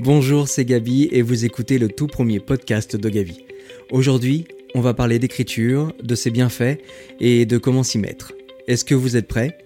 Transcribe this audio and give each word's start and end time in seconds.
Bonjour, 0.00 0.46
c'est 0.46 0.64
Gabi 0.64 1.08
et 1.10 1.22
vous 1.22 1.44
écoutez 1.44 1.76
le 1.76 1.88
tout 1.88 2.06
premier 2.06 2.38
podcast 2.38 2.94
de 2.94 3.08
Gabi. 3.08 3.44
Aujourd'hui, 3.90 4.46
on 4.76 4.80
va 4.80 4.94
parler 4.94 5.18
d'écriture, 5.18 5.92
de 6.00 6.14
ses 6.14 6.30
bienfaits 6.30 6.78
et 7.18 7.46
de 7.46 7.58
comment 7.58 7.82
s'y 7.82 7.98
mettre. 7.98 8.32
Est-ce 8.68 8.84
que 8.84 8.94
vous 8.94 9.16
êtes 9.16 9.26
prêts? 9.26 9.58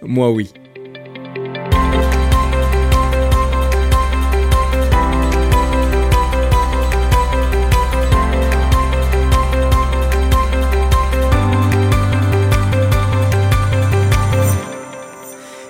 Moi 0.00 0.32
oui. 0.32 0.48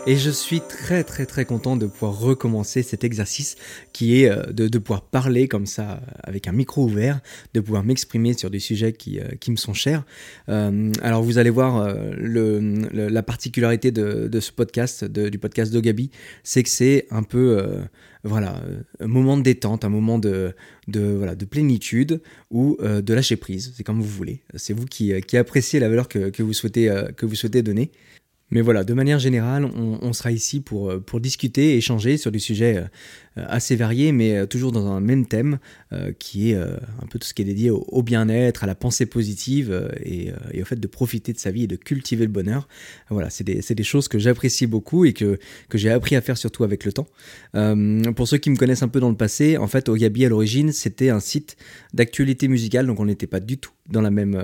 Et 0.06 0.16
je 0.16 0.28
suis 0.28 0.60
très 0.60 1.02
très 1.02 1.24
très 1.24 1.46
content 1.46 1.76
de 1.76 1.86
pouvoir 1.86 2.18
recommencer 2.18 2.82
cet 2.82 3.04
exercice 3.04 3.56
qui 3.94 4.20
est 4.20 4.28
euh, 4.28 4.52
de, 4.52 4.78
pouvoir 4.78 5.00
parler 5.00 5.48
comme 5.48 5.64
ça 5.64 6.02
avec 6.22 6.46
un 6.46 6.52
micro 6.52 6.84
ouvert, 6.84 7.20
de 7.54 7.60
pouvoir 7.60 7.84
m'exprimer 7.84 8.34
sur 8.34 8.50
des 8.50 8.58
sujets 8.58 8.92
qui, 8.92 9.18
euh, 9.18 9.28
qui 9.40 9.50
me 9.50 9.56
sont 9.56 9.72
chers. 9.72 10.04
Euh, 10.50 10.92
alors 11.00 11.22
vous 11.22 11.38
allez 11.38 11.48
voir 11.48 11.78
euh, 11.78 12.82
la 12.92 13.22
particularité 13.22 13.92
de, 13.92 14.40
ce 14.40 14.52
podcast, 14.52 15.06
du 15.06 15.38
podcast 15.38 15.72
d'Ogabi, 15.72 16.10
c'est 16.42 16.62
que 16.62 16.70
c'est 16.70 17.06
un 17.10 17.22
peu... 17.22 17.58
Euh, 17.58 17.80
voilà, 18.24 18.58
un 19.00 19.06
moment 19.06 19.36
de 19.36 19.42
détente, 19.42 19.84
un 19.84 19.90
moment 19.90 20.18
de, 20.18 20.54
voilà, 20.88 21.34
de 21.34 21.44
plénitude 21.44 22.22
ou 22.50 22.76
euh, 22.80 23.02
de 23.02 23.12
lâcher 23.12 23.36
prise, 23.36 23.74
c'est 23.76 23.84
comme 23.84 24.00
vous 24.00 24.08
voulez. 24.08 24.40
C'est 24.54 24.72
vous 24.72 24.86
qui, 24.86 25.12
qui 25.22 25.36
appréciez 25.36 25.78
la 25.78 25.90
valeur 25.90 26.08
que, 26.08 26.30
que, 26.30 26.42
vous 26.42 26.54
souhaitez, 26.54 26.88
euh, 26.88 27.12
que 27.12 27.26
vous 27.26 27.34
souhaitez 27.34 27.62
donner. 27.62 27.92
Mais 28.50 28.60
voilà, 28.60 28.84
de 28.84 28.94
manière 28.94 29.18
générale, 29.18 29.64
on, 29.64 30.12
sera 30.12 30.30
ici 30.30 30.60
pour, 30.60 30.90
euh, 30.90 31.00
pour 31.00 31.20
discuter, 31.20 31.76
échanger 31.76 32.16
sur 32.16 32.30
des 32.30 32.38
sujets 32.38 32.76
euh, 32.76 32.84
assez 33.36 33.76
variés, 33.76 34.12
mais 34.12 34.36
euh, 34.36 34.46
toujours 34.46 34.72
dans 34.72 34.86
un 34.86 35.00
même 35.00 35.26
thème, 35.26 35.58
euh, 35.94 36.12
qui 36.18 36.50
est 36.50 36.54
euh, 36.54 36.76
un 37.02 37.06
peu 37.06 37.18
tout 37.18 37.26
ce 37.26 37.34
qui 37.34 37.42
est 37.42 37.44
dédié 37.44 37.70
au, 37.70 38.02
bien-être, 38.02 38.64
à 38.64 38.66
la 38.66 38.74
pensée 38.74 39.06
positive 39.06 39.70
euh, 39.70 39.88
et, 40.02 40.32
au 40.60 40.64
fait 40.64 40.80
de 40.80 40.86
profiter 40.86 41.32
de 41.32 41.38
sa 41.38 41.50
vie 41.50 41.64
et 41.64 41.66
de 41.66 41.76
cultiver 41.76 42.24
le 42.24 42.32
bonheur. 42.32 42.68
Voilà, 43.10 43.30
c'est 43.30 43.44
des, 43.44 43.60
des, 43.60 43.82
choses 43.82 44.08
que 44.08 44.18
j'apprécie 44.18 44.66
beaucoup 44.66 45.04
et 45.04 45.12
que, 45.12 45.38
que 45.68 45.78
j'ai 45.78 45.90
appris 45.90 46.16
à 46.16 46.20
faire 46.20 46.38
surtout 46.38 46.64
avec 46.64 46.84
le 46.84 46.92
temps. 46.92 47.06
pour 48.16 48.28
ceux 48.28 48.38
qui 48.38 48.50
me 48.50 48.56
connaissent 48.56 48.82
un 48.82 48.88
peu 48.88 49.00
dans 49.00 49.10
le 49.10 49.16
passé, 49.16 49.56
en 49.56 49.66
fait, 49.66 49.88
Ogabi 49.88 50.24
à 50.24 50.28
l'origine, 50.28 50.72
c'était 50.72 51.10
un 51.10 51.20
site 51.20 51.56
d'actualité 51.92 52.48
musicale, 52.48 52.86
donc 52.86 52.98
on 52.98 53.04
n'était 53.04 53.26
pas 53.26 53.40
du 53.40 53.58
tout 53.58 53.72
dans 53.90 54.00
la 54.00 54.10
même, 54.10 54.42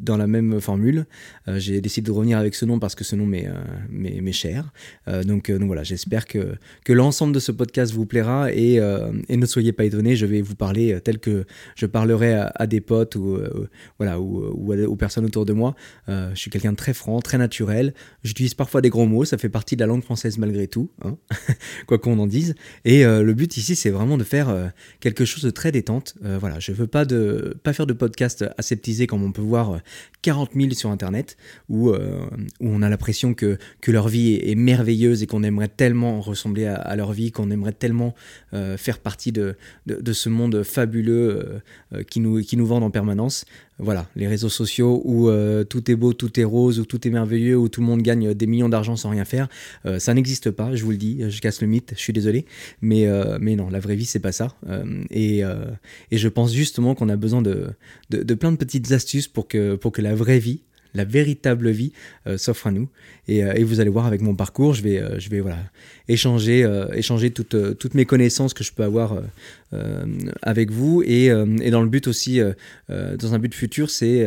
dans 0.00 0.16
la 0.16 0.26
même 0.26 0.60
formule. 0.60 1.06
j'ai 1.46 1.80
décidé 1.80 2.06
de 2.06 2.12
revenir 2.12 2.38
avec 2.38 2.54
ce 2.54 2.64
nom 2.64 2.80
parce 2.80 2.96
que 2.96 3.04
ce 3.04 3.14
nom 3.14 3.26
m'est, 3.26 3.48
m'est, 3.88 4.32
cher. 4.32 4.72
donc, 5.24 5.50
voilà, 5.50 5.84
j'espère 5.84 6.26
que, 6.26 6.56
que 6.84 6.92
l'ensemble 6.92 7.32
de 7.32 7.40
ce 7.40 7.52
podcast 7.52 7.92
vous 7.92 8.06
plaira 8.06 8.21
et, 8.48 8.76
et 8.76 9.36
ne 9.36 9.46
soyez 9.46 9.72
pas 9.72 9.84
étonnés, 9.84 10.16
je 10.16 10.26
vais 10.26 10.42
vous 10.42 10.54
parler 10.54 10.98
tel 11.02 11.18
que 11.18 11.44
je 11.76 11.86
parlerai 11.86 12.34
à, 12.34 12.66
des 12.66 12.80
potes 12.80 13.16
ou, 13.16 13.38
voilà, 13.98 14.20
ou, 14.20 14.72
aux 14.72 14.96
personnes 14.96 15.24
autour 15.24 15.44
de 15.44 15.52
moi. 15.52 15.74
je 16.08 16.34
suis 16.34 16.50
quelqu'un 16.50 16.72
de 16.72 16.76
très 16.76 16.94
franc, 16.94 17.20
très 17.20 17.38
naturel. 17.38 17.94
J'utilise 18.22 18.54
parfois 18.54 18.80
des 18.80 18.90
gros 18.90 19.06
mots, 19.06 19.24
ça 19.24 19.38
fait 19.38 19.48
partie 19.48 19.76
de 19.76 19.80
la 19.80 19.86
langue 19.86 20.02
française 20.02 20.38
malgré 20.38 20.66
tout, 20.66 20.90
hein 21.04 21.16
quoi 21.86 21.98
qu'on 21.98 22.18
en 22.18 22.26
dise. 22.26 22.54
Et 22.84 23.04
le 23.04 23.32
but 23.32 23.56
ici, 23.56 23.74
c'est 23.76 23.90
vraiment 23.90 24.18
de 24.18 24.24
faire 24.24 24.72
quelque 25.00 25.24
chose 25.24 25.42
de 25.42 25.50
très 25.50 25.72
détente. 25.72 26.14
voilà, 26.40 26.58
je 26.58 26.72
veux 26.72 26.86
pas, 26.86 27.04
de, 27.04 27.56
pas 27.62 27.72
faire 27.72 27.86
de 27.86 27.92
podcast 27.92 28.44
aseptisé 28.58 29.06
comme 29.06 29.22
on 29.22 29.32
peut 29.32 29.42
voir 29.42 29.80
40 30.22 30.50
000 30.54 30.70
sur 30.72 30.90
Internet, 30.90 31.36
où, 31.68 31.90
euh, 31.90 32.20
où 32.60 32.68
on 32.68 32.82
a 32.82 32.88
l'impression 32.88 33.34
que, 33.34 33.58
que 33.80 33.90
leur 33.90 34.08
vie 34.08 34.34
est, 34.34 34.54
merveilleuse 34.54 35.22
et 35.22 35.26
qu'on 35.26 35.42
aimerait 35.42 35.68
tellement 35.68 36.20
ressembler 36.20 36.66
à 36.66 36.94
leur 36.94 37.12
vie, 37.12 37.32
qu'on 37.32 37.50
aimerait 37.50 37.72
tellement 37.72 38.11
euh, 38.54 38.76
faire 38.76 38.98
partie 38.98 39.32
de, 39.32 39.56
de, 39.86 40.12
ce 40.12 40.28
monde 40.28 40.62
fabuleux 40.62 41.60
euh, 41.94 42.02
qui, 42.02 42.20
nous, 42.20 42.42
qui 42.42 42.56
nous 42.56 42.66
en 42.80 42.90
permanence. 42.90 43.44
Voilà, 43.78 44.06
les 44.14 44.28
réseaux 44.28 44.48
sociaux 44.48 45.02
où 45.04 45.28
euh, 45.28 45.64
tout 45.64 45.90
est 45.90 45.96
beau, 45.96 46.12
tout 46.12 46.38
est 46.38 46.44
rose, 46.44 46.78
où 46.78 46.84
tout 46.84 47.06
est 47.06 47.10
merveilleux, 47.10 47.56
où 47.56 47.68
tout 47.68 47.80
le 47.80 47.86
monde 47.86 48.02
gagne 48.02 48.32
des 48.32 48.46
millions 48.46 48.68
d'argent 48.68 48.94
sans 48.96 49.10
rien 49.10 49.24
faire, 49.24 49.48
euh, 49.86 49.98
ça 49.98 50.14
n'existe 50.14 50.50
pas, 50.50 50.74
je 50.76 50.84
vous 50.84 50.92
le 50.92 50.96
dis, 50.96 51.22
je 51.28 51.40
casse 51.40 51.60
le 51.60 51.66
mythe, 51.66 51.92
je 51.96 52.00
suis 52.00 52.12
désolé, 52.12 52.46
mais, 52.80 53.06
euh, 53.06 53.38
mais 53.40 53.56
non, 53.56 53.70
la 53.70 53.80
vraie 53.80 53.96
vie, 53.96 54.04
c'est 54.04 54.20
pas 54.20 54.30
ça. 54.32 54.54
et, 55.10 55.40
et 56.10 56.18
je 56.18 56.28
pense 56.28 56.52
justement 56.52 56.94
qu'on 56.94 57.08
a 57.08 57.16
besoin 57.16 57.42
de, 57.42 57.70
de, 58.10 58.22
de, 58.22 58.34
plein 58.34 58.52
de 58.52 58.56
petites 58.56 58.92
astuces 58.92 59.26
pour 59.26 59.48
que, 59.48 59.74
pour 59.74 59.90
que 59.90 60.00
la 60.00 60.14
vraie 60.14 60.38
vie, 60.38 60.60
la 60.94 61.04
véritable 61.04 61.70
vie 61.70 61.92
euh, 62.26 62.36
s'offre 62.38 62.66
à 62.66 62.70
nous. 62.70 62.88
Et, 63.28 63.44
euh, 63.44 63.52
et, 63.54 63.64
vous 63.64 63.80
allez 63.80 63.90
voir 63.90 64.06
avec 64.06 64.20
mon 64.20 64.34
parcours, 64.34 64.74
je 64.74 64.82
vais, 64.82 64.98
euh, 64.98 65.18
je 65.18 65.30
vais 65.30 65.40
voilà, 65.40 65.58
échanger, 66.08 66.68
échanger 66.94 67.30
toutes, 67.30 67.78
toutes 67.78 67.94
mes 67.94 68.04
connaissances 68.04 68.54
que 68.54 68.64
je 68.64 68.72
peux 68.72 68.82
avoir 68.82 69.20
avec 70.42 70.70
vous. 70.70 71.02
Et, 71.06 71.30
dans 71.70 71.82
le 71.82 71.88
but 71.88 72.06
aussi, 72.06 72.40
dans 72.88 73.34
un 73.34 73.38
but 73.38 73.54
futur, 73.54 73.88
c'est 73.88 74.26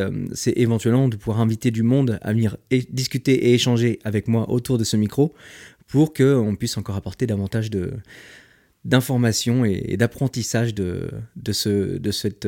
éventuellement 0.56 1.08
de 1.08 1.16
pouvoir 1.16 1.42
inviter 1.42 1.72
du 1.72 1.84
monde 1.84 2.18
à 2.22 2.34
venir 2.34 2.58
discuter 2.90 3.50
et 3.50 3.53
échanger 3.53 4.00
avec 4.03 4.28
moi 4.28 4.50
autour 4.50 4.78
de 4.78 4.84
ce 4.84 4.97
micro 4.97 5.34
pour 5.88 6.14
qu'on 6.14 6.56
puisse 6.58 6.78
encore 6.78 6.96
apporter 6.96 7.28
davantage 7.28 7.70
de 7.70 7.92
d'informations 8.86 9.66
et, 9.66 9.84
et 9.88 9.97
d'apprentissage 9.97 10.76
de, 10.76 11.09
de, 11.36 11.52
ce, 11.53 11.97
de 11.97 12.12
cette 12.12 12.47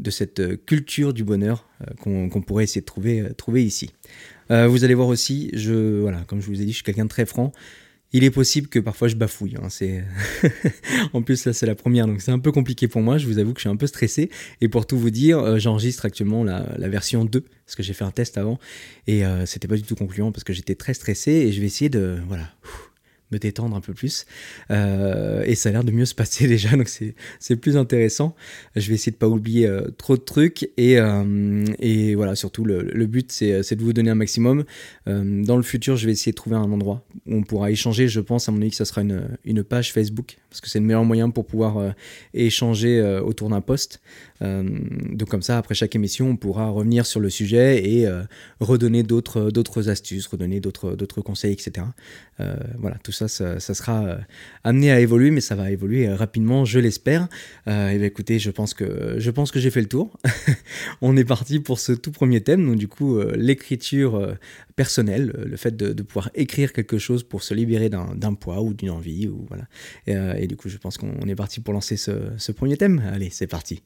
de 0.00 0.10
cette 0.10 0.64
culture 0.64 1.12
du 1.12 1.24
bonheur 1.24 1.68
euh, 1.82 1.94
qu'on 2.00 2.28
qu 2.28 2.40
pourrait 2.40 2.64
essayer 2.64 2.80
de 2.80 2.86
trouver, 2.86 3.20
euh, 3.20 3.32
trouver 3.34 3.64
ici. 3.64 3.90
Euh, 4.50 4.66
vous 4.66 4.84
allez 4.84 4.94
voir 4.94 5.08
aussi, 5.08 5.50
je, 5.52 6.00
voilà, 6.00 6.24
comme 6.26 6.40
je 6.40 6.46
vous 6.46 6.60
ai 6.60 6.64
dit, 6.64 6.72
je 6.72 6.76
suis 6.76 6.84
quelqu'un 6.84 7.04
de 7.04 7.10
très 7.10 7.26
franc. 7.26 7.52
Il 8.12 8.24
est 8.24 8.30
possible 8.30 8.66
que 8.66 8.80
parfois 8.80 9.06
je 9.06 9.14
bafouille. 9.14 9.54
Hein, 9.56 9.68
c'est 9.68 10.02
en 11.12 11.22
plus 11.22 11.44
là 11.44 11.52
c'est 11.52 11.66
la 11.66 11.76
première, 11.76 12.08
donc 12.08 12.20
c'est 12.20 12.32
un 12.32 12.40
peu 12.40 12.50
compliqué 12.50 12.88
pour 12.88 13.02
moi. 13.02 13.18
Je 13.18 13.26
vous 13.26 13.38
avoue 13.38 13.52
que 13.52 13.60
je 13.60 13.62
suis 13.62 13.68
un 13.68 13.76
peu 13.76 13.86
stressé. 13.86 14.30
Et 14.60 14.68
pour 14.68 14.86
tout 14.86 14.98
vous 14.98 15.10
dire, 15.10 15.38
euh, 15.38 15.58
j'enregistre 15.58 16.06
actuellement 16.06 16.42
la, 16.42 16.74
la, 16.76 16.88
version 16.88 17.24
2 17.24 17.40
parce 17.40 17.76
que 17.76 17.84
j'ai 17.84 17.92
fait 17.92 18.04
un 18.04 18.10
test 18.10 18.36
avant 18.36 18.58
et 19.06 19.24
euh, 19.24 19.46
c'était 19.46 19.68
pas 19.68 19.76
du 19.76 19.84
tout 19.84 19.94
concluant 19.94 20.32
parce 20.32 20.42
que 20.42 20.52
j'étais 20.52 20.74
très 20.74 20.94
stressé 20.94 21.30
et 21.30 21.52
je 21.52 21.60
vais 21.60 21.66
essayer 21.66 21.88
de 21.88 22.18
voilà 22.26 22.48
me 23.30 23.38
détendre 23.38 23.76
un 23.76 23.80
peu 23.80 23.94
plus. 23.94 24.26
Euh, 24.70 25.42
et 25.46 25.54
ça 25.54 25.68
a 25.68 25.72
l'air 25.72 25.84
de 25.84 25.92
mieux 25.92 26.04
se 26.04 26.14
passer 26.14 26.46
déjà, 26.48 26.76
donc 26.76 26.88
c'est 26.88 27.56
plus 27.56 27.76
intéressant. 27.76 28.34
Je 28.76 28.88
vais 28.88 28.94
essayer 28.94 29.12
de 29.12 29.16
pas 29.16 29.28
oublier 29.28 29.66
euh, 29.66 29.88
trop 29.96 30.16
de 30.16 30.22
trucs. 30.22 30.70
Et, 30.76 30.98
euh, 30.98 31.64
et 31.78 32.14
voilà, 32.14 32.34
surtout, 32.34 32.64
le, 32.64 33.06
but, 33.06 33.30
c'est 33.32 33.74
de 33.74 33.82
vous 33.82 33.92
donner 33.92 34.10
un 34.10 34.14
maximum. 34.14 34.64
Dans 35.06 35.56
le 35.56 35.62
futur, 35.62 35.96
je 35.96 36.06
vais 36.06 36.12
essayer 36.12 36.32
de 36.32 36.36
trouver 36.36 36.56
un 36.56 36.70
endroit 36.70 37.04
où 37.26 37.34
on 37.34 37.42
pourra 37.42 37.70
échanger. 37.70 38.08
Je 38.08 38.20
pense, 38.20 38.48
à 38.48 38.52
mon 38.52 38.60
avis, 38.60 38.70
que 38.70 38.76
ça 38.76 38.84
sera 38.84 39.02
une, 39.02 39.22
une 39.44 39.62
page 39.64 39.92
Facebook, 39.92 40.38
parce 40.48 40.60
que 40.60 40.68
c'est 40.68 40.78
le 40.78 40.84
meilleur 40.84 41.04
moyen 41.04 41.30
pour 41.30 41.46
pouvoir 41.46 41.94
échanger 42.34 43.00
autour 43.24 43.48
d'un 43.50 43.60
post. 43.60 44.00
donc 44.40 45.28
comme 45.28 45.42
ça, 45.42 45.58
après 45.58 45.74
chaque 45.74 45.94
émission, 45.94 46.30
on 46.30 46.36
pourra 46.36 46.68
revenir 46.68 47.06
sur 47.06 47.20
le 47.20 47.30
sujet 47.30 47.84
et 47.84 48.08
redonner 48.60 49.02
d'autres 49.02 49.88
astuces, 49.88 50.26
redonner 50.26 50.60
d'autres 50.60 51.20
conseils, 51.22 51.52
etc. 51.52 51.86
voilà, 52.78 52.96
tout 53.02 53.12
ça 53.12 53.19
ça, 53.28 53.60
sera 53.60 54.04
euh, 54.04 54.18
amené 54.64 54.90
à 54.90 55.00
évoluer, 55.00 55.30
mais 55.30 55.40
ça 55.40 55.54
va 55.54 55.70
évoluer 55.70 56.08
euh, 56.08 56.16
rapidement, 56.16 56.64
je 56.64 56.78
l'espère. 56.78 57.28
Euh, 57.68 57.90
et 57.90 57.98
bien 57.98 58.06
écoutez, 58.06 58.38
je 58.38 58.50
pense 58.50 58.74
que 58.74 59.16
je 59.18 59.30
pense 59.30 59.50
que 59.50 59.60
j'ai 59.60 59.70
fait 59.70 59.80
le 59.80 59.88
tour. 59.88 60.16
On 61.00 61.16
est 61.16 61.24
parti 61.24 61.60
pour 61.60 61.78
ce 61.78 61.92
tout 61.92 62.12
premier 62.12 62.40
thème, 62.40 62.66
donc 62.66 62.76
du 62.76 62.88
coup 62.88 63.20
l'écriture 63.34 64.36
personnelle, 64.76 65.32
le 65.46 65.56
fait 65.56 65.76
de, 65.76 66.02
pouvoir 66.02 66.30
écrire 66.34 66.72
quelque 66.72 66.98
chose 66.98 67.22
pour 67.22 67.42
se 67.42 67.54
libérer 67.54 67.88
d'un 67.90 68.34
poids 68.34 68.62
ou 68.62 68.74
d'une 68.74 68.90
envie, 68.90 69.28
ou 69.28 69.46
voilà. 69.48 69.66
Et, 70.06 70.46
du 70.46 70.56
coup, 70.56 70.68
je 70.68 70.78
pense 70.78 70.98
qu'on 70.98 71.28
est 71.28 71.34
parti 71.34 71.60
pour 71.60 71.74
lancer 71.74 71.96
ce, 71.96 72.12
ce 72.38 72.52
premier 72.52 72.76
thème. 72.76 73.02
Allez, 73.12 73.30
c'est 73.30 73.46
parti. 73.46 73.82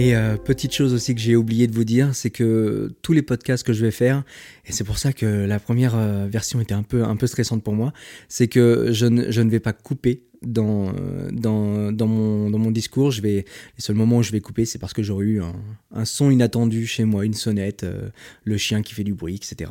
Et 0.00 0.16
euh, 0.16 0.38
petite 0.38 0.72
chose 0.72 0.94
aussi 0.94 1.14
que 1.14 1.20
j'ai 1.20 1.36
oublié 1.36 1.66
de 1.66 1.74
vous 1.74 1.84
dire, 1.84 2.14
c'est 2.14 2.30
que 2.30 2.90
tous 3.02 3.12
les 3.12 3.20
podcasts 3.20 3.66
que 3.66 3.74
je 3.74 3.84
vais 3.84 3.90
faire, 3.90 4.24
et 4.64 4.72
c'est 4.72 4.82
pour 4.82 4.96
ça 4.96 5.12
que 5.12 5.26
la 5.26 5.60
première 5.60 5.94
euh, 5.94 6.26
version 6.26 6.58
était 6.58 6.72
un 6.72 6.82
peu, 6.82 7.04
stressante 7.26 7.62
pour 7.62 7.74
moi, 7.74 7.92
c'est 8.26 8.48
que 8.48 8.92
je 8.92 9.04
ne, 9.04 9.50
vais 9.50 9.60
pas 9.60 9.74
couper 9.74 10.22
dans, 10.40 10.90
mon, 11.36 12.70
discours. 12.70 13.10
Je 13.10 13.20
vais, 13.20 13.44
les 13.44 13.44
seuls 13.76 13.94
moments 13.94 14.16
où 14.16 14.22
je 14.22 14.32
vais 14.32 14.40
couper, 14.40 14.64
c'est 14.64 14.78
parce 14.78 14.94
que 14.94 15.02
j'aurais 15.02 15.26
eu 15.26 15.42
un, 15.42 16.06
son 16.06 16.30
inattendu 16.30 16.86
chez 16.86 17.04
moi, 17.04 17.26
une 17.26 17.34
sonnette, 17.34 17.84
euh, 17.84 18.08
le 18.44 18.56
chien 18.56 18.80
qui 18.80 18.94
fait 18.94 19.04
du 19.04 19.12
bruit, 19.12 19.34
etc. 19.34 19.70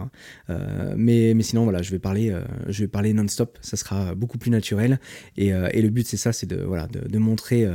Mais, 0.96 1.36
sinon, 1.42 1.64
voilà, 1.64 1.82
je 1.82 1.90
vais 1.90 1.98
parler, 1.98 3.14
non-stop. 3.14 3.58
Ça 3.62 3.78
sera 3.78 4.14
beaucoup 4.14 4.38
plus 4.38 4.52
naturel. 4.52 5.00
Et, 5.38 5.50
le 5.50 5.90
but, 5.90 6.06
c'est 6.06 6.18
ça, 6.18 6.34
c'est 6.34 6.46
de, 6.46 7.18
montrer 7.18 7.68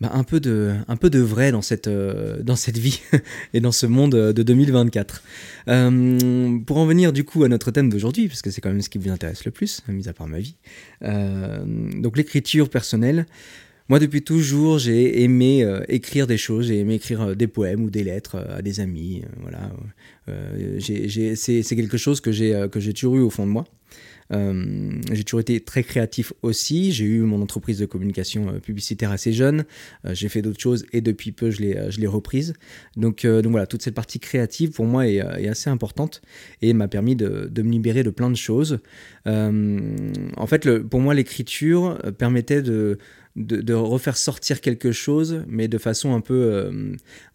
bah, 0.00 0.10
un, 0.14 0.24
peu 0.24 0.40
de, 0.40 0.72
un 0.88 0.96
peu 0.96 1.10
de 1.10 1.18
vrai 1.18 1.52
dans 1.52 1.60
cette, 1.60 1.86
euh, 1.86 2.42
dans 2.42 2.56
cette 2.56 2.78
vie 2.78 3.02
et 3.52 3.60
dans 3.60 3.72
ce 3.72 3.84
monde 3.84 4.12
de 4.32 4.42
2024. 4.42 5.22
Euh, 5.68 6.58
pour 6.60 6.78
en 6.78 6.86
venir 6.86 7.12
du 7.12 7.24
coup 7.24 7.44
à 7.44 7.48
notre 7.48 7.70
thème 7.70 7.90
d'aujourd'hui, 7.90 8.26
parce 8.26 8.40
que 8.40 8.50
c'est 8.50 8.62
quand 8.62 8.70
même 8.70 8.80
ce 8.80 8.88
qui 8.88 8.96
vous 8.96 9.10
intéresse 9.10 9.44
le 9.44 9.50
plus, 9.50 9.82
mis 9.88 10.08
à 10.08 10.14
part 10.14 10.26
ma 10.26 10.38
vie, 10.38 10.56
euh, 11.02 11.62
donc 12.00 12.16
l'écriture 12.16 12.70
personnelle. 12.70 13.26
Moi, 13.90 13.98
depuis 13.98 14.22
toujours, 14.22 14.78
j'ai 14.78 15.22
aimé 15.22 15.68
écrire 15.88 16.28
des 16.28 16.38
choses, 16.38 16.68
j'ai 16.68 16.78
aimé 16.78 16.94
écrire 16.94 17.34
des 17.34 17.48
poèmes 17.48 17.82
ou 17.82 17.90
des 17.90 18.04
lettres 18.04 18.36
à 18.36 18.62
des 18.62 18.78
amis. 18.78 19.22
voilà, 19.40 19.72
c'est 20.78 21.76
quelque 21.76 21.96
chose 21.96 22.20
que 22.20 22.30
j'ai 22.30 22.68
que 22.70 22.78
j'ai 22.78 22.92
toujours 22.92 23.16
eu 23.16 23.20
au 23.20 23.30
fond 23.30 23.46
de 23.46 23.50
moi. 23.50 23.64
Euh, 24.32 24.92
j'ai 25.12 25.24
toujours 25.24 25.40
été 25.40 25.60
très 25.60 25.82
créatif 25.82 26.32
aussi. 26.42 26.92
J'ai 26.92 27.04
eu 27.04 27.20
mon 27.20 27.42
entreprise 27.42 27.78
de 27.78 27.86
communication 27.86 28.48
euh, 28.48 28.58
publicitaire 28.58 29.10
assez 29.10 29.32
jeune. 29.32 29.64
Euh, 30.04 30.14
j'ai 30.14 30.28
fait 30.28 30.42
d'autres 30.42 30.60
choses 30.60 30.86
et 30.92 31.00
depuis 31.00 31.32
peu, 31.32 31.50
je 31.50 31.60
l'ai 31.60 32.06
reprise. 32.06 32.54
Donc, 32.96 33.24
voilà, 33.24 33.66
toute 33.66 33.82
cette 33.82 33.94
partie 33.94 34.20
créative 34.20 34.70
pour 34.70 34.86
moi 34.86 35.06
est, 35.08 35.20
assez 35.48 35.70
importante 35.70 36.22
et 36.62 36.72
m'a 36.72 36.88
permis 36.88 37.16
de, 37.16 37.50
me 37.56 37.70
libérer 37.70 38.02
de 38.02 38.10
plein 38.10 38.30
de 38.30 38.36
choses. 38.36 38.78
en 39.26 40.46
fait, 40.46 40.78
pour 40.80 41.00
moi, 41.00 41.14
l'écriture 41.14 41.98
permettait 42.18 42.62
de, 42.62 42.98
refaire 43.72 44.16
sortir 44.16 44.60
quelque 44.60 44.92
chose, 44.92 45.44
mais 45.46 45.68
de 45.68 45.78
façon 45.78 46.14
un 46.14 46.20
peu, 46.20 46.70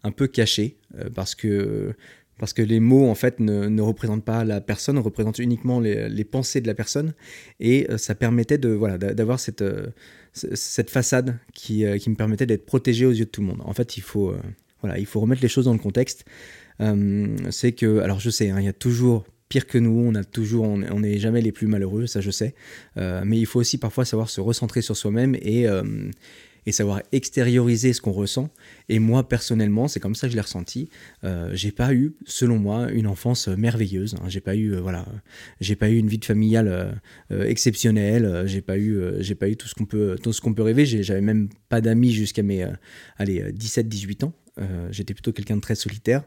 un 0.02 0.10
peu 0.10 0.26
cachée, 0.26 0.76
parce 1.14 1.34
que 1.34 1.94
parce 2.38 2.52
que 2.52 2.62
les 2.62 2.80
mots 2.80 3.08
en 3.08 3.14
fait 3.14 3.40
ne, 3.40 3.80
représentent 3.80 4.24
pas 4.24 4.44
la 4.44 4.60
personne, 4.60 4.98
représentent 4.98 5.38
uniquement 5.38 5.80
les, 5.80 6.24
pensées 6.24 6.60
de 6.60 6.66
la 6.66 6.74
personne, 6.74 7.14
et 7.60 7.86
euh, 7.90 7.98
ça 7.98 8.14
permettait 8.14 8.58
de 8.58 8.68
voilà 8.68 8.98
d'avoir 8.98 9.40
cette 9.40 9.62
euh, 9.62 9.88
cette 10.32 10.90
façade 10.90 11.38
qui, 11.54 11.86
euh, 11.86 11.96
qui 11.96 12.10
me 12.10 12.14
permettait 12.14 12.44
d'être 12.44 12.66
protégé 12.66 13.06
aux 13.06 13.12
yeux 13.12 13.24
de 13.24 13.30
tout 13.30 13.40
le 13.40 13.46
monde. 13.46 13.62
En 13.64 13.72
fait, 13.72 13.96
il 13.96 14.02
faut 14.02 14.34
voilà, 14.82 14.98
il 14.98 15.06
faut 15.06 15.20
remettre 15.20 15.42
les 15.42 15.48
choses 15.48 15.64
dans 15.64 15.72
le 15.72 15.78
contexte. 15.78 16.24
c'est 17.50 17.72
que 17.72 18.00
alors 18.00 18.20
je 18.20 18.30
sais, 18.30 18.50
hein, 18.50 18.60
il 18.60 18.66
y 18.66 18.68
a 18.68 18.74
toujours 18.74 19.24
pire 19.48 19.66
que 19.66 19.78
nous, 19.78 20.04
on 20.06 20.14
a 20.14 20.24
toujours, 20.24 20.64
on 20.64 21.00
n'est 21.00 21.18
jamais 21.18 21.40
les 21.40 21.52
plus 21.52 21.68
malheureux, 21.68 22.06
ça 22.06 22.20
je 22.20 22.30
sais, 22.30 22.54
mais 22.96 23.38
il 23.38 23.46
faut 23.46 23.60
aussi 23.60 23.78
parfois 23.78 24.04
savoir 24.04 24.28
se 24.28 24.40
recentrer 24.40 24.82
sur 24.82 24.96
soi-même 24.96 25.36
et 25.36 25.66
et 26.66 26.72
savoir 26.72 27.00
extérioriser 27.12 27.92
ce 27.92 28.00
qu'on 28.00 28.12
ressent. 28.12 28.50
Et 28.88 28.98
moi, 28.98 29.28
personnellement, 29.28 29.88
c'est 29.88 30.00
comme 30.00 30.14
ça 30.14 30.26
que 30.26 30.32
je 30.32 30.36
l'ai 30.36 30.42
ressenti. 30.42 30.90
Euh, 31.24 31.50
j'ai 31.54 31.70
pas 31.70 31.94
eu, 31.94 32.16
selon 32.24 32.58
moi, 32.58 32.90
une 32.90 33.06
enfance 33.06 33.48
merveilleuse. 33.48 34.14
Hein. 34.14 34.24
J'ai 34.28 34.40
pas 34.40 34.56
eu, 34.56 34.74
euh, 34.74 34.80
voilà, 34.80 35.06
j'ai 35.60 35.76
pas 35.76 35.88
eu 35.88 35.96
une 35.96 36.08
vie 36.08 36.18
de 36.18 36.24
familiale 36.24 36.68
euh, 36.68 36.92
euh, 37.30 37.44
exceptionnelle. 37.44 38.42
J'ai 38.46 38.60
pas 38.60 38.78
eu, 38.78 39.00
j'ai 39.20 39.34
pas 39.34 39.48
eu 39.48 39.56
tout 39.56 39.68
ce 39.68 39.74
qu'on 39.74 39.86
peut, 39.86 40.16
tout 40.22 40.32
ce 40.32 40.40
qu'on 40.40 40.54
peut 40.54 40.62
rêver. 40.62 40.84
J'avais 40.86 41.20
même 41.20 41.48
pas 41.68 41.80
d'amis 41.80 42.12
jusqu'à 42.12 42.42
mes, 42.42 42.66
allez, 43.16 43.52
17-18 43.52 44.24
ans. 44.24 44.32
J'étais 44.90 45.14
plutôt 45.14 45.32
quelqu'un 45.32 45.56
de 45.56 45.60
très 45.60 45.74
solitaire. 45.74 46.24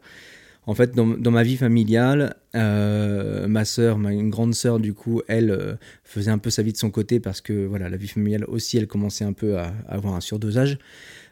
En 0.66 0.76
fait, 0.76 0.94
dans, 0.94 1.32
ma 1.32 1.44
vie 1.44 1.58
familiale, 1.58 2.36
euh, 2.56 3.48
ma 3.48 3.66
sœur, 3.66 3.98
ma 3.98 4.14
grande 4.14 4.54
sœur, 4.54 4.80
du 4.80 4.94
coup, 4.94 5.22
elle 5.28 5.50
euh, 5.50 5.76
faisait 6.04 6.30
un 6.30 6.38
peu 6.38 6.52
sa 6.52 6.62
vie 6.62 6.74
de 6.74 6.78
son 6.78 6.92
côté 6.92 7.20
parce 7.20 7.42
que 7.42 7.66
voilà, 7.66 7.90
la 7.90 7.98
vie 7.98 8.08
familiale 8.08 8.46
aussi, 8.46 8.78
elle 8.78 8.88
commençait 8.88 9.26
un 9.26 9.34
peu 9.34 9.58
à 9.58 9.74
avoir 9.88 10.14
un 10.14 10.22
surdosage. 10.22 10.78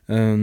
Euh, 0.09 0.35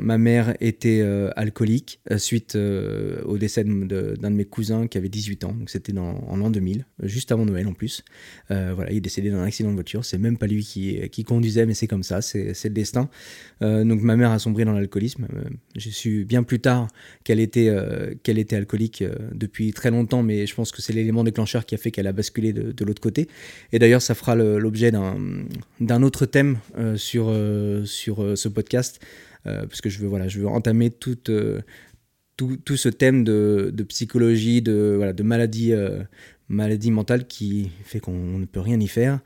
ma 0.00 0.16
mère 0.16 0.54
était 0.60 1.00
euh, 1.02 1.30
alcoolique 1.36 2.00
euh, 2.10 2.16
suite 2.16 2.56
au 2.56 3.36
décès 3.36 3.62
d'un 3.64 3.86
de, 3.86 4.28
mes 4.30 4.44
cousins 4.44 4.86
qui 4.86 4.96
avait 4.96 5.08
18 5.08 5.44
ans, 5.44 5.54
c'était 5.66 5.96
en 5.98 6.36
l'an 6.36 6.50
2000, 6.50 6.86
juste 7.02 7.30
avant 7.30 7.44
Noël 7.44 7.66
en 7.66 7.74
plus. 7.74 8.04
voilà, 8.48 8.90
il 8.90 8.98
est 8.98 9.00
décédé 9.00 9.30
d'un 9.30 9.42
accident 9.42 9.70
de 9.70 9.74
voiture. 9.74 10.04
C'est 10.04 10.18
même 10.18 10.38
pas 10.38 10.46
lui 10.46 10.64
qui, 10.64 11.24
conduisait, 11.24 11.66
mais 11.66 11.74
c'est 11.74 11.86
comme 11.86 12.02
ça, 12.02 12.22
c'est 12.22 12.64
le 12.64 12.70
destin. 12.70 13.08
donc 13.60 14.00
ma 14.00 14.16
mère 14.16 14.30
a 14.30 14.38
sombré 14.38 14.64
dans 14.64 14.72
l'alcoolisme. 14.72 15.26
J'ai 15.76 15.90
su 15.90 16.24
bien 16.24 16.42
plus 16.42 16.60
tard 16.60 16.88
qu'elle 17.24 17.40
était, 17.40 17.70
qu'elle 18.22 18.38
était 18.38 18.56
alcoolique 18.56 19.04
depuis 19.32 19.72
très 19.72 19.90
longtemps, 19.90 20.22
mais 20.22 20.46
je 20.46 20.54
pense 20.54 20.72
que 20.72 20.82
c'est 20.82 20.92
l'élément 20.92 21.24
déclencheur 21.24 21.66
qui 21.66 21.74
a 21.74 21.78
fait 21.78 21.90
qu'elle 21.90 22.06
a 22.06 22.12
basculé 22.12 22.52
de, 22.52 22.84
l'autre 22.84 23.02
côté. 23.02 23.28
Et 23.72 23.78
d'ailleurs, 23.78 24.02
ça 24.02 24.14
fera 24.14 24.34
l'objet 24.34 24.92
d'un 24.92 26.02
autre 26.02 26.26
thème 26.26 26.58
sur, 26.96 27.34
sur 27.84 28.38
ce 28.38 28.48
podcast 28.48 29.01
parce 29.44 29.80
que 29.80 29.90
je 29.90 29.98
veux, 29.98 30.08
voilà, 30.08 30.28
je 30.28 30.40
veux 30.40 30.46
entamer 30.46 30.90
toute, 30.90 31.30
euh, 31.30 31.60
tout, 32.36 32.56
tout, 32.64 32.76
ce 32.76 32.88
thème 32.88 33.24
de, 33.24 33.70
de 33.72 33.82
psychologie, 33.82 34.62
de, 34.62 34.94
voilà, 34.96 35.12
de 35.12 35.22
maladie, 35.22 35.72
euh, 35.72 36.02
maladie 36.48 36.90
mentale 36.90 37.26
qui 37.26 37.70
fait 37.84 38.00
qu'on 38.00 38.38
ne 38.38 38.44
peut 38.44 38.60
rien 38.60 38.78
y 38.80 38.88
faire. 38.88 39.20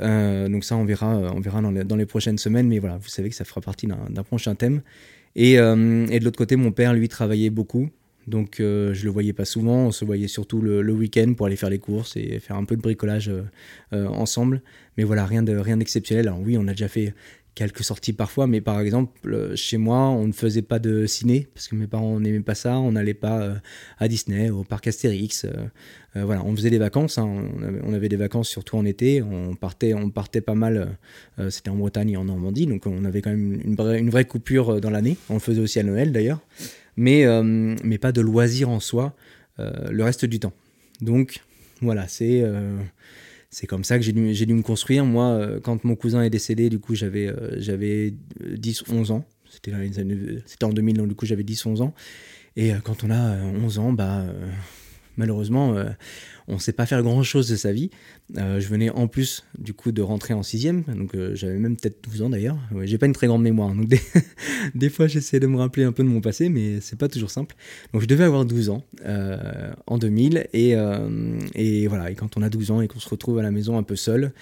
donc 0.00 0.64
ça, 0.64 0.76
on 0.76 0.84
verra, 0.84 1.16
on 1.34 1.40
verra 1.40 1.60
dans 1.62 1.70
les, 1.70 1.84
dans 1.84 1.96
les, 1.96 2.06
prochaines 2.06 2.38
semaines, 2.38 2.68
mais 2.68 2.78
voilà, 2.78 2.98
vous 2.98 3.08
savez 3.08 3.30
que 3.30 3.36
ça 3.36 3.44
fera 3.44 3.60
partie 3.60 3.86
d'un 3.86 4.22
prochain 4.22 4.54
thème. 4.54 4.82
Et, 5.34 5.52
et 5.52 5.56
de 5.56 6.24
l'autre 6.24 6.38
côté, 6.38 6.56
mon 6.56 6.72
père, 6.72 6.94
lui, 6.94 7.08
travaillait 7.08 7.50
beaucoup. 7.50 7.90
Donc 8.26 8.58
euh, 8.58 8.92
je 8.92 9.04
le 9.04 9.10
voyais 9.10 9.32
pas 9.32 9.44
souvent, 9.44 9.86
on 9.86 9.92
se 9.92 10.04
voyait 10.04 10.26
surtout 10.26 10.60
le, 10.60 10.92
week-end 10.92 11.34
pour 11.34 11.46
aller 11.46 11.56
faire 11.56 11.70
les 11.70 11.78
courses 11.78 12.16
et 12.16 12.40
faire 12.40 12.56
un 12.56 12.64
peu 12.64 12.76
de 12.76 12.82
bricolage 12.82 13.30
euh, 13.92 14.06
ensemble. 14.08 14.62
Mais 14.96 15.04
voilà, 15.04 15.24
rien 15.26 15.42
de 15.42 15.56
rien 15.56 15.76
d'exceptionnel. 15.76 16.28
Alors 16.28 16.40
oui, 16.40 16.56
on 16.58 16.66
a 16.66 16.72
déjà 16.72 16.88
fait 16.88 17.14
quelques 17.56 17.82
sorties 17.82 18.12
parfois, 18.12 18.46
mais 18.46 18.60
par 18.60 18.78
exemple, 18.80 19.32
euh, 19.32 19.56
chez 19.56 19.78
moi, 19.78 20.10
on 20.10 20.26
ne 20.26 20.32
faisait 20.32 20.62
pas 20.62 20.78
de 20.78 21.06
ciné, 21.06 21.48
parce 21.54 21.68
que 21.68 21.74
mes 21.74 21.86
parents 21.86 22.20
n'aimaient 22.20 22.40
pas 22.40 22.54
ça, 22.54 22.78
on 22.78 22.92
n'allait 22.92 23.14
pas 23.14 23.40
euh, 23.40 23.54
à 23.98 24.08
Disney, 24.08 24.50
au 24.50 24.62
parc 24.62 24.86
Astérix, 24.86 25.46
euh, 25.46 26.24
voilà, 26.24 26.44
on 26.44 26.54
faisait 26.54 26.68
des 26.68 26.78
vacances, 26.78 27.16
hein. 27.16 27.26
on, 27.82 27.94
avait, 27.94 28.10
des 28.10 28.16
vacances 28.16 28.48
surtout 28.48 28.76
en 28.76 28.84
été, 28.84 29.22
on 29.22 29.54
partait, 29.54 29.94
on 29.94 30.10
partait 30.10 30.42
pas 30.42 30.54
mal, 30.54 30.96
c'était 31.50 31.68
en 31.68 31.76
Bretagne 31.76 32.10
et 32.10 32.16
en 32.16 32.24
Normandie, 32.24 32.66
donc 32.66 32.86
on 32.86 33.04
avait 33.04 33.20
quand 33.20 33.28
même 33.28 33.60
une, 33.62 34.10
vraie, 34.10 34.24
coupure 34.24 34.80
dans 34.80 34.88
l'année, 34.88 35.18
on 35.28 35.34
le 35.34 35.40
faisait 35.40 35.60
aussi 35.60 35.78
à 35.78 35.82
Noël 35.82 36.12
d'ailleurs, 36.12 36.40
mais, 36.96 37.26
mais 37.42 37.98
pas 37.98 38.12
de 38.12 38.22
loisirs 38.22 38.70
en 38.70 38.80
soi 38.80 39.14
le 39.58 40.02
reste 40.02 40.24
du 40.24 40.40
temps. 40.40 40.54
Donc 41.02 41.40
voilà, 41.82 42.08
c'est 42.08 42.42
c'est 43.50 43.66
comme 43.66 43.84
ça 43.84 43.96
que 43.98 44.04
j'ai 44.04 44.12
dû, 44.12 44.32
dû, 44.32 44.54
me 44.54 44.62
construire. 44.62 45.04
Moi, 45.04 45.26
euh, 45.26 45.60
quand 45.60 45.84
mon 45.84 45.96
cousin 45.96 46.22
est 46.22 46.30
décédé, 46.30 46.68
du 46.68 46.78
coup, 46.78 46.94
j'avais 46.94 47.28
euh, 47.28 47.60
j'avais 47.60 48.14
10, 48.44 48.84
11 48.88 49.10
ans. 49.10 49.24
C'était 49.48 50.64
en 50.64 50.70
2000, 50.70 50.96
donc 50.96 51.08
du 51.08 51.14
coup, 51.14 51.26
j'avais 51.26 51.44
10, 51.44 51.66
11 51.66 51.82
ans. 51.82 51.94
Et 52.56 52.72
euh, 52.72 52.78
quand 52.82 53.04
on 53.04 53.10
a 53.10 53.36
11 53.36 53.78
ans, 53.78 53.92
bah, 53.92 54.26
malheureusement, 55.16 55.76
on 56.48 56.54
ne 56.54 56.58
sait 56.58 56.72
pas 56.72 56.86
faire 56.86 57.02
grand-chose 57.02 57.48
de 57.48 57.56
sa 57.56 57.72
vie. 57.72 57.90
Euh, 58.36 58.60
je 58.60 58.68
venais 58.68 58.90
en 58.90 59.08
plus 59.08 59.44
du 59.58 59.74
coup 59.74 59.92
de 59.92 60.02
rentrer 60.02 60.34
en 60.34 60.42
sixième, 60.42 60.82
donc 60.82 61.14
euh, 61.14 61.34
j'avais 61.34 61.58
même 61.58 61.76
peut-être 61.76 62.02
12 62.08 62.22
ans 62.22 62.30
d'ailleurs. 62.30 62.58
Ouais, 62.72 62.86
j'ai 62.86 62.98
pas 62.98 63.06
une 63.06 63.12
très 63.12 63.26
grande 63.26 63.42
mémoire, 63.42 63.74
donc 63.74 63.88
des, 64.74 64.90
fois 64.90 65.06
j'essaie 65.06 65.40
de 65.40 65.46
me 65.46 65.56
rappeler 65.56 65.84
un 65.84 65.92
peu 65.92 66.02
de 66.02 66.08
mon 66.08 66.20
passé, 66.20 66.48
mais 66.48 66.80
c'est 66.80 66.98
pas 66.98 67.08
toujours 67.08 67.30
simple. 67.30 67.56
Donc 67.92 68.02
je 68.02 68.06
devais 68.06 68.24
avoir 68.24 68.44
12 68.44 68.70
ans 68.70 68.84
euh, 69.04 69.72
en 69.86 69.98
2000, 69.98 70.46
et, 70.52 70.74
et, 71.54 71.86
voilà, 71.88 72.10
et 72.10 72.14
quand 72.14 72.36
on 72.36 72.42
a 72.42 72.48
12 72.48 72.70
ans 72.70 72.80
et 72.80 72.88
qu'on 72.88 73.00
se 73.00 73.08
retrouve 73.08 73.38
à 73.38 73.42
la 73.42 73.50
maison 73.50 73.78
un 73.78 73.82
peu 73.82 73.96
seul, 73.96 74.32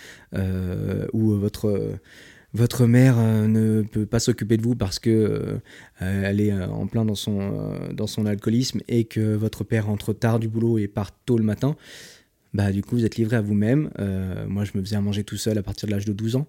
où 1.12 1.32
votre 1.36 1.98
votre 2.54 2.86
mère 2.86 3.16
euh, 3.18 3.48
ne 3.48 3.82
peut 3.82 4.06
pas 4.06 4.20
s'occuper 4.20 4.56
de 4.56 4.62
vous 4.62 4.76
parce 4.76 5.00
que 5.00 5.10
euh, 5.10 5.58
elle 6.00 6.40
est 6.40 6.52
euh, 6.52 6.68
en 6.68 6.86
plein 6.86 7.04
dans 7.04 7.16
son, 7.16 7.74
dans 7.92 8.06
son 8.06 8.26
alcoolisme 8.26 8.80
et 8.88 9.04
que 9.04 9.34
votre 9.34 9.64
père 9.64 9.86
rentre 9.86 10.12
tard 10.12 10.38
du 10.38 10.48
boulot 10.48 10.78
et 10.78 10.86
part 10.86 11.10
tôt 11.26 11.36
le 11.36 11.44
matin, 11.44 11.76
bah 12.54 12.70
du 12.70 12.82
coup 12.82 12.94
vous 12.94 13.04
êtes 13.04 13.16
livré 13.16 13.36
à 13.36 13.40
vous-même. 13.40 13.90
moi 14.48 14.64
je 14.64 14.70
me 14.76 14.82
faisais 14.82 14.96
à 14.96 15.00
manger 15.00 15.24
tout 15.24 15.36
seul 15.36 15.58
à 15.58 15.62
partir 15.62 15.88
de 15.88 15.92
l'âge 15.92 16.04
de 16.04 16.12
12 16.12 16.36
ans. 16.36 16.46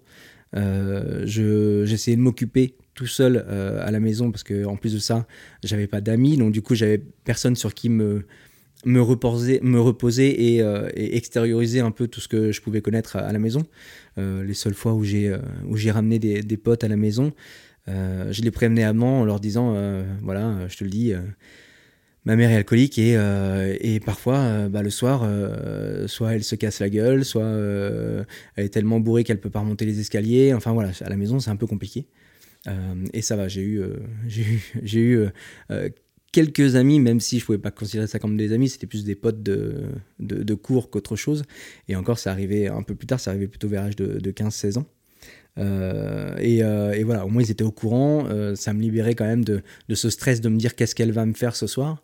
J'essayais 1.24 2.16
de 2.16 2.22
m'occuper 2.22 2.74
tout 2.94 3.08
seul 3.08 3.38
à 3.38 3.90
la 3.90 3.98
maison 3.98 4.30
parce 4.30 4.44
que 4.44 4.64
en 4.64 4.76
plus 4.76 4.94
de 4.94 5.00
ça 5.00 5.26
j'avais 5.64 5.88
pas 5.88 6.00
d'amis 6.00 6.36
donc 6.36 6.52
du 6.52 6.62
coup 6.62 6.76
j'avais 6.76 6.98
personne 7.24 7.56
sur 7.56 7.74
qui 7.74 7.88
me 7.88 8.24
me 8.86 9.02
reposer, 9.02 9.60
me 9.62 9.80
reposer 9.80 10.62
euh, 10.62 10.88
et, 10.94 11.16
extérioriser 11.16 11.80
un 11.80 11.90
peu 11.90 12.06
tout 12.06 12.20
ce 12.20 12.28
que 12.28 12.52
je 12.52 12.62
pouvais 12.62 12.80
connaître 12.80 13.16
à, 13.16 13.32
la 13.32 13.38
maison. 13.38 13.66
Euh, 14.16 14.44
les 14.44 14.54
seules 14.54 14.74
fois 14.74 14.94
où 14.94 15.04
j'ai 15.04 15.28
euh, 15.28 15.38
où 15.68 15.76
j'ai 15.76 15.90
ramené 15.90 16.18
des, 16.18 16.56
potes 16.56 16.84
à 16.84 16.88
la 16.88 16.96
maison, 16.96 17.32
je 17.88 18.42
les 18.42 18.50
prévenais 18.50 18.84
avant 18.84 19.20
en 19.20 19.24
leur 19.24 19.40
disant 19.40 19.76
voilà, 20.22 20.66
je 20.68 20.76
te 20.76 20.84
le 20.84 20.90
dis, 20.90 21.12
ma 22.24 22.34
mère 22.34 22.50
est 22.50 22.56
alcoolique 22.56 22.98
et, 22.98 23.16
et 23.80 24.00
parfois 24.00 24.68
bah, 24.68 24.82
le 24.82 24.90
soir, 24.90 25.28
soit 26.06 26.34
elle 26.34 26.42
se 26.42 26.56
casse 26.56 26.80
la 26.80 26.88
gueule, 26.88 27.24
soit 27.24 27.46
elle 28.56 28.64
est 28.64 28.70
tellement 28.70 28.98
bourrée 29.00 29.22
qu'elle 29.22 29.40
peut 29.40 29.50
pas 29.50 29.60
remonter 29.60 29.84
les 29.84 30.00
escaliers. 30.00 30.54
Enfin 30.54 30.72
voilà, 30.72 30.90
à 31.00 31.08
la 31.08 31.16
maison 31.16 31.38
c'est 31.38 31.50
un 31.50 31.56
peu 31.56 31.66
compliqué. 31.66 32.06
et 33.12 33.22
ça 33.22 33.36
va, 33.36 33.46
j'ai 33.46 33.62
eu, 33.62 33.82
j'ai 34.26 34.42
eu, 34.42 34.72
j'ai 34.82 35.00
eu 35.00 35.26
quelques 36.36 36.76
amis, 36.76 37.00
même 37.00 37.18
si 37.18 37.38
je 37.38 37.46
pouvais 37.46 37.56
pas 37.56 37.70
considérer 37.70 38.06
ça 38.06 38.18
comme 38.18 38.36
des 38.36 38.52
amis, 38.52 38.68
c'était 38.68 38.86
plus 38.86 39.04
des 39.04 39.14
potes 39.14 39.42
de, 39.42 39.86
de, 40.18 40.54
cours 40.54 40.90
qu'autre 40.90 41.16
chose. 41.16 41.44
Et 41.88 41.96
encore, 41.96 42.18
ça 42.18 42.30
arrivait 42.30 42.66
un 42.66 42.82
peu 42.82 42.94
plus 42.94 43.06
tard, 43.06 43.20
ça 43.20 43.30
arrivait 43.30 43.46
plutôt 43.46 43.68
vers 43.68 43.84
l'âge 43.84 43.96
de, 43.96 44.30
15-16 44.30 44.76
ans. 44.76 44.84
Euh, 45.56 46.36
euh, 46.38 46.92
et, 46.92 47.04
voilà, 47.04 47.24
au 47.24 47.30
moins 47.30 47.42
ils 47.42 47.50
étaient 47.50 47.64
au 47.64 47.70
courant, 47.70 48.26
euh, 48.28 48.54
ça 48.54 48.74
me 48.74 48.82
libérait 48.82 49.14
quand 49.14 49.24
même 49.24 49.46
de, 49.46 49.62
de 49.88 49.94
ce 49.94 50.10
stress 50.10 50.42
de 50.42 50.50
me 50.50 50.58
dire 50.58 50.74
qu'est-ce 50.74 50.94
qu'elle 50.94 51.12
va 51.12 51.24
me 51.24 51.32
faire 51.32 51.56
ce 51.56 51.66
soir, 51.66 52.02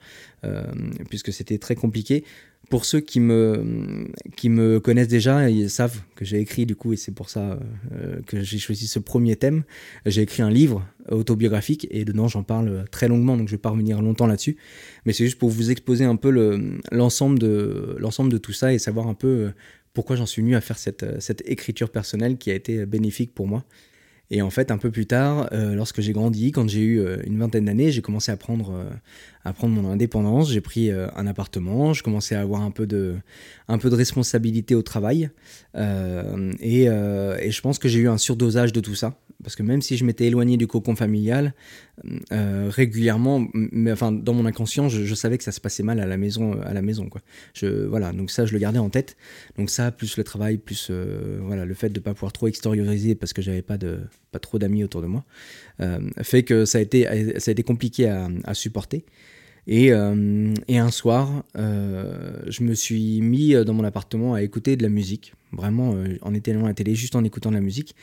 puisque 1.11 1.31
c'était 1.31 1.59
très 1.59 1.75
compliqué 1.75 2.25
pour 2.73 2.87
ceux 2.87 3.01
qui 3.01 3.21
me, 3.21 4.79
connaissent 4.79 5.07
déjà, 5.07 5.51
ils 5.51 5.69
savent 5.69 6.01
que 6.17 6.25
j'ai 6.25 6.41
écrit 6.41 6.65
du 6.65 6.75
coup, 6.75 6.95
et 6.95 6.97
c'est 6.97 7.13
pour 7.13 7.29
ça 7.29 7.59
euh, 7.93 8.23
que 8.27 8.41
j'ai 8.41 8.57
choisi 8.57 8.89
ce 8.89 8.99
premier 8.99 9.37
thème. 9.37 9.65
J'ai 10.07 10.23
écrit 10.23 10.41
un 10.41 10.49
livre 10.49 10.83
autobiographique 11.11 11.87
et 11.91 12.07
dedans 12.07 12.29
j'en 12.29 12.43
parle 12.43 12.87
très 12.91 13.09
longuement, 13.09 13.37
donc 13.37 13.49
je 13.49 13.53
vais 13.53 13.61
pas 13.61 13.69
revenir 13.69 14.01
longtemps 14.01 14.27
là-dessus. 14.27 14.57
Mais 15.05 15.13
c'est 15.13 15.25
juste 15.25 15.39
pour 15.39 15.51
vous 15.51 15.71
exposer 15.71 16.07
un 16.07 16.17
peu 16.17 16.31
l'ensemble 16.91 17.39
de, 17.39 18.39
tout 18.39 18.55
ça 18.55 18.73
et 18.73 18.79
savoir 18.79 19.07
un 19.07 19.13
peu 19.13 19.51
pourquoi 19.93 20.17
j'en 20.17 20.25
suis 20.25 20.41
venu 20.41 20.57
à 20.57 20.63
faire 20.63 20.79
cette 20.79 21.43
écriture 21.45 21.91
personnelle 21.91 22.39
qui 22.39 22.51
a 22.51 22.55
été 22.55 22.87
bénéfique 22.87 23.35
pour 23.35 23.47
moi. 23.47 23.67
Et 24.35 24.41
en 24.41 24.49
fait, 24.51 24.71
un 24.71 24.79
peu 24.79 24.91
plus 24.91 25.05
tard, 25.05 25.49
lorsque 25.53 26.01
j'ai 26.01 26.13
grandi, 26.13 26.53
quand 26.53 26.67
j'ai 26.67 26.81
eu 26.81 27.07
une 27.27 27.39
vingtaine 27.39 27.67
d'années, 27.67 27.93
j'ai 27.93 28.01
commencé 28.01 28.33
à 28.33 28.37
prendre, 28.39 28.87
à 29.45 29.53
prendre 29.53 29.75
mon 29.75 29.91
indépendance. 29.91 30.51
J'ai 30.51 30.63
pris 30.63 30.91
un 30.91 31.27
appartement, 31.27 31.93
je 31.93 32.03
commençais 32.03 32.35
à 32.35 32.41
avoir 32.41 32.63
un 32.63 32.71
peu 32.71 32.87
de, 32.87 33.17
un 33.69 33.77
peu 33.77 33.91
de 33.91 33.95
responsabilité 33.95 34.75
au 34.75 34.81
travail. 34.81 35.29
Et, 35.77 36.85
et, 36.85 37.51
je 37.51 37.61
pense 37.61 37.79
que 37.79 37.89
j'ai 37.89 38.01
eu 38.01 38.09
un 38.09 38.17
surdosage 38.17 38.73
de 38.73 38.81
tout 38.81 38.95
ça 38.95 39.19
parce 39.43 39.57
que 39.57 39.63
même 39.63 39.83
si 39.83 39.97
je 39.97 40.05
m'étais 40.05 40.27
éloigné 40.27 40.57
du 40.57 40.67
cocon 40.67 40.95
familial, 40.95 41.55
euh, 42.33 42.69
régulièrement, 42.71 43.47
mais 43.55 43.93
enfin 43.93 44.13
dans 44.13 44.35
mon 44.35 44.47
inconscient, 44.47 44.89
je, 44.89 45.15
savais 45.15 45.39
que 45.39 45.45
ça 45.45 45.53
se 45.53 45.61
passait 45.61 45.83
mal 45.83 46.01
à 46.01 46.07
la 46.07 46.17
maison, 46.17 46.61
à 46.63 46.73
la 46.73 46.83
maison 46.83 47.09
quoi. 47.09 47.21
Je, 47.55 47.87
voilà, 47.87 48.13
donc 48.13 48.31
ça 48.31 48.47
je 48.47 48.53
le 48.53 48.59
gardais 48.59 48.79
en 48.79 48.91
tête. 48.91 49.17
Donc 49.59 49.71
ça 49.71 49.91
plus 49.91 50.17
le 50.17 50.25
travail, 50.25 50.59
plus 50.59 50.89
euh, 50.91 51.39
voilà 51.43 51.65
le 51.65 51.75
fait 51.75 51.91
de 51.91 52.01
pas 52.01 52.15
pouvoir 52.15 52.33
trop 52.33 52.47
extérioriser 52.49 53.15
parce 53.15 53.33
que 53.33 53.43
j'avais 53.43 53.63
pas 53.63 53.79
de 53.79 54.01
pas 54.31 54.39
trop 54.39 54.59
d'amis 54.59 54.85
autour 54.85 55.03
de 55.03 55.07
moi, 55.07 55.25
euh, 55.81 56.01
fait 56.23 56.43
que 56.43 56.65
ça 56.65 56.79
a 56.79 56.81
été 56.81 57.05
ça 57.39 57.51
a 57.51 57.53
été 57.53 57.63
compliqué 57.63 58.09
à, 58.09 58.29
à 58.45 58.55
supporter. 58.55 59.05
Et, 59.69 59.91
et, 59.91 60.79
un 60.79 60.91
soir, 60.91 61.45
je 61.55 62.63
me 62.65 62.75
suis 62.75 63.21
mis 63.21 63.55
dans 63.65 63.75
mon 63.75 63.85
appartement 63.85 64.35
à 64.35 64.43
écouter 64.43 64.75
de 64.75 64.83
la 64.83 64.89
musique, 64.89 65.35
vraiment 65.53 65.95
en 66.23 66.35
éteignant 66.35 66.67
la 66.67 66.75
télé, 66.75 66.97
juste 66.97 67.15
en 67.15 67.23
écoutant 67.23 67.51
de 67.51 67.55
la 67.55 67.61
musique. 67.61 67.95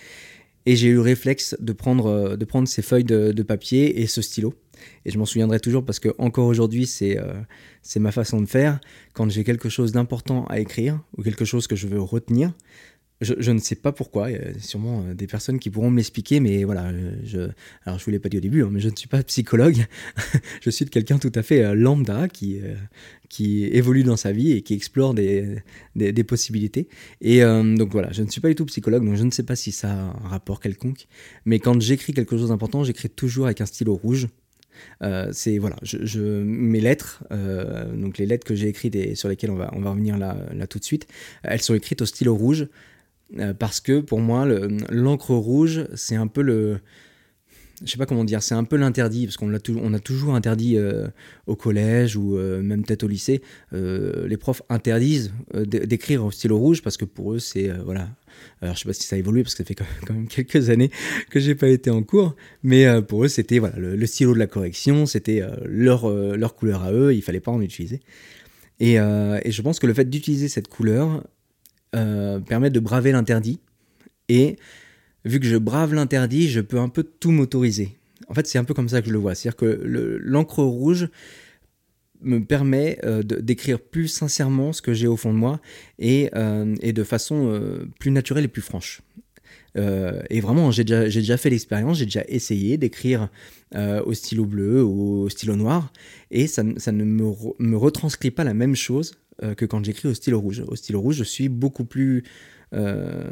Et 0.66 0.76
j'ai 0.76 0.88
eu 0.88 0.94
le 0.94 1.02
réflexe 1.02 1.56
de 1.60 1.74
prendre, 1.74 2.08
euh, 2.08 2.36
de 2.38 2.46
prendre 2.46 2.68
ces 2.68 2.82
feuilles 2.82 3.04
de, 3.04 3.44
papier 3.44 4.02
et 4.02 4.08
ce 4.08 4.22
stylo. 4.22 4.54
Et 5.06 5.12
je 5.12 5.18
m'en 5.18 5.26
souviendrai 5.26 5.60
toujours 5.60 5.84
parce 5.84 6.00
que 6.00 6.10
encore 6.18 6.46
aujourd'hui, 6.46 6.86
c'est 6.86 7.18
euh, 7.18 7.34
c'est 7.82 8.00
ma 8.00 8.12
façon 8.12 8.40
de 8.42 8.46
faire. 8.46 8.80
Quand 9.14 9.30
j'ai 9.30 9.44
quelque 9.44 9.70
chose 9.70 9.92
d'important 9.92 10.46
à 10.46 10.60
écrire 10.60 11.02
ou 11.18 11.24
quelque 11.24 11.46
chose 11.46 11.68
que 11.68 11.76
je 11.76 11.88
veux 11.88 12.02
retenir, 12.02 12.54
je, 13.22 13.52
ne 13.52 13.60
sais 13.60 13.76
pas 13.76 13.92
pourquoi, 13.92 14.32
il 14.32 14.38
y 14.38 14.40
a 14.40 14.60
sûrement 14.60 15.04
euh, 15.04 15.14
des 15.14 15.28
personnes 15.28 15.60
qui 15.60 15.70
pourront 15.70 15.92
me 15.92 15.98
l'expliquer, 15.98 16.40
mais 16.40 16.64
voilà, 16.64 16.86
euh, 16.88 17.12
je, 17.26 17.50
alors 17.86 18.00
je 18.00 18.06
vous 18.06 18.12
l'ai 18.12 18.20
pas 18.20 18.30
dit 18.30 18.38
au 18.38 18.42
début, 18.42 18.64
hein, 18.64 18.70
mais 18.72 18.80
je 18.80 18.88
ne 18.88 18.96
suis 18.96 19.10
pas 19.10 19.22
psychologue, 19.24 19.86
je 20.62 20.70
suis 20.70 20.86
quelqu'un 20.86 21.18
tout 21.18 21.32
à 21.36 21.44
fait 21.44 21.64
euh, 21.64 21.76
lambda 21.76 22.30
qui, 22.30 22.62
qui 23.28 23.66
évolue 23.66 24.04
dans 24.04 24.16
sa 24.16 24.32
vie 24.32 24.54
et 24.54 24.62
qui 24.62 24.74
explore 24.74 25.14
des, 25.14 25.58
des, 25.96 26.24
possibilités. 26.24 26.88
Et 27.22 27.42
donc 27.42 27.92
voilà, 27.92 28.12
je 28.12 28.24
ne 28.24 28.30
suis 28.30 28.42
pas 28.42 28.48
du 28.48 28.56
tout 28.56 28.66
psychologue, 28.66 29.06
donc 29.06 29.16
je 29.16 29.24
ne 29.24 29.32
sais 29.32 29.44
pas 29.44 29.56
si 29.56 29.72
ça 29.72 29.92
a 29.92 29.96
un 29.96 30.28
rapport 30.28 30.60
quelconque, 30.60 31.08
mais 31.46 31.60
quand 31.60 31.80
j'écris 31.80 32.14
quelque 32.14 32.38
chose 32.38 32.50
d'important, 32.50 32.84
j'écris 32.84 33.10
toujours 33.10 33.46
avec 33.46 33.62
un 33.62 33.66
stylo 33.66 33.96
rouge. 33.96 34.28
c'est 35.32 35.58
voilà, 35.58 35.76
mes 36.14 36.82
lettres, 36.82 37.24
donc 37.94 38.18
les 38.18 38.26
lettres 38.26 38.48
que 38.48 38.56
j'ai 38.56 38.68
écrites 38.68 38.96
et 38.96 39.16
sur 39.16 39.30
lesquelles 39.30 39.52
on 39.52 39.56
va, 39.56 39.72
on 39.74 39.82
va 39.82 39.92
revenir 39.92 40.18
là, 40.18 40.38
là 40.54 40.68
tout 40.68 40.80
de 40.80 40.86
suite, 40.86 41.08
elles 41.44 41.62
sont 41.62 41.76
écrites 41.76 42.02
au 42.02 42.06
stylo 42.06 42.36
rouge. 42.36 42.68
Euh, 43.38 43.54
parce 43.54 43.80
que 43.80 44.00
pour 44.00 44.20
moi, 44.20 44.48
l'encre 44.90 45.32
rouge, 45.32 45.86
c'est 45.94 46.16
un 46.16 46.28
peu 46.28 46.42
le. 46.42 46.80
Je 47.86 47.90
sais 47.90 47.98
pas 47.98 48.06
comment 48.06 48.26
dire, 48.26 48.44
c'est 48.44 48.56
un 48.56 48.66
peu 48.66 48.76
l'interdit, 48.76 49.26
parce 49.26 49.38
qu'on 49.38 49.54
a, 49.54 50.00
toujours 50.00 50.36
interdit 50.36 50.76
euh, 50.76 51.08
au 51.48 51.56
collège 51.56 52.18
ou 52.18 52.38
euh, 52.38 52.62
même 52.62 52.84
peut-être 52.84 53.04
au 53.04 53.08
lycée. 53.08 53.42
les 53.72 54.38
profs 54.38 54.62
interdisent 54.68 55.32
d'écrire 55.54 56.26
au 56.26 56.32
stylo 56.32 56.58
rouge 56.58 56.82
parce 56.82 56.98
que 56.98 57.06
pour 57.06 57.34
eux, 57.34 57.40
c'est. 57.40 57.70
voilà. 57.86 58.10
Alors 58.62 58.76
je 58.76 58.82
sais 58.82 58.88
pas 58.88 58.94
si 58.94 59.04
ça 59.04 59.16
a 59.16 59.20
évolué 59.20 59.44
parce 59.44 59.54
que 59.54 59.64
ça 59.64 59.68
fait 59.68 59.76
quand 59.76 60.14
même 60.14 60.28
quelques 60.30 60.70
années 60.70 60.92
que 61.30 61.40
j'ai 61.40 61.56
pas 61.56 61.68
été 61.68 61.90
en 61.90 62.04
cours, 62.04 62.36
mais 62.64 62.86
pour 63.02 63.26
eux, 63.26 63.28
c'était 63.28 63.60
voilà, 63.60 63.78
le, 63.78 64.06
stylo 64.06 64.34
de 64.34 64.40
la 64.40 64.48
correction, 64.48 65.06
c'était 65.06 65.42
leur, 65.66 66.10
leur 66.10 66.56
couleur 66.56 66.84
à 66.84 66.92
eux, 66.92 67.14
il 67.14 67.22
fallait 67.22 67.40
pas 67.40 67.52
en 67.52 67.62
utiliser. 67.62 68.02
Et 68.82 68.96
je 68.96 69.62
pense 69.62 69.80
que 69.80 69.88
le 69.88 69.94
fait 69.94 70.10
d'utiliser 70.10 70.50
cette 70.50 70.68
couleur, 70.68 71.24
euh, 71.96 72.40
permet 72.40 72.70
de 72.70 72.80
braver 72.80 73.12
l'interdit. 73.12 73.60
Et 74.28 74.58
vu 75.26 75.40
que 75.40 75.46
je 75.46 75.58
brave 75.58 75.94
l'interdit, 75.94 76.50
je 76.50 76.62
peux 76.62 76.80
un 76.80 76.90
peu 76.90 77.04
tout 77.04 77.32
m'autoriser. 77.32 77.98
En 78.28 78.34
fait, 78.34 78.48
c'est 78.48 78.60
un 78.60 78.64
peu 78.64 78.74
comme 78.74 78.90
ça 78.90 79.02
que 79.02 79.08
je 79.08 79.14
le 79.14 79.20
vois. 79.20 79.36
C'est-à-dire 79.36 79.58
que 79.58 80.20
l'encre 80.22 80.64
rouge 80.64 81.10
me 82.22 82.44
permet 82.44 83.00
euh, 83.06 83.24
d'écrire 83.24 83.80
plus 83.80 84.08
sincèrement 84.08 84.74
ce 84.74 84.82
que 84.82 84.94
j'ai 84.94 85.08
au 85.08 85.16
fond 85.16 85.34
de 85.34 85.38
moi 85.38 85.62
et, 86.00 86.30
euh, 86.36 86.76
et 86.82 86.94
de 86.94 87.04
façon 87.04 87.60
plus 88.00 88.12
naturelle 88.12 88.46
et 88.46 88.50
plus 88.50 88.62
franche. 88.62 89.02
Et 89.76 90.42
vraiment, 90.42 90.72
j'ai 90.72 90.84
déjà, 90.84 91.38
fait 91.38 91.50
l'expérience, 91.50 91.98
j'ai 91.98 92.06
déjà 92.06 92.24
essayé 92.28 92.78
d'écrire 92.78 93.30
au 93.76 94.14
stylo 94.14 94.46
bleu 94.46 94.84
ou 94.84 95.24
au 95.24 95.30
stylo 95.30 95.56
noir, 95.56 95.92
et 96.32 96.48
ça, 96.48 96.64
ne 96.64 97.04
me, 97.04 97.78
retranscrit 97.78 98.32
pas 98.32 98.44
la 98.44 98.54
même 98.54 98.76
chose 98.76 99.14
euh, 99.44 99.56
que 99.56 99.66
quand 99.66 99.84
j'écris 99.86 100.10
au 100.10 100.14
stylo 100.14 100.40
rouge. 100.40 100.64
Au 100.68 100.76
stylo 100.76 101.00
rouge, 101.00 101.16
je 101.16 101.24
suis 101.24 101.48
beaucoup 101.48 101.86
plus, 101.86 102.24
euh, 102.74 103.24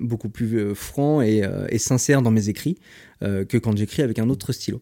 euh, 0.00 0.74
franc 0.74 1.22
et, 1.22 1.78
sincère 1.78 2.22
dans 2.22 2.30
mes 2.30 2.48
écrits 2.48 2.78
que 3.20 3.58
quand 3.58 3.76
j'écris 3.76 4.02
avec 4.02 4.18
un 4.18 4.28
autre 4.28 4.52
stylo. 4.52 4.80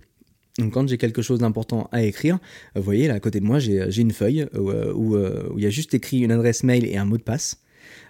Donc 0.58 0.72
quand 0.72 0.86
j'ai 0.86 0.98
quelque 0.98 1.22
chose 1.22 1.40
d'important 1.40 1.88
à 1.90 2.02
écrire, 2.02 2.38
vous 2.76 2.82
voyez 2.82 3.08
là 3.08 3.14
à 3.14 3.20
côté 3.20 3.40
de 3.40 3.44
moi 3.44 3.58
j'ai 3.58 4.00
une 4.00 4.12
feuille 4.12 4.46
où, 4.54 5.16
il 5.56 5.62
y 5.62 5.66
a 5.66 5.70
juste 5.70 5.94
écrit 5.94 6.20
une 6.20 6.30
adresse 6.30 6.62
mail 6.62 6.84
et 6.84 6.96
un 6.96 7.04
mot 7.04 7.16
de 7.16 7.22
passe. 7.22 7.60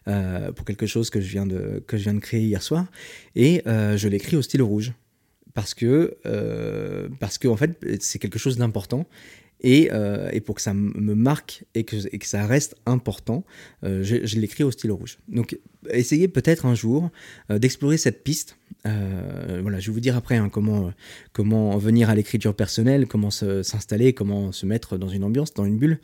Pour 0.05 0.65
quelque 0.65 0.87
chose 0.87 1.11
que 1.11 1.21
je 1.21 1.29
viens 1.31 1.47
de, 1.47 1.83
que 1.87 1.97
je 1.97 2.05
viens 2.05 2.15
de 2.15 2.21
créer 2.21 2.43
hier 2.43 2.63
soir, 2.63 2.87
et 3.35 3.63
je 3.65 4.09
l'écris 4.09 4.37
au 4.37 4.43
stylo 4.43 4.67
rouge. 4.67 4.93
Parce 5.55 5.73
que, 5.73 6.17
parce 7.21 7.39
que 7.39 7.47
en 7.49 7.57
fait, 7.57 7.79
c'est 8.01 8.19
quelque 8.19 8.39
chose 8.39 8.57
d'important 8.59 9.07
euh, 9.65 10.29
et, 10.33 10.41
pour 10.41 10.57
que 10.57 10.61
ça 10.61 10.75
me 10.75 11.15
marque 11.15 11.65
et 11.75 11.85
que, 11.85 11.97
ça 12.23 12.47
reste 12.47 12.77
important, 12.87 13.45
euh, 13.83 14.03
je, 14.03 14.39
l'écris 14.39 14.65
au 14.65 14.71
stylo 14.71 14.97
rouge. 14.97 15.19
Donc 15.29 15.59
essayez 15.91 16.29
peut-être 16.29 16.67
un 16.67 16.75
jour 16.75 17.11
euh, 17.51 17.59
d'explorer 17.59 17.97
cette 17.97 18.25
piste. 18.25 18.59
voilà, 18.85 19.81
je 19.81 19.87
vais 19.87 19.95
vous 19.95 20.01
dire 20.01 20.17
après 20.17 20.37
hein, 20.37 20.51
comment, 20.51 21.79
venir 21.79 22.11
à 22.11 22.15
l'écriture 22.15 22.55
personnelle, 22.55 23.07
comment 23.07 23.31
s'installer, 23.31 24.13
comment 24.13 24.53
se 24.53 24.67
mettre 24.67 24.99
dans 24.99 25.09
une 25.09 25.25
ambiance, 25.25 25.55
dans 25.55 25.65
une 25.65 25.79
bulle. 25.79 25.99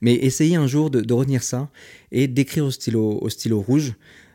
Mais 0.00 0.14
essayez 0.14 0.56
un 0.56 0.66
jour 0.66 0.90
de, 0.90 1.12
retenir 1.12 1.42
ça 1.44 1.70
et 2.10 2.26
d'écrire 2.26 2.64
au 2.64 2.70
stylo, 2.70 3.60
rouge 3.60 3.94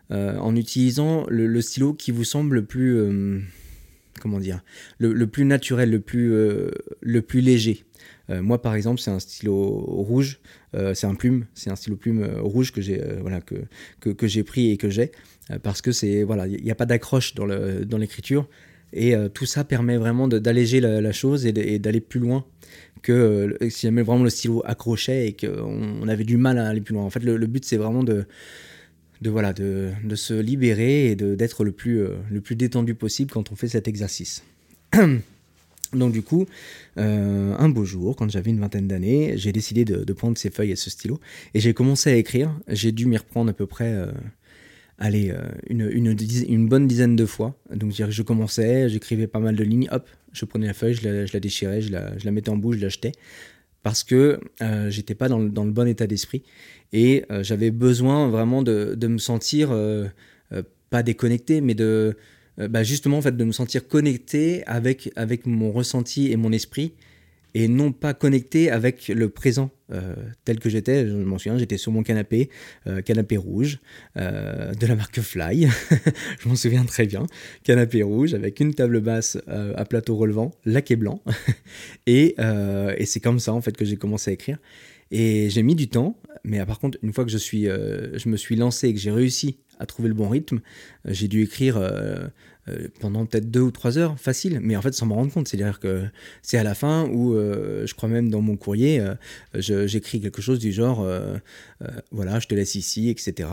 en 0.09 0.55
utilisant 0.55 1.25
le, 1.27 1.61
stylo 1.61 1.93
qui 1.93 2.11
vous 2.11 2.23
semble 2.23 2.55
le 2.55 2.65
plus... 2.65 3.43
comment 4.21 4.39
dire, 4.39 4.63
le, 4.99 5.27
plus 5.27 5.43
naturel, 5.43 5.91
le 5.91 7.21
plus 7.21 7.41
léger. 7.41 7.83
Euh, 8.29 8.41
moi, 8.41 8.61
par 8.61 8.75
exemple, 8.75 8.99
c'est 8.99 9.11
un 9.11 9.19
stylo 9.19 9.55
rouge, 9.55 10.39
euh, 10.75 10.93
c'est 10.93 11.07
un 11.07 11.15
plume, 11.15 11.45
c'est 11.53 11.69
un 11.69 11.75
stylo 11.75 11.95
plume 11.95 12.23
euh, 12.23 12.41
rouge 12.41 12.71
que 12.71 12.81
j'ai 12.81 13.01
voilà, 13.21 13.41
que, 13.41 13.55
que, 13.99 14.41
pris 14.41 14.71
et 14.71 14.77
que 14.77 14.89
j'ai, 14.89 15.11
parce 15.63 15.81
que 15.81 15.91
c'est 15.91 16.23
voilà, 16.23 16.47
il 16.47 16.63
n'y 16.63 16.71
a 16.71 16.75
pas 16.75 16.85
d'accroche 16.85 17.35
dans 17.35 17.45
l'écriture. 17.97 18.43
Dans 18.43 18.49
et 18.91 19.13
tout 19.35 19.45
ça 19.45 19.63
permet 19.63 19.97
vraiment 19.97 20.27
d'alléger 20.27 20.79
la, 20.79 21.11
chose 21.11 21.45
et 21.45 21.77
d'aller 21.77 22.01
plus 22.01 22.19
loin 22.19 22.43
que 23.03 23.55
si 23.69 23.85
jamais 23.85 24.01
vraiment 24.01 24.23
le 24.23 24.31
stylo 24.31 24.63
accrochait 24.65 25.27
et 25.27 25.33
qu'on 25.33 25.99
on 26.01 26.07
avait 26.07 26.23
du 26.23 26.37
mal 26.37 26.57
à 26.57 26.67
aller 26.67 26.81
plus 26.81 26.95
loin. 26.95 27.03
En 27.03 27.11
fait, 27.11 27.23
le, 27.23 27.37
but, 27.45 27.63
c'est 27.63 27.77
vraiment 27.77 28.03
de, 28.03 28.25
de, 29.21 29.29
voilà, 29.29 29.53
de, 29.53 29.91
de, 30.03 30.15
se 30.15 30.33
libérer 30.33 31.11
et 31.11 31.15
d'être 31.15 31.63
le, 31.63 31.71
plus 31.71 32.03
le 32.31 32.41
plus 32.41 32.55
détendu 32.55 32.95
possible 32.95 33.29
quand 33.29 33.51
on 33.51 33.55
fait 33.55 33.67
cet 33.67 33.87
exercice. 33.87 34.43
Donc 35.93 36.11
du 36.11 36.21
coup, 36.21 36.45
euh, 36.97 37.55
un 37.57 37.69
beau 37.69 37.83
jour, 37.83 38.15
quand 38.15 38.29
j'avais 38.29 38.51
une 38.51 38.59
vingtaine 38.59 38.87
d'années, 38.87 39.33
j'ai 39.37 39.51
décidé 39.51 39.85
de, 39.85 40.13
prendre 40.13 40.37
ces 40.37 40.49
feuilles 40.49 40.71
et 40.71 40.75
ce 40.75 40.89
stylo, 40.89 41.19
et 41.53 41.59
j'ai 41.59 41.73
commencé 41.73 42.11
à 42.11 42.15
écrire. 42.15 42.53
J'ai 42.67 42.91
dû 42.91 43.05
m'y 43.05 43.17
reprendre 43.17 43.49
à 43.49 43.53
peu 43.53 43.65
près, 43.65 43.91
euh, 43.91 44.11
allez, 44.97 45.31
euh, 45.31 45.49
une, 45.67 46.67
bonne 46.67 46.87
dizaine 46.87 47.15
de 47.15 47.25
fois. 47.25 47.55
Donc 47.73 47.93
je 47.93 48.21
commençais, 48.21 48.89
j'écrivais 48.89 49.27
pas 49.27 49.39
mal 49.39 49.55
de 49.55 49.63
lignes, 49.63 49.87
hop, 49.91 50.07
je 50.31 50.45
prenais 50.45 50.67
la 50.67 50.73
feuille, 50.73 50.93
je 50.93 51.31
la, 51.33 51.39
déchirais, 51.39 51.81
je 51.81 51.91
la, 51.91 52.31
mettais 52.31 52.49
en 52.49 52.57
bouche, 52.57 52.77
je 52.77 52.81
l'achetais, 52.81 53.13
parce 53.81 54.03
que 54.03 54.39
j'étais 54.89 55.15
pas 55.15 55.27
dans 55.27 55.39
le, 55.39 55.49
bon 55.49 55.87
état 55.87 56.05
d'esprit, 56.05 56.43
et 56.93 57.23
j'avais 57.41 57.71
besoin 57.71 58.29
vraiment 58.29 58.61
de, 58.61 59.07
me 59.07 59.17
sentir, 59.17 59.69
pas 60.91 61.01
déconnecté, 61.01 61.61
mais 61.61 61.73
de 61.73 62.15
bah, 62.67 62.83
justement 62.83 63.17
en 63.17 63.21
fait 63.21 63.35
de 63.35 63.43
me 63.43 63.51
sentir 63.51 63.87
connecté 63.87 64.63
avec 64.65 65.11
avec 65.15 65.45
mon 65.45 65.71
ressenti 65.71 66.31
et 66.31 66.35
mon 66.35 66.51
esprit 66.51 66.93
et 67.55 67.67
non 67.67 67.91
pas 67.91 68.13
connecté 68.13 68.69
avec 68.69 69.07
le 69.07 69.29
présent 69.29 69.71
euh, 69.91 70.13
tel 70.45 70.59
que 70.59 70.69
j'étais. 70.69 71.07
Je 71.07 71.15
m'en 71.15 71.37
souviens, 71.39 71.57
j'étais 71.57 71.77
sur 71.77 71.91
mon 71.91 72.03
canapé, 72.03 72.49
euh, 72.85 73.01
canapé 73.01 73.37
rouge 73.37 73.79
de 74.15 74.87
la 74.87 74.95
marque 74.95 75.19
Fly. 75.19 75.67
je 76.39 76.47
m'en 76.47 76.55
souviens 76.55 76.85
très 76.85 77.05
bien. 77.05 77.25
Canapé 77.63 78.03
rouge 78.03 78.33
avec 78.33 78.59
une 78.59 78.73
table 78.73 78.99
basse 79.01 79.37
à 79.47 79.85
plateau 79.85 80.15
relevant, 80.15 80.51
laqué 80.65 80.95
blanc. 80.95 81.23
et, 82.07 82.35
et 82.97 83.05
c'est 83.05 83.19
comme 83.19 83.39
ça 83.39 83.53
en 83.53 83.61
fait 83.61 83.75
que 83.75 83.85
j'ai 83.85 83.97
commencé 83.97 84.31
à 84.31 84.33
écrire. 84.33 84.59
Et 85.11 85.49
j'ai 85.49 85.63
mis 85.63 85.75
du 85.75 85.87
temps, 85.87 86.19
mais 86.43 86.63
par 86.65 86.79
contre, 86.79 86.97
une 87.01 87.13
fois 87.13 87.25
que 87.25 87.31
je, 87.31 87.37
suis, 87.37 87.63
je 87.65 88.29
me 88.29 88.37
suis 88.37 88.55
lancé 88.55 88.89
et 88.89 88.93
que 88.93 88.99
j'ai 88.99 89.11
réussi 89.11 89.57
à 89.79 89.85
trouver 89.85 90.09
le 90.09 90.15
bon 90.15 90.29
rythme. 90.29 90.59
Euh, 91.05 91.13
j'ai 91.13 91.27
dû 91.27 91.41
écrire 91.41 91.77
euh, 91.77 92.27
euh, 92.67 92.87
pendant 92.99 93.25
peut-être 93.25 93.49
deux 93.49 93.61
ou 93.61 93.71
trois 93.71 93.97
heures, 93.97 94.19
facile, 94.19 94.59
mais 94.61 94.75
en 94.75 94.81
fait 94.81 94.93
sans 94.93 95.05
m'en 95.05 95.15
rendre 95.15 95.31
compte. 95.31 95.47
C'est-à-dire 95.47 95.79
que 95.79 96.03
c'est 96.41 96.57
à 96.57 96.63
la 96.63 96.75
fin 96.75 97.07
où, 97.07 97.33
je 97.33 97.93
crois 97.95 98.09
même 98.09 98.29
dans 98.29 98.41
mon 98.41 98.57
courrier, 98.57 99.03
j'écris 99.55 100.21
quelque 100.21 100.41
chose 100.41 100.59
du 100.59 100.71
genre, 100.71 101.07
voilà, 102.11 102.39
je 102.39 102.47
te 102.47 102.53
laisse 102.53 102.75
ici, 102.75 103.09
etc. 103.09 103.49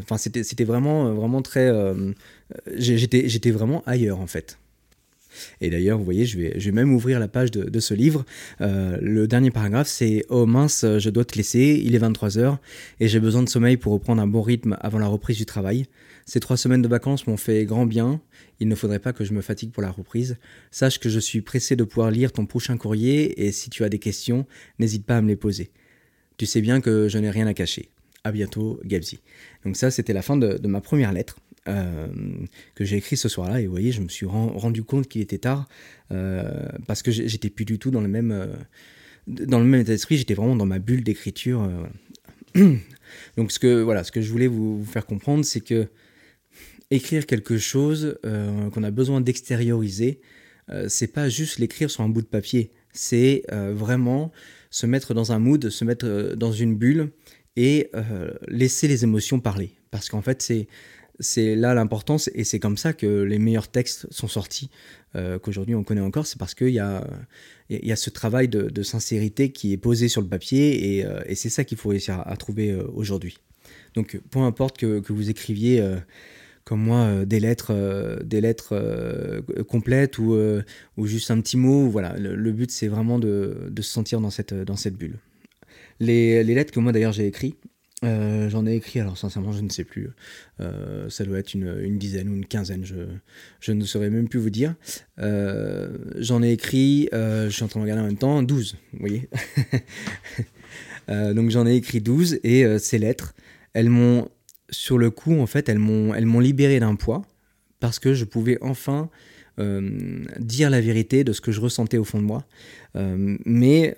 Enfin, 0.00 0.16
c'était 0.16 0.64
vraiment, 0.64 1.12
vraiment 1.12 1.42
très... 1.42 1.70
j'étais 2.76 3.50
vraiment 3.50 3.82
ailleurs, 3.84 4.20
en 4.20 4.26
fait. 4.26 4.58
Et 5.60 5.70
d'ailleurs, 5.70 5.98
vous 5.98 6.04
voyez, 6.04 6.26
je 6.26 6.38
vais, 6.38 6.52
je 6.58 6.64
vais 6.66 6.72
même 6.72 6.92
ouvrir 6.92 7.20
la 7.20 7.28
page 7.28 7.50
de, 7.50 7.80
ce 7.80 7.94
livre. 7.94 8.24
Euh, 8.60 8.96
le 9.00 9.26
dernier 9.26 9.50
paragraphe, 9.50 9.88
c'est 9.88 10.24
Oh 10.28 10.46
mince, 10.46 10.84
je 10.98 11.10
dois 11.10 11.24
te 11.24 11.36
laisser, 11.36 11.80
il 11.84 11.94
est 11.94 11.98
23h 11.98 12.58
et 13.00 13.08
j'ai 13.08 13.20
besoin 13.20 13.42
de 13.42 13.48
sommeil 13.48 13.76
pour 13.76 13.92
reprendre 13.92 14.22
un 14.22 14.26
bon 14.26 14.42
rythme 14.42 14.76
avant 14.80 14.98
la 14.98 15.06
reprise 15.06 15.36
du 15.36 15.46
travail. 15.46 15.86
Ces 16.26 16.40
trois 16.40 16.56
semaines 16.56 16.82
de 16.82 16.88
vacances 16.88 17.26
m'ont 17.26 17.36
fait 17.36 17.64
grand 17.66 17.84
bien. 17.84 18.20
Il 18.60 18.68
ne 18.68 18.74
faudrait 18.74 18.98
pas 18.98 19.12
que 19.12 19.24
je 19.24 19.34
me 19.34 19.42
fatigue 19.42 19.72
pour 19.72 19.82
la 19.82 19.90
reprise. 19.90 20.38
Sache 20.70 20.98
que 20.98 21.08
je 21.08 21.20
suis 21.20 21.42
pressé 21.42 21.76
de 21.76 21.84
pouvoir 21.84 22.10
lire 22.10 22.32
ton 22.32 22.46
prochain 22.46 22.76
courrier 22.78 23.44
et 23.44 23.52
si 23.52 23.68
tu 23.68 23.84
as 23.84 23.88
des 23.88 23.98
questions, 23.98 24.46
n'hésite 24.78 25.04
pas 25.04 25.18
à 25.18 25.22
me 25.22 25.28
les 25.28 25.36
poser. 25.36 25.70
Tu 26.36 26.46
sais 26.46 26.62
bien 26.62 26.80
que 26.80 27.08
je 27.08 27.18
n'ai 27.18 27.30
rien 27.30 27.46
à 27.46 27.54
cacher. 27.54 27.90
À 28.24 28.32
bientôt, 28.32 28.80
Gabzi. 28.84 29.20
Donc 29.66 29.76
ça, 29.76 29.90
c'était 29.90 30.14
la 30.14 30.22
fin 30.22 30.38
de, 30.38 30.66
ma 30.66 30.80
première 30.80 31.12
lettre. 31.12 31.36
Euh, 31.66 32.08
que 32.74 32.84
j'ai 32.84 32.98
écrit 32.98 33.16
ce 33.16 33.30
soir-là. 33.30 33.62
Et 33.62 33.66
vous 33.66 33.70
voyez 33.70 33.90
je 33.90 34.02
me 34.02 34.08
suis 34.08 34.26
rendu 34.26 34.82
compte 34.82 35.08
qu'il 35.08 35.22
était 35.22 35.38
tard 35.38 35.66
euh, 36.12 36.68
parce 36.86 37.02
que 37.02 37.10
j'étais 37.10 37.48
plus 37.48 37.64
du 37.64 37.78
tout 37.78 37.90
dans 37.90 38.02
le 38.02 38.08
même 38.08 38.32
euh, 38.32 38.46
dans 39.26 39.60
le 39.60 39.64
même 39.64 39.80
état 39.80 39.92
d'esprit. 39.92 40.18
J'étais 40.18 40.34
vraiment 40.34 40.56
dans 40.56 40.66
ma 40.66 40.78
bulle 40.78 41.02
d'écriture 41.02 41.66
donc 42.54 43.50
ce 43.50 43.58
que 43.58 43.80
voilà 43.80 44.04
ce 44.04 44.12
que 44.12 44.20
je 44.20 44.30
voulais 44.30 44.46
vous 44.46 44.84
faire 44.84 45.06
comprendre 45.06 45.42
c'est 45.42 45.62
que 45.62 45.88
écrire 46.90 47.24
quelque 47.24 47.56
chose 47.56 48.18
qu'on 48.22 48.82
a 48.82 48.90
besoin 48.90 49.22
d'extérioriser, 49.22 50.20
c'est 50.88 51.12
pas 51.12 51.30
juste 51.30 51.58
l'écrire 51.58 51.90
sur 51.90 52.04
un 52.04 52.10
bout 52.10 52.20
de 52.20 52.26
papier, 52.26 52.70
c'est 52.92 53.42
vraiment 53.50 54.30
se 54.70 54.84
mettre 54.86 55.14
dans 55.14 55.32
un 55.32 55.38
mood, 55.38 55.70
se 55.70 55.84
mettre 55.84 56.34
dans 56.36 56.52
une 56.52 56.76
bulle 56.76 57.10
et 57.56 57.90
laisser 58.48 58.86
les 58.86 59.02
émotions 59.02 59.40
parler. 59.40 59.72
Parce 59.90 60.08
qu'en 60.10 60.22
fait, 60.22 60.42
c'est 60.42 60.68
c'est 61.20 61.54
là 61.54 61.74
l'importance 61.74 62.28
et 62.34 62.44
c'est 62.44 62.58
comme 62.58 62.76
ça 62.76 62.92
que 62.92 63.22
les 63.22 63.38
meilleurs 63.38 63.68
textes 63.68 64.06
sont 64.10 64.28
sortis 64.28 64.70
qu'aujourd'hui 65.42 65.76
on 65.76 65.84
connaît 65.84 66.00
encore 66.00 66.26
c'est 66.26 66.38
parce 66.38 66.54
qu'il 66.54 66.70
y 66.70 66.80
a, 66.80 67.06
y 67.70 67.92
a 67.92 67.96
ce 67.96 68.10
travail 68.10 68.48
de, 68.48 68.82
sincérité 68.82 69.52
qui 69.52 69.72
est 69.72 69.76
posé 69.76 70.08
sur 70.08 70.20
le 70.20 70.26
papier 70.26 70.98
et, 70.98 71.06
et 71.26 71.34
c'est 71.36 71.50
ça 71.50 71.62
qu'il 71.62 71.78
faut 71.78 71.90
réussir 71.90 72.20
à, 72.26 72.36
trouver 72.36 72.74
aujourd'hui 72.74 73.38
donc 73.94 74.20
peu 74.28 74.40
importe 74.40 74.76
que, 74.76 74.98
que 74.98 75.12
vous 75.12 75.30
écriviez 75.30 75.80
comme 76.64 76.80
moi 76.80 77.00
euh, 77.00 77.24
des 77.24 77.40
lettres, 77.40 77.72
euh, 77.74 78.16
des 78.22 78.40
lettres 78.40 78.72
euh, 78.72 79.42
complètes 79.68 80.18
ou, 80.18 80.36
ou 80.96 81.06
juste 81.06 81.30
un 81.30 81.40
petit 81.40 81.56
mot. 81.56 81.88
Voilà, 81.88 82.16
le, 82.18 82.52
but 82.52 82.70
c'est 82.70 82.88
vraiment 82.88 83.18
de, 83.18 83.68
de, 83.70 83.82
se 83.82 83.92
sentir 83.92 84.20
dans 84.20 84.30
cette, 84.30 84.54
dans 84.54 84.76
cette 84.76 84.94
bulle. 84.94 85.18
Les, 86.00 86.42
les 86.42 86.54
lettres 86.54 86.72
que 86.72 86.80
moi 86.80 86.92
d'ailleurs 86.92 87.12
j'ai 87.12 87.26
écrites, 87.26 87.58
j'en 88.04 88.66
ai 88.66 88.74
écrit, 88.74 89.00
alors 89.00 89.16
sincèrement, 89.16 89.52
je 89.52 89.60
ne 89.60 89.68
sais 89.68 89.84
plus. 89.84 90.10
ça 91.08 91.24
doit 91.24 91.38
être 91.38 91.54
une, 91.54 91.98
dizaine 91.98 92.28
ou 92.28 92.34
une 92.34 92.46
quinzaine, 92.46 92.84
je, 92.84 92.96
je, 93.60 93.72
ne 93.72 93.84
saurais 93.84 94.10
même 94.10 94.28
plus 94.28 94.40
vous 94.40 94.50
dire. 94.50 94.74
j'en 95.18 96.42
ai 96.42 96.52
écrit, 96.52 97.08
je 97.12 97.50
suis 97.50 97.64
en 97.64 97.68
train 97.68 97.80
de 97.80 97.84
regarder 97.84 98.02
en 98.02 98.06
même 98.06 98.18
temps, 98.18 98.42
12, 98.42 98.76
vous 98.92 98.98
voyez. 98.98 99.28
donc 101.34 101.50
j'en 101.50 101.66
ai 101.66 101.74
écrit 101.76 102.00
12 102.00 102.40
et 102.44 102.78
ces 102.78 102.98
lettres, 102.98 103.34
elles 103.72 103.90
m'ont 103.90 104.28
sur 104.70 104.98
le 104.98 105.10
coup, 105.10 105.38
en 105.38 105.46
fait, 105.46 105.68
elles 105.68 105.78
m'ont, 105.78 106.14
elles 106.14 106.26
m'ont 106.26 106.40
libéré 106.40 106.80
d'un 106.80 106.96
poids 106.96 107.22
parce 107.80 107.98
que 107.98 108.14
je 108.14 108.24
pouvais 108.24 108.58
enfin 108.60 109.10
euh, 109.60 110.24
dire 110.38 110.70
la 110.70 110.80
vérité 110.80 111.24
de 111.24 111.32
ce 111.32 111.40
que 111.40 111.52
je 111.52 111.60
ressentais 111.60 111.98
au 111.98 112.04
fond 112.04 112.18
de 112.18 112.24
moi. 112.24 112.44
Euh, 112.96 113.36
mais 113.44 113.96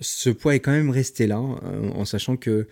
ce 0.00 0.30
poids 0.30 0.54
est 0.54 0.60
quand 0.60 0.72
même 0.72 0.90
resté 0.90 1.26
là, 1.26 1.38
euh, 1.38 1.90
en 1.90 2.04
sachant 2.04 2.36
que 2.36 2.68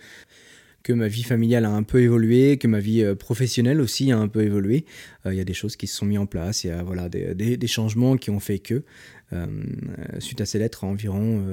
que 0.87 0.93
ma 0.93 1.09
vie 1.09 1.23
familiale 1.23 1.65
a 1.65 1.69
un 1.69 1.83
peu 1.83 2.01
évolué, 2.01 2.55
que 2.55 2.69
ma 2.69 2.79
vie 2.79 3.03
professionnelle 3.19 3.81
aussi 3.81 4.09
a 4.13 4.17
un 4.17 4.29
peu 4.29 4.41
évolué. 4.41 4.85
Il 5.25 5.33
y 5.33 5.41
a 5.41 5.43
des 5.43 5.53
choses 5.53 5.75
qui 5.75 5.85
se 5.85 5.97
sont 5.97 6.05
mises 6.05 6.19
en 6.19 6.25
place, 6.25 6.63
il 6.63 6.67
y 6.67 6.69
a 6.69 6.81
voilà, 6.81 7.09
des, 7.09 7.67
changements 7.67 8.15
qui 8.15 8.29
ont 8.29 8.39
fait 8.39 8.59
que, 8.59 8.83
suite 10.19 10.39
à 10.39 10.45
ces 10.45 10.59
lettres, 10.59 10.85
environ 10.85 11.43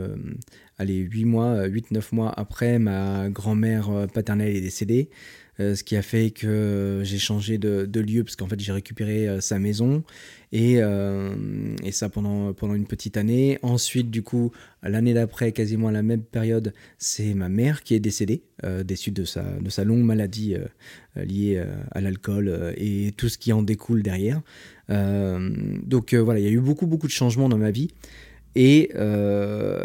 allez, 0.78 0.98
8 0.98 1.24
mois, 1.24 1.66
8-9 1.66 2.02
mois 2.12 2.32
après, 2.36 2.78
ma 2.78 3.28
grand-mère 3.28 4.06
paternelle 4.14 4.54
est 4.54 4.60
décédée. 4.60 5.10
Euh, 5.60 5.76
ce 5.76 5.84
qui 5.84 5.96
a 5.96 6.02
fait 6.02 6.30
que 6.30 7.02
j'ai 7.04 7.18
changé 7.18 7.58
de, 7.58 8.00
lieu 8.00 8.24
parce 8.24 8.34
qu'en 8.34 8.48
fait 8.48 8.58
j'ai 8.58 8.72
récupéré 8.72 9.28
euh, 9.28 9.40
sa 9.40 9.60
maison 9.60 10.02
et, 10.50 10.82
euh, 10.82 11.32
et, 11.84 11.92
ça 11.92 12.08
pendant, 12.08 12.52
pendant 12.52 12.74
une 12.74 12.86
petite 12.86 13.16
année. 13.16 13.58
Ensuite, 13.62 14.10
du 14.10 14.22
coup, 14.22 14.50
l'année 14.82 15.14
d'après, 15.14 15.52
quasiment 15.52 15.88
à 15.88 15.92
la 15.92 16.02
même 16.02 16.22
période, 16.22 16.72
c'est 16.98 17.34
ma 17.34 17.48
mère 17.48 17.82
qui 17.82 17.94
est 17.94 18.00
décédée, 18.00 18.42
déçue 18.84 19.10
de 19.10 19.24
sa, 19.24 19.42
de 19.42 19.68
sa 19.68 19.82
longue 19.82 20.04
maladie 20.04 20.54
liée 21.16 21.60
à 21.90 22.00
l'alcool 22.00 22.72
et 22.76 23.12
tout 23.16 23.28
ce 23.28 23.36
qui 23.36 23.52
en 23.52 23.62
découle 23.62 24.04
derrière. 24.04 24.42
donc 24.88 26.14
voilà, 26.14 26.38
il 26.38 26.44
y 26.44 26.48
a 26.48 26.52
eu 26.52 26.60
beaucoup, 26.60 26.86
beaucoup 26.86 27.08
de 27.08 27.12
changements 27.12 27.48
dans 27.48 27.58
ma 27.58 27.72
vie. 27.72 27.88
Et, 28.54 28.92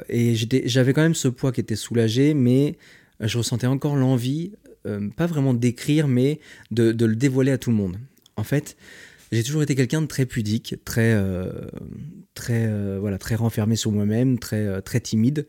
et 0.09 0.35
j'avais 0.35 0.93
quand 0.93 1.01
même 1.01 1.15
ce 1.15 1.29
poids 1.29 1.51
qui 1.51 1.61
était 1.61 1.75
soulagé, 1.75 2.35
mais 2.35 2.77
je 3.19 3.39
ressentais 3.39 3.65
encore 3.65 3.95
l'envie 3.95 4.51
euh, 4.85 5.09
pas 5.09 5.25
vraiment 5.25 5.53
d'écrire, 5.53 6.07
mais 6.07 6.39
de, 6.71 6.91
le 6.91 7.15
dévoiler 7.15 7.51
à 7.51 7.57
tout 7.57 7.69
le 7.69 7.75
monde. 7.75 7.97
En 8.35 8.43
fait, 8.43 8.77
j'ai 9.31 9.43
toujours 9.43 9.63
été 9.63 9.75
quelqu'un 9.75 10.01
de 10.01 10.07
très 10.07 10.25
pudique, 10.25 10.75
très, 10.85 11.13
euh, 11.13 11.51
très, 12.33 12.65
euh, 12.67 12.97
voilà, 12.99 13.17
très 13.17 13.35
renfermé 13.35 13.75
sur 13.75 13.91
moi-même, 13.91 14.39
très, 14.39 14.81
très 14.81 14.99
timide. 14.99 15.47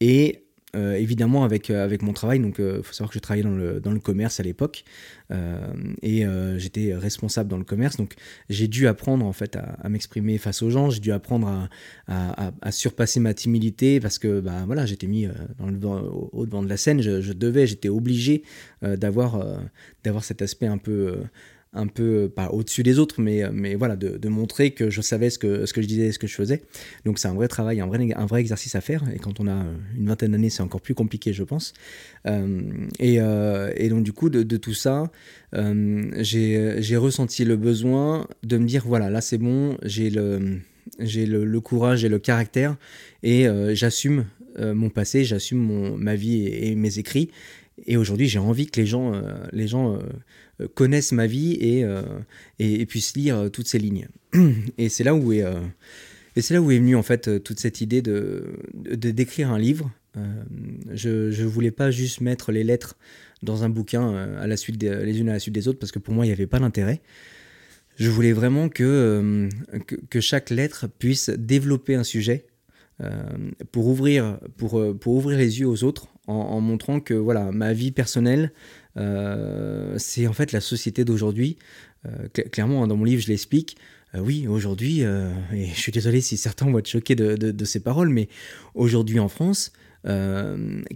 Et 0.00 0.44
euh, 0.76 0.96
évidemment 0.96 1.44
avec, 1.44 1.70
euh, 1.70 1.82
avec 1.82 2.02
mon 2.02 2.12
travail, 2.12 2.40
donc 2.40 2.56
il 2.58 2.64
euh, 2.64 2.82
faut 2.82 2.92
savoir 2.92 3.08
que 3.08 3.14
je 3.14 3.20
travaillais 3.20 3.42
dans 3.42 3.56
le, 3.56 3.80
dans 3.80 3.90
le 3.90 4.00
commerce 4.00 4.38
à 4.38 4.42
l'époque. 4.42 4.84
Et 6.02 6.24
j'étais 6.56 6.94
responsable 6.94 7.50
dans 7.50 7.58
le 7.58 7.64
commerce, 7.64 7.98
donc 7.98 8.14
j'ai 8.48 8.66
dû 8.66 8.86
apprendre 8.86 9.26
en 9.26 9.34
fait 9.34 9.56
à, 9.56 9.88
m'exprimer 9.90 10.38
face 10.38 10.62
aux 10.62 10.70
gens, 10.70 10.88
j'ai 10.88 11.00
dû 11.00 11.12
apprendre 11.12 11.68
à, 12.06 12.50
à, 12.62 12.72
surpasser 12.72 13.20
ma 13.20 13.34
timidité 13.34 14.00
parce 14.00 14.18
que 14.18 14.40
bah, 14.40 14.64
voilà, 14.64 14.86
j'étais 14.86 15.06
mis 15.06 15.28
au, 15.58 16.46
devant 16.46 16.62
de 16.62 16.68
la 16.68 16.78
scène, 16.78 17.02
je, 17.02 17.20
je 17.20 17.34
devais, 17.34 17.66
j'étais 17.66 17.90
obligé 17.90 18.42
d'avoir 18.80 19.60
d'avoir 20.02 20.24
cet 20.24 20.40
aspect 20.40 20.66
un 20.66 20.78
peu 20.78 21.18
un 21.72 21.86
peu, 21.86 22.30
pas 22.34 22.48
au-dessus 22.50 22.82
des 22.82 22.98
autres, 22.98 23.20
mais, 23.20 23.42
mais 23.52 23.74
voilà, 23.74 23.96
de, 23.96 24.28
montrer 24.28 24.70
que 24.70 24.90
je 24.90 25.00
savais 25.00 25.30
ce 25.30 25.38
que, 25.38 25.66
ce 25.66 25.72
que 25.72 25.82
je 25.82 25.86
disais, 25.86 26.12
ce 26.12 26.18
que 26.18 26.26
je 26.26 26.34
faisais. 26.34 26.62
Donc 27.04 27.18
c'est 27.18 27.28
un 27.28 27.34
vrai 27.34 27.48
travail, 27.48 27.80
un 27.80 27.86
vrai, 27.86 28.08
un 28.14 28.26
vrai 28.26 28.40
exercice 28.40 28.74
à 28.74 28.80
faire. 28.80 29.04
Et 29.14 29.18
quand 29.18 29.40
on 29.40 29.48
a 29.48 29.64
une 29.96 30.06
vingtaine 30.06 30.32
d'années, 30.32 30.50
c'est 30.50 30.62
encore 30.62 30.80
plus 30.80 30.94
compliqué, 30.94 31.32
je 31.32 31.44
pense. 31.44 31.74
Euh, 32.26 32.62
et, 32.98 33.20
euh, 33.20 33.72
et, 33.76 33.88
donc 33.88 34.02
du 34.02 34.12
coup, 34.12 34.30
de, 34.30 34.56
tout 34.56 34.74
ça, 34.74 35.10
euh, 35.54 36.10
j'ai 36.18 36.96
ressenti 36.96 37.44
le 37.44 37.56
besoin 37.56 38.26
de 38.42 38.58
me 38.58 38.66
dire, 38.66 38.84
voilà, 38.86 39.10
là 39.10 39.20
c'est 39.20 39.38
bon, 39.38 39.76
j'ai 39.82 40.10
le, 40.10 40.58
j'ai 40.98 41.26
le, 41.26 41.60
courage 41.60 42.04
et 42.04 42.08
le 42.08 42.18
caractère, 42.18 42.76
et 43.22 43.46
j'assume 43.74 44.26
mon 44.58 44.90
passé, 44.90 45.24
j'assume 45.24 45.96
ma 45.96 46.16
vie 46.16 46.46
et, 46.46 46.74
mes 46.74 46.98
écrits. 46.98 47.30
Et 47.86 47.96
aujourd'hui, 47.96 48.28
j'ai 48.28 48.38
envie 48.38 48.66
que 48.66 48.80
les 48.80 48.86
gens, 48.86 49.12
les 49.52 49.68
gens 49.68 49.98
euh, 50.60 50.68
connaissent 50.74 51.12
ma 51.12 51.26
vie 51.26 51.56
et, 51.60 51.84
euh, 51.84 52.02
puissent 52.86 53.16
lire 53.16 53.36
euh, 53.36 53.48
toutes 53.48 53.68
ces 53.68 53.78
lignes. 53.78 54.08
Et 54.78 54.88
c'est 54.88 55.04
là 55.04 55.14
où 55.14 55.32
est, 55.32 55.44
et 56.36 56.42
c'est 56.42 56.54
là 56.54 56.60
où 56.60 56.70
est 56.70 56.78
venue 56.78 56.94
en 56.94 57.02
fait 57.02 57.42
toute 57.42 57.58
cette 57.58 57.80
idée 57.80 58.00
de, 58.00 58.44
d'écrire 58.74 59.50
un 59.50 59.58
livre. 59.58 59.90
je 60.92 61.42
ne 61.42 61.46
voulais 61.46 61.72
pas 61.72 61.90
juste 61.90 62.20
mettre 62.20 62.52
les 62.52 62.62
lettres 62.62 62.96
dans 63.42 63.64
un 63.64 63.68
bouquin 63.68 64.14
à 64.38 64.46
la 64.46 64.56
suite 64.56 64.80
les 64.80 65.18
unes 65.18 65.30
à 65.30 65.32
la 65.32 65.40
suite 65.40 65.54
des 65.54 65.66
autres 65.66 65.80
parce 65.80 65.90
que 65.90 65.98
pour 65.98 66.14
moi 66.14 66.26
il 66.26 66.28
n'y 66.28 66.32
avait 66.32 66.46
pas 66.46 66.60
d'intérêt. 66.60 67.00
Je 67.96 68.08
voulais 68.08 68.32
vraiment 68.32 68.68
que, 68.68 69.48
que, 70.10 70.20
chaque 70.20 70.50
lettre 70.50 70.86
puisse 70.86 71.30
développer 71.30 71.96
un 71.96 72.04
sujet 72.04 72.46
pour, 73.72 73.88
ouvrir, 73.88 74.38
pour, 74.56 74.96
pour 74.96 75.14
ouvrir 75.14 75.38
les 75.38 75.58
yeux 75.58 75.66
aux 75.66 75.82
autres 75.82 76.06
en, 76.28 76.60
montrant 76.60 77.00
que 77.00 77.14
voilà 77.14 77.50
ma 77.52 77.72
vie 77.72 77.90
personnelle 77.90 78.52
euh, 78.98 79.94
c'est 79.96 80.26
en 80.26 80.32
fait 80.32 80.52
la 80.52 80.60
société 80.60 81.04
d'aujourd'hui. 81.04 81.56
Euh, 82.06 82.28
clairement, 82.28 82.84
hein, 82.84 82.86
dans 82.86 82.96
mon 82.96 83.04
livre, 83.04 83.22
je 83.22 83.28
l'explique. 83.28 83.76
Euh, 84.14 84.20
oui, 84.20 84.46
aujourd'hui, 84.46 85.00
et 85.00 85.66
je 85.74 85.78
suis 85.78 85.92
désolé 85.92 86.20
si 86.20 86.36
certains 86.36 86.70
vont 86.70 86.78
être 86.78 86.88
choqués 86.88 87.14
de, 87.14 87.64
ces 87.64 87.80
paroles, 87.80 88.08
mais 88.08 88.28
aujourd'hui 88.74 89.20
en 89.20 89.28
France, 89.28 89.72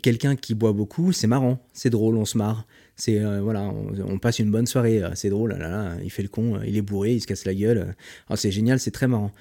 quelqu'un 0.02 0.36
qui 0.36 0.54
boit 0.54 0.72
beaucoup, 0.72 1.12
c'est 1.12 1.26
marrant, 1.26 1.58
c'est 1.74 1.90
drôle, 1.90 2.16
on 2.16 2.24
se 2.24 2.38
marre. 2.38 2.66
C'est 2.96 3.18
voilà, 3.40 3.62
on, 4.06 4.18
passe 4.18 4.38
une 4.38 4.50
bonne 4.50 4.66
soirée, 4.66 5.02
c'est 5.14 5.28
drôle, 5.28 5.52
là, 5.52 5.68
là, 5.68 5.96
il 6.04 6.10
fait 6.10 6.22
le 6.22 6.28
con, 6.28 6.60
il 6.64 6.76
est 6.76 6.82
bourré, 6.82 7.14
il 7.14 7.20
se 7.20 7.26
casse 7.26 7.44
la 7.44 7.54
gueule. 7.54 7.94
Ah, 8.28 8.36
c'est 8.36 8.50
génial, 8.50 8.80
c'est 8.80 8.92
très 8.92 9.08
marrant. 9.08 9.32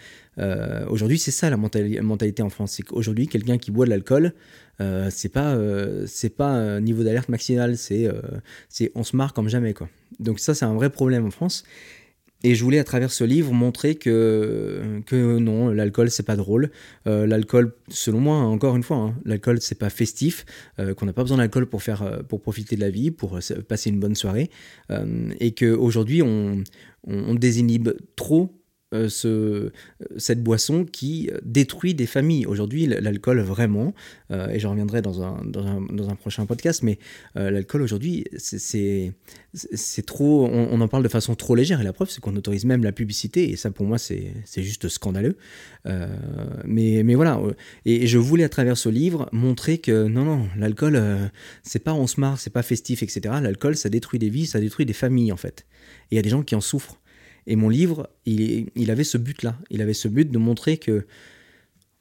aujourd'hui, 0.90 1.20
c'est 1.20 1.32
ça 1.32 1.50
la 1.50 1.58
mentalité 1.58 2.42
en 2.42 2.50
France, 2.50 2.74
c'est 2.74 2.84
qu'aujourd'hui, 2.84 3.28
quelqu'un 3.28 3.58
qui 3.58 3.72
boit 3.72 3.86
de 3.86 3.92
l'alcool, 3.92 4.34
euh, 4.82 5.10
c'est 5.12 5.30
pas 5.30 5.54
euh, 5.54 6.06
c'est 6.08 6.30
pas 6.30 6.50
un 6.50 6.82
niveau 6.82 7.04
d'alerte 7.04 7.30
maximal, 7.30 7.78
c'est 7.78 8.08
euh, 8.08 8.22
c'est 8.70 8.91
on 8.96 9.04
se 9.04 9.15
marre 9.15 9.34
comme 9.34 9.48
jamais 9.48 9.74
quoi. 9.74 9.89
Donc 10.20 10.39
ça 10.39 10.54
c'est 10.54 10.65
un 10.65 10.74
vrai 10.74 10.89
problème 10.89 11.26
en 11.26 11.32
France. 11.32 11.63
Et 12.44 12.56
je 12.56 12.63
voulais 12.63 12.80
à 12.80 12.84
travers 12.84 13.12
ce 13.12 13.24
livre 13.24 13.54
montrer 13.54 13.94
que, 13.94 14.82
que 15.06 15.38
non, 15.38 15.70
l'alcool 15.70 16.10
c'est 16.10 16.26
pas 16.26 16.36
drôle. 16.36 16.72
l'alcool, 17.06 17.76
selon 17.88 18.20
moi, 18.20 18.38
encore 18.38 18.76
une 18.76 18.82
fois, 18.82 18.98
hein, 18.98 19.15
l'alcool 19.26 19.62
c'est 19.62 19.78
pas 19.78 19.91
festif, 19.91 20.44
qu'on 20.98 21.06
n'a 21.06 21.13
pas 21.13 21.22
besoin 21.22 21.38
d'alcool 21.38 21.67
pour 21.67 21.84
faire, 21.84 22.24
pour 22.28 22.41
profiter 22.41 22.76
de 22.76 22.82
la 22.82 22.89
vie, 22.89 23.12
pour 23.12 23.38
passer 23.67 23.91
une 23.91 24.00
bonne 24.00 24.15
soirée, 24.15 24.50
et 25.39 25.52
qu'aujourd'hui 25.52 26.24
on, 26.24 26.63
on, 27.06 27.13
on 27.30 27.36
désinhibe 27.36 27.89
trop 28.15 28.61
euh, 28.94 29.08
ce, 29.08 29.72
cette 30.18 30.44
boisson 30.44 30.84
qui 30.84 31.30
détruit 31.44 31.94
des 31.94 32.06
familles. 32.06 32.46
Aujourd'hui, 32.46 32.88
l'alcool, 32.88 33.40
vraiment, 33.40 33.94
euh, 34.32 34.50
et 34.50 34.60
je 34.60 34.68
reviendrai 34.68 35.02
dans 35.02 35.22
un, 35.24 36.16
prochain 36.20 36.46
podcast, 36.46 36.84
mais 36.84 37.00
euh, 37.38 37.52
l'alcool 37.52 37.84
aujourd'hui, 37.84 38.26
c'est 38.36 39.14
trop. 40.06 40.46
On, 40.46 40.82
en 40.82 40.88
parle 40.90 41.04
de 41.04 41.08
façon 41.08 41.36
trop 41.36 41.56
légère, 41.56 41.80
et 41.80 41.86
la 41.86 41.94
preuve, 41.94 42.10
c'est 42.10 42.20
qu'on 42.20 42.36
autorise 42.36 42.66
même 42.66 42.84
la 42.84 42.92
publicité, 42.92 43.50
et 43.50 43.56
ça, 43.56 43.72
pour 43.72 43.86
moi, 43.86 43.98
c'est 43.98 44.34
juste 44.58 44.90
scandaleux. 44.90 45.38
mais, 46.66 47.04
mais 47.04 47.16
voilà, 47.16 47.42
et, 47.86 48.08
je 48.08 48.18
voulais, 48.18 48.44
à 48.44 48.50
travers 48.50 48.78
ce 48.78 48.90
livre, 48.90 49.30
montrer 49.32 49.78
que 49.78 50.08
non, 50.08 50.26
non, 50.26 50.50
l'alcool, 50.58 51.02
c'est 51.64 51.80
pas 51.80 51.94
on 51.94 52.08
se 52.08 52.20
marre, 52.20 52.40
c'est 52.40 52.50
pas 52.50 52.64
festif, 52.64 53.04
etc. 53.04 53.36
L'alcool, 53.42 53.78
ça 53.78 53.88
détruit 53.88 54.20
des 54.20 54.30
vies, 54.30 54.48
ça 54.48 54.60
détruit 54.60 54.86
des 54.86 54.92
familles, 54.92 55.32
en 55.32 55.38
fait. 55.38 55.66
Et 56.12 56.16
il 56.16 56.18
y 56.18 56.20
a 56.20 56.24
des 56.24 56.30
gens 56.30 56.44
qui 56.44 56.56
en 56.56 56.62
souffrent. 56.62 57.01
Et 57.48 57.56
mon 57.56 57.70
livre, 57.70 58.10
il, 58.26 58.92
avait 58.92 59.04
ce 59.04 59.18
but-là. 59.18 59.58
Il 59.70 59.82
avait 59.82 59.94
ce 59.94 60.08
but 60.08 60.30
de 60.30 60.38
montrer 60.38 60.78
que, 60.78 61.06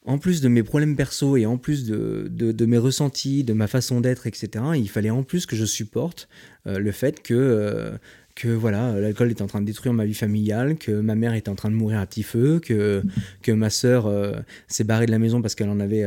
en 0.05 0.19
plus 0.19 0.41
de 0.41 0.49
mes 0.49 0.63
problèmes 0.63 0.97
perso 0.97 1.37
et 1.37 1.47
en 1.47 1.57
plus 1.57 1.85
de, 1.87 2.67
mes 2.67 2.79
ressentis, 2.79 3.45
de 3.45 3.53
ma 3.53 3.67
façon 3.67 4.01
d'être, 4.01 4.27
etc., 4.27 4.65
il 4.77 4.89
fallait 4.89 5.11
en 5.11 5.23
plus 5.23 5.47
que 5.47 5.57
je 5.57 5.65
supporte 5.65 6.29
euh, 6.67 6.79
le 6.79 6.93
fait 6.93 7.23
que, 7.23 7.35
euh, 7.35 7.97
que 8.35 8.49
voilà, 8.49 8.99
l'alcool 9.01 9.31
est 9.31 9.41
en 9.41 9.47
train 9.47 9.61
de 9.61 9.67
détruire 9.67 9.95
ma 9.95 10.05
vie 10.05 10.15
familiale, 10.15 10.77
que 10.77 10.93
ma 10.93 11.15
mère 11.15 11.33
est 11.33 11.49
en 11.49 11.55
train 11.55 11.71
de 11.71 11.75
mourir 11.75 12.01
à 12.01 12.07
petit 12.07 12.23
feu, 12.23 12.61
que, 12.63 13.03
que 13.43 13.53
ma 13.53 13.71
sœur 13.71 14.07
euh, 14.07 14.35
s'est 14.69 14.85
barrée 14.85 15.07
de 15.07 15.11
la 15.11 15.19
maison 15.19 15.41
parce 15.41 15.55
qu'elle 15.55 15.71
en, 15.71 15.81
avait, 15.81 16.05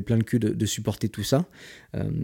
plein 0.00 0.16
le 0.16 0.24
cul 0.24 0.38
de, 0.38 0.66
supporter 0.66 1.08
tout 1.08 1.24
ça. 1.24 1.46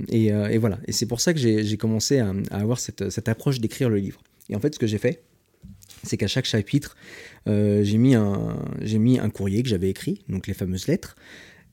Et, 0.09 0.31
voilà. 0.59 0.79
Et 0.87 0.93
c'est 0.93 1.07
pour 1.07 1.21
ça 1.21 1.35
que 1.35 1.41
j'ai 1.41 1.77
commencé 1.77 2.21
à, 2.21 2.33
avoir 2.51 2.79
cette 2.79 3.29
approche 3.29 3.61
d'écrire 3.61 3.89
le 3.89 3.97
livre. 3.97 4.21
Et 4.51 4.57
en 4.57 4.61
fait, 4.61 4.75
ce 4.75 4.79
que 4.79 4.87
j'ai 4.87 4.99
fait, 4.99 5.23
c'est 6.05 6.17
qu'à 6.17 6.27
chaque 6.27 6.45
chapitre, 6.45 6.97
euh, 7.49 7.83
j'ai 7.83 7.99
mis, 7.99 8.15
un, 8.15 8.57
mis 8.81 9.19
un 9.19 9.31
courrier 9.31 9.63
que 9.63 9.69
j'avais 9.69 9.91
écrit, 9.91 10.23
donc 10.29 10.47
les 10.47 10.55
fameuses 10.55 10.87
lettres. 10.87 11.17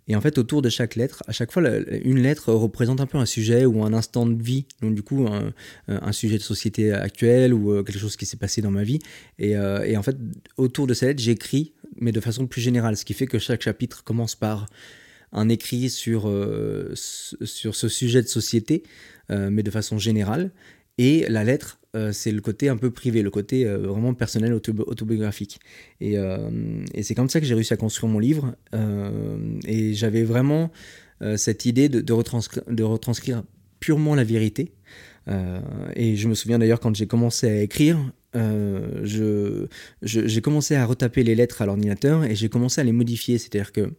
Et 0.08 0.16
en 0.16 0.22
fait, 0.22 0.38
autour 0.38 0.62
de 0.62 0.70
chaque 0.70 0.96
lettre, 0.96 1.24
à 1.28 1.32
chaque 1.32 1.52
fois, 1.52 1.62
une 2.04 2.20
lettre 2.20 2.52
représente 2.52 3.00
un 3.00 3.06
peu 3.06 3.18
un 3.18 3.26
sujet 3.26 3.66
ou 3.66 3.84
un 3.84 3.94
instant 3.94 4.26
de 4.26 4.42
vie. 4.42 4.66
Donc, 4.82 4.96
du 4.96 5.04
coup, 5.04 5.28
un, 5.88 6.12
sujet 6.12 6.38
de 6.38 6.44
société 6.44 6.92
actuelle 6.92 7.54
ou 7.54 7.72
euh, 7.72 7.84
quelque 7.84 8.00
chose 8.00 8.18
qui 8.18 8.26
s'est 8.26 8.38
passé 8.38 8.62
dans 8.62 8.72
ma 8.72 8.84
vie. 8.84 9.00
Euh, 9.40 9.84
et, 9.84 9.96
en 9.96 10.04
fait, 10.04 10.18
autour 10.58 10.88
de 10.88 10.94
ces 10.94 11.06
lettres, 11.06 11.22
j'écris, 11.22 11.74
mais 11.98 12.12
de 12.12 12.20
façon 12.20 12.48
plus 12.48 12.62
générale. 12.62 12.98
Ce 12.98 13.06
qui 13.06 13.14
fait 13.14 13.28
que 13.28 13.40
chaque 13.40 13.62
chapitre 13.62 14.04
commence 14.04 14.36
par 14.36 14.66
un 15.32 15.48
écrit 15.48 15.90
sur, 15.90 16.24
sur 16.94 17.76
ce 17.76 17.88
sujet 17.88 18.22
de 18.22 18.28
société, 18.28 18.84
mais 19.30 19.64
de 19.64 19.72
façon 19.72 19.98
générale. 19.98 20.52
Et 20.98 21.26
la 21.30 21.46
lettre 21.46 21.80
euh, 21.94 22.14
c'est 22.14 22.32
le 22.32 22.40
côté 22.40 22.70
un 22.70 22.78
peu 22.78 22.90
privé, 22.90 23.22
le 23.22 23.30
côté 23.30 23.66
euh, 23.66 23.78
vraiment 23.80 24.14
personnel, 24.14 24.54
autobiographique. 24.54 25.60
Euh, 26.02 26.86
et, 26.94 27.04
c'est 27.04 27.16
comme 27.16 27.30
ça 27.30 27.42
que 27.42 27.46
j'ai 27.46 27.54
réussi 27.54 27.74
à 27.74 27.78
construire 27.78 28.12
mon 28.12 28.20
livre. 28.20 28.56
et 29.66 29.94
j'avais 29.94 30.24
vraiment 30.24 30.72
cette 31.36 31.66
idée 31.66 31.90
de, 31.90 32.14
retranscrire, 32.14 33.44
purement 33.80 34.16
la 34.16 34.24
vérité. 34.24 34.72
et 35.96 36.16
je 36.16 36.28
me 36.28 36.34
souviens 36.34 36.58
d'ailleurs 36.60 36.80
quand 36.80 36.96
j'ai 36.96 37.08
commencé 37.08 37.48
à 37.48 37.62
écrire, 37.62 38.00
j'ai 39.04 40.42
commencé 40.42 40.76
à 40.76 40.86
retaper 40.86 41.24
les 41.24 41.36
lettres 41.36 41.62
à 41.62 41.66
l'ordinateur 41.66 42.24
et 42.24 42.36
j'ai 42.36 42.50
commencé 42.50 42.82
à 42.82 42.84
les 42.84 42.94
modifier. 42.94 43.38
C'est-à-dire 43.38 43.72
que 43.72 43.92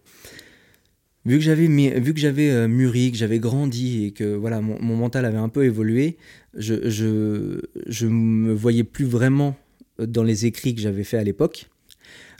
vu 1.24 1.38
que 1.38 1.44
j'avais 1.44 1.68
j'avais 2.16 2.68
mûri, 2.68 3.12
que 3.12 3.18
j'avais 3.18 3.38
grandi 3.38 4.06
et 4.06 4.10
que 4.12 4.34
voilà 4.34 4.60
mon, 4.60 4.96
mental 4.96 5.24
avait 5.24 5.38
un 5.38 5.48
peu 5.48 5.64
évolué, 5.64 6.16
je, 6.56 6.88
je 6.88 7.60
je 7.86 8.06
me 8.06 8.52
voyais 8.52 8.84
plus 8.84 9.04
vraiment 9.04 9.56
dans 9.98 10.22
les 10.22 10.46
écrits 10.46 10.74
que 10.74 10.80
j'avais 10.80 11.04
fait 11.04 11.18
à 11.18 11.24
l'époque. 11.24 11.68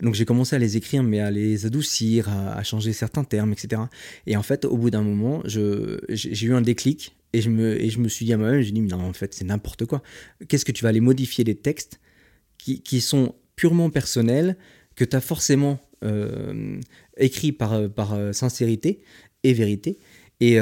Donc 0.03 0.15
j'ai 0.15 0.25
commencé 0.25 0.57
à 0.57 0.59
les 0.59 0.77
écrire, 0.77 1.03
mais 1.03 1.21
à 1.21 1.31
les 1.31 1.65
adoucir, 1.65 2.29
à, 2.29 2.63
changer 2.65 2.93
certains 2.93 3.25
termes, 3.25 3.53
etc. 3.53 3.83
Et 4.27 4.37
en 4.37 4.43
fait, 4.43 4.65
au 4.65 4.77
bout 4.77 4.91
d'un 4.91 5.03
moment, 5.03 5.43
j'ai 5.45 6.47
eu 6.47 6.55
un 6.55 6.61
déclic 6.61 7.15
et 7.33 7.41
je 7.41 7.51
me, 7.51 7.81
et 7.81 7.89
je 7.89 7.99
me 8.01 8.09
suis 8.09 8.27
dit 8.27 8.33
à 8.33 8.37
moi-même, 8.37 8.61
j'ai 8.63 8.73
dit, 8.73 8.81
non, 8.81 9.01
en 9.01 9.13
fait, 9.13 9.33
c'est 9.33 9.45
n'importe 9.45 9.87
quoi. 9.87 10.03
Qu'est-ce 10.49 10.65
que 10.65 10.73
tu 10.73 10.83
vas 10.83 10.89
aller 10.89 11.01
modifier 11.01 11.45
des 11.45 11.55
textes 11.55 12.01
qui, 12.59 12.83
qui 12.83 13.01
sont 13.01 13.35
purement 13.57 13.91
personnels, 13.91 14.57
que 14.97 15.05
tu 15.05 15.17
as 15.17 15.21
forcément 15.21 15.79
euh, 16.05 16.81
écrit 17.17 17.53
par, 17.53 17.89
par 17.89 18.15
euh, 18.15 18.33
sincérité 18.33 19.03
et 19.45 19.53
vérité. 19.53 19.99
Et, 20.45 20.55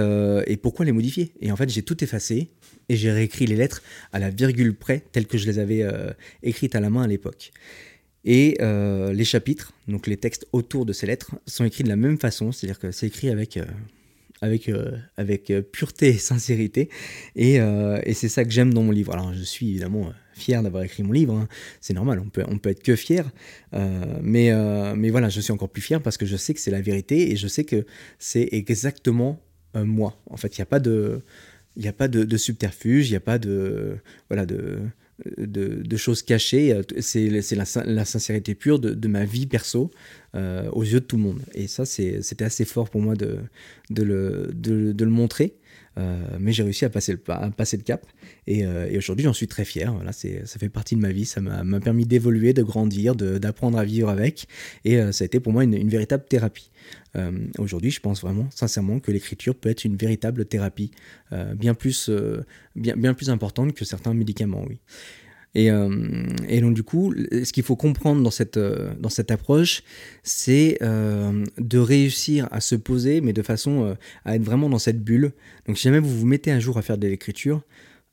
et, 0.46 0.56
pourquoi 0.58 0.84
les 0.84 0.92
modifier? 0.92 1.32
Et 1.40 1.50
en 1.50 1.56
fait, 1.56 1.70
j'ai 1.70 1.82
tout 1.82 2.04
effacé 2.04 2.50
et 2.90 2.96
j'ai 2.96 3.10
réécrit 3.10 3.46
les 3.46 3.56
lettres 3.56 3.82
à 4.12 4.18
la 4.18 4.28
virgule 4.28 4.74
près, 4.76 5.02
telles 5.12 5.26
que 5.26 5.38
je 5.38 5.46
les 5.46 5.58
avais 5.58 5.86
écrites 6.42 6.74
à 6.74 6.80
la 6.80 6.90
main 6.90 7.02
à 7.02 7.06
l'époque. 7.06 7.52
Et 8.24 8.58
les 8.60 9.24
chapitres, 9.24 9.72
donc 9.88 10.06
les 10.06 10.18
textes 10.18 10.46
autour 10.52 10.84
de 10.84 10.92
ces 10.92 11.06
lettres, 11.06 11.34
sont 11.46 11.64
écrits 11.64 11.84
de 11.84 11.88
la 11.88 11.96
même 11.96 12.18
façon, 12.18 12.52
c'est-à-dire 12.52 12.78
que 12.78 12.90
c'est 12.90 13.06
écrit 13.06 13.30
avec 13.30 13.58
avec, 14.42 14.68
euh, 14.68 14.96
avec 15.16 15.50
euh, 15.50 15.62
pureté 15.62 16.08
et 16.08 16.18
sincérité. 16.18 16.88
Et, 17.36 17.60
euh, 17.60 18.00
et 18.04 18.14
c'est 18.14 18.28
ça 18.28 18.44
que 18.44 18.50
j'aime 18.50 18.72
dans 18.72 18.82
mon 18.82 18.90
livre. 18.90 19.12
Alors 19.12 19.34
je 19.34 19.42
suis 19.42 19.70
évidemment 19.70 20.12
fier 20.32 20.62
d'avoir 20.62 20.82
écrit 20.82 21.02
mon 21.02 21.12
livre, 21.12 21.34
hein. 21.34 21.48
c'est 21.82 21.92
normal, 21.92 22.18
on 22.18 22.30
peut, 22.30 22.44
on 22.48 22.56
peut 22.56 22.70
être 22.70 22.82
que 22.82 22.96
fier. 22.96 23.30
mais, 24.22 24.50
mais 24.96 25.10
voilà, 25.10 25.28
je 25.28 25.40
suis 25.40 25.52
encore 25.52 25.68
plus 25.68 25.82
fier 25.82 26.00
parce 26.00 26.16
que 26.16 26.24
je 26.24 26.36
sais 26.36 26.54
que 26.54 26.60
c'est 26.60 26.70
la 26.70 26.80
vérité 26.80 27.30
et 27.30 27.36
je 27.36 27.46
sais 27.46 27.64
que 27.64 27.84
c'est 28.18 28.48
exactement 28.52 29.38
moi. 29.74 30.20
En 30.28 30.36
fait, 30.36 30.56
il 30.56 30.60
n'y 30.60 30.64
a 30.64 30.66
pas 30.66 30.80
de... 30.80 31.20
Il 31.76 31.86
a 31.86 31.92
pas 31.92 32.08
de 32.08 32.36
subterfuge, 32.36 33.08
il 33.08 33.12
n'y 33.12 33.16
a 33.16 33.20
pas 33.20 33.38
de, 33.38 33.96
voilà, 34.28 34.44
de, 34.44 34.80
de, 35.38 35.96
choses 35.96 36.22
cachées. 36.22 36.78
C'est 37.00 37.28
la, 37.28 37.64
la, 37.84 38.04
sincérité 38.04 38.54
pure 38.54 38.78
de, 38.78 39.08
ma 39.08 39.24
vie 39.24 39.46
perso 39.46 39.90
euh, 40.34 40.68
aux 40.72 40.82
yeux 40.82 41.00
de 41.00 41.04
tout 41.04 41.16
le 41.16 41.22
monde. 41.22 41.40
Et 41.54 41.66
ça, 41.66 41.84
c'était 41.84 42.44
assez 42.44 42.64
fort 42.64 42.90
pour 42.90 43.00
moi 43.00 43.14
de, 43.14 43.38
de, 43.90 44.02
le, 44.02 44.50
de, 44.52 45.04
le 45.04 45.10
montrer. 45.10 45.54
Euh, 45.98 46.38
mais 46.38 46.52
j'ai 46.52 46.62
réussi 46.62 46.84
à 46.84 46.90
passer 46.90 47.12
le, 47.12 47.82
cap. 47.82 48.06
Euh, 48.48 48.88
et, 48.90 48.96
aujourd'hui, 48.96 49.24
j'en 49.24 49.32
suis 49.32 49.48
très 49.48 49.64
fier. 49.64 49.92
Voilà, 49.92 50.12
ça 50.12 50.58
fait 50.58 50.68
partie 50.68 50.94
de 50.94 51.00
ma 51.00 51.12
vie. 51.12 51.24
Ça 51.24 51.40
m'a 51.40 51.80
permis 51.80 52.06
d'évoluer, 52.06 52.52
de 52.52 52.62
grandir, 52.62 53.14
d'apprendre 53.14 53.78
à 53.78 53.84
vivre 53.84 54.08
avec. 54.08 54.46
Et 54.84 54.98
ça 55.12 55.24
a 55.24 55.26
été 55.26 55.40
pour 55.40 55.52
moi 55.52 55.64
une, 55.64 55.88
véritable 55.88 56.24
thérapie. 56.24 56.70
aujourd'hui, 57.58 57.90
je 57.90 58.00
pense 58.00 58.22
vraiment, 58.22 58.48
sincèrement, 58.50 59.00
que 59.00 59.10
l'écriture 59.10 59.54
peut 59.54 59.68
être 59.68 59.84
une 59.84 59.96
véritable 59.96 60.44
thérapie, 60.44 60.90
bien, 61.56 61.74
plus, 61.74 62.10
bien 62.76 63.14
plus 63.14 63.30
importante 63.30 63.74
que 63.74 63.84
certains 63.84 64.14
médicaments, 64.14 64.64
oui. 64.68 64.78
Euh, 65.56 66.26
et, 66.48 66.60
donc 66.60 66.74
du 66.74 66.82
coup, 66.82 67.12
ce 67.14 67.52
qu'il 67.52 67.62
faut 67.62 67.76
comprendre 67.76 68.22
dans 68.22 68.30
cette, 68.30 68.56
euh, 68.56 68.92
dans 68.98 69.08
cette 69.08 69.30
approche, 69.30 69.82
c'est 70.22 70.78
euh, 70.82 71.44
de 71.58 71.78
réussir 71.78 72.48
à 72.50 72.60
se 72.60 72.74
poser, 72.74 73.20
mais 73.20 73.32
de 73.32 73.42
façon 73.42 73.96
à 74.24 74.36
être 74.36 74.44
vraiment 74.44 74.68
dans 74.68 74.78
cette 74.78 75.02
bulle. 75.02 75.32
Donc 75.66 75.78
si 75.78 75.84
jamais 75.84 75.98
vous 75.98 76.16
vous 76.16 76.26
mettez 76.26 76.50
un 76.50 76.60
jour 76.60 76.78
à 76.78 76.82
faire 76.82 76.98
de 76.98 77.08
l'écriture, 77.08 77.62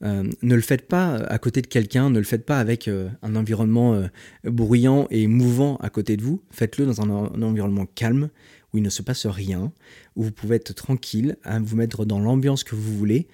ne 0.01 0.53
le 0.55 0.61
faites 0.61 0.87
pas 0.87 1.15
à 1.15 1.39
côté 1.39 1.63
de 1.63 1.67
quelqu'un, 1.67 2.11
ne 2.11 2.19
le 2.19 2.23
faites 2.25 2.45
pas 2.45 2.59
avec 2.59 2.87
un 2.87 3.35
environnement 3.35 4.07
bruyant 4.43 5.07
et 5.09 5.25
mouvant 5.25 5.77
à 5.77 5.89
côté 5.89 6.17
de 6.17 6.21
vous. 6.21 6.43
Faites-le 6.51 6.85
dans 6.85 7.01
un, 7.01 7.09
un, 7.09 7.41
environnement 7.41 7.87
calme, 7.95 8.29
où 8.73 8.77
il 8.77 8.83
ne 8.83 8.91
se 8.91 9.01
passe 9.01 9.25
rien, 9.25 9.71
où 10.15 10.23
vous 10.23 10.31
pouvez 10.31 10.57
être 10.57 10.75
tranquille, 10.75 11.37
à 11.43 11.59
vous 11.59 11.75
mettre 11.75 12.05
dans 12.05 12.19
l'ambiance 12.19 12.63
que 12.63 12.75
vous 12.75 12.95
voulez, 12.95 13.27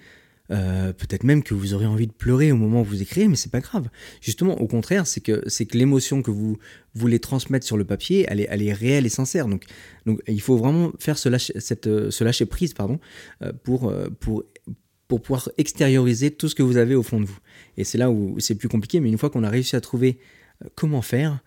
euh, 0.50 0.92
peut-être 0.92 1.24
même 1.24 1.42
que 1.42 1.54
vous 1.54 1.72
aurez 1.72 1.86
envie 1.86 2.06
de 2.06 2.12
pleurer 2.12 2.52
au 2.52 2.56
moment 2.56 2.82
où 2.82 2.84
vous 2.84 3.00
écrivez, 3.00 3.28
mais 3.28 3.36
c'est 3.36 3.50
pas 3.50 3.60
grave. 3.60 3.88
Justement, 4.20 4.60
au 4.60 4.66
contraire, 4.66 5.06
c'est 5.06 5.20
que 5.20 5.42
c'est 5.46 5.64
que 5.64 5.78
l'émotion 5.78 6.22
que 6.22 6.30
vous 6.30 6.58
voulez 6.94 7.18
transmettre 7.18 7.66
sur 7.66 7.76
le 7.76 7.84
papier, 7.84 8.26
elle 8.28 8.40
est, 8.40 8.46
elle 8.50 8.62
est 8.62 8.72
réelle 8.72 9.06
et 9.06 9.10
sincère. 9.10 9.48
Donc, 9.48 9.64
donc, 10.04 10.20
il 10.28 10.40
faut 10.40 10.56
vraiment 10.56 10.92
faire 10.98 11.16
ce 11.16 11.28
lâcher, 11.28 11.54
cette, 11.58 12.10
ce 12.10 12.24
lâcher 12.24 12.46
prise, 12.46 12.74
pardon, 12.74 13.00
euh, 13.42 13.52
pour, 13.62 13.88
euh, 13.88 14.08
pour 14.20 14.44
pour 15.06 15.20
pouvoir 15.20 15.50
extérioriser 15.58 16.30
tout 16.30 16.48
ce 16.48 16.54
que 16.54 16.62
vous 16.62 16.78
avez 16.78 16.94
au 16.94 17.02
fond 17.02 17.20
de 17.20 17.26
vous. 17.26 17.38
Et 17.76 17.84
c'est 17.84 17.98
là 17.98 18.10
où 18.10 18.40
c'est 18.40 18.54
plus 18.54 18.68
compliqué, 18.68 19.00
mais 19.00 19.10
une 19.10 19.18
fois 19.18 19.28
qu'on 19.28 19.44
a 19.44 19.50
réussi 19.50 19.76
à 19.76 19.82
trouver 19.82 20.18
comment 20.76 21.02
faire, 21.02 21.40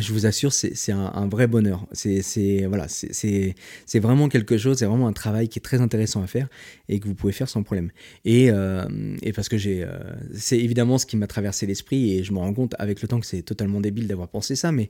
je 0.00 0.12
vous 0.12 0.26
assure, 0.26 0.52
c'est 0.52 0.92
un, 0.92 1.28
vrai 1.28 1.46
bonheur. 1.46 1.86
C'est 1.92 2.66
voilà, 2.66 2.86
c'est 2.88 3.54
vraiment 3.98 4.28
quelque 4.28 4.58
chose, 4.58 4.78
c'est 4.78 4.86
vraiment 4.86 5.08
un 5.08 5.12
travail 5.12 5.48
qui 5.48 5.58
est 5.58 5.62
très 5.62 5.80
intéressant 5.80 6.22
à 6.22 6.26
faire 6.26 6.48
et 6.88 7.00
que 7.00 7.06
vous 7.06 7.14
pouvez 7.14 7.32
faire 7.32 7.48
sans 7.48 7.62
problème. 7.62 7.90
Et, 8.24 8.50
euh, 8.50 8.84
et 9.22 9.32
parce 9.32 9.48
que 9.48 9.58
j'ai, 9.58 9.84
euh, 9.84 9.96
c'est 10.34 10.58
évidemment 10.58 10.98
ce 10.98 11.06
qui 11.06 11.16
m'a 11.16 11.26
traversé 11.26 11.66
l'esprit 11.66 12.16
et 12.16 12.24
je 12.24 12.32
me 12.32 12.38
rends 12.38 12.54
compte 12.54 12.74
avec 12.78 13.02
le 13.02 13.08
temps 13.08 13.20
que 13.20 13.26
c'est 13.26 13.42
totalement 13.42 13.80
débile 13.80 14.08
d'avoir 14.08 14.28
pensé 14.28 14.56
ça, 14.56 14.72
mais 14.72 14.88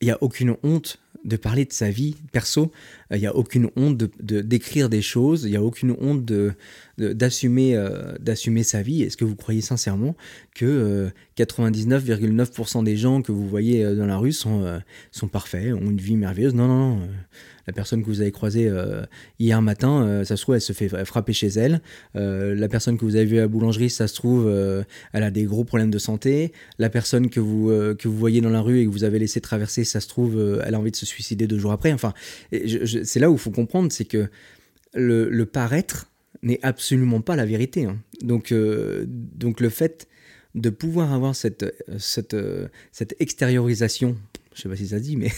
il 0.00 0.06
n'y 0.06 0.12
a 0.12 0.22
aucune 0.22 0.56
honte 0.62 1.00
de 1.24 1.36
parler 1.36 1.64
de 1.64 1.72
sa 1.72 1.90
vie 1.90 2.14
perso, 2.30 2.70
il 3.10 3.18
n'y 3.18 3.26
a 3.26 3.34
aucune 3.34 3.70
honte 3.76 3.96
de 3.96 4.40
d'écrire 4.40 4.88
des 4.88 5.02
choses, 5.02 5.42
il 5.44 5.50
n'y 5.50 5.56
a 5.56 5.62
aucune 5.62 5.96
honte 6.00 6.24
de, 6.24 6.54
d'assumer 6.98 7.78
d'assumer 8.20 8.62
sa 8.62 8.82
vie 8.82 9.02
Est-ce 9.02 9.16
que 9.16 9.24
vous 9.24 9.36
croyez 9.36 9.60
sincèrement 9.60 10.16
que 10.54 11.08
99,9% 11.36 12.84
des 12.84 12.96
gens 12.96 13.22
que 13.22 13.32
vous 13.32 13.48
voyez 13.48 13.84
dans 13.94 14.06
la 14.06 14.16
rue 14.16 14.32
sont, 14.32 14.80
sont 15.12 15.28
parfaits, 15.28 15.72
ont 15.72 15.90
une 15.90 15.98
vie 15.98 16.16
merveilleuse? 16.16 16.54
Non, 16.54 16.68
non, 16.68 16.96
non 16.96 17.08
la 17.68 17.74
personne 17.74 18.00
que 18.00 18.06
vous 18.06 18.22
avez 18.22 18.32
croisée 18.32 18.66
euh, 18.66 19.02
hier 19.38 19.60
matin, 19.60 20.02
euh, 20.02 20.24
ça 20.24 20.38
se 20.38 20.42
trouve, 20.42 20.54
elle 20.54 20.62
se 20.62 20.72
fait 20.72 20.88
frapper 21.04 21.34
chez 21.34 21.48
elle. 21.48 21.82
Euh, 22.16 22.54
la 22.54 22.66
personne 22.66 22.96
que 22.96 23.04
vous 23.04 23.14
avez 23.14 23.26
vue 23.26 23.36
à 23.36 23.42
la 23.42 23.46
boulangerie, 23.46 23.90
ça 23.90 24.08
se 24.08 24.14
trouve, 24.14 24.50
elle 25.12 25.22
a 25.22 25.30
des 25.30 25.44
gros 25.44 25.64
problèmes 25.64 25.90
de 25.90 25.98
santé. 25.98 26.52
La 26.78 26.88
personne 26.88 27.28
que 27.28 27.40
vous, 27.40 27.68
que 27.98 28.08
vous 28.08 28.16
voyez 28.16 28.40
dans 28.40 28.48
la 28.48 28.62
rue 28.62 28.80
et 28.80 28.86
que 28.86 28.90
vous 28.90 29.04
avez 29.04 29.18
laissé 29.18 29.42
traverser, 29.42 29.84
ça 29.84 30.00
se 30.00 30.08
trouve, 30.08 30.62
elle 30.64 30.74
a 30.74 30.78
envie 30.78 30.90
de 30.90 30.96
se 30.96 31.04
suicider 31.04 31.46
deux 31.46 31.58
jours 31.58 31.72
après. 31.72 31.92
Enfin, 31.92 32.14
c'est 32.50 33.20
là 33.20 33.30
où 33.30 33.34
il 33.34 33.38
faut 33.38 33.50
comprendre, 33.50 33.92
c'est 33.92 34.06
que 34.06 34.30
le, 34.94 35.44
paraître 35.44 36.10
n'est 36.42 36.60
absolument 36.62 37.20
pas 37.20 37.36
la 37.36 37.46
vérité. 37.46 37.84
Hein. 37.84 37.98
Donc, 38.22 38.54
donc 39.06 39.60
le 39.60 39.68
fait 39.70 40.08
de 40.54 40.70
pouvoir 40.70 41.12
avoir 41.12 41.36
cette, 41.36 41.66
cette, 41.98 42.36
cette 42.90 43.14
extériorisation 43.20 44.16
je 44.58 44.62
sais 44.62 44.68
pas 44.68 44.76
si 44.76 44.88
ça 44.88 44.98
dit, 44.98 45.16
mais 45.16 45.30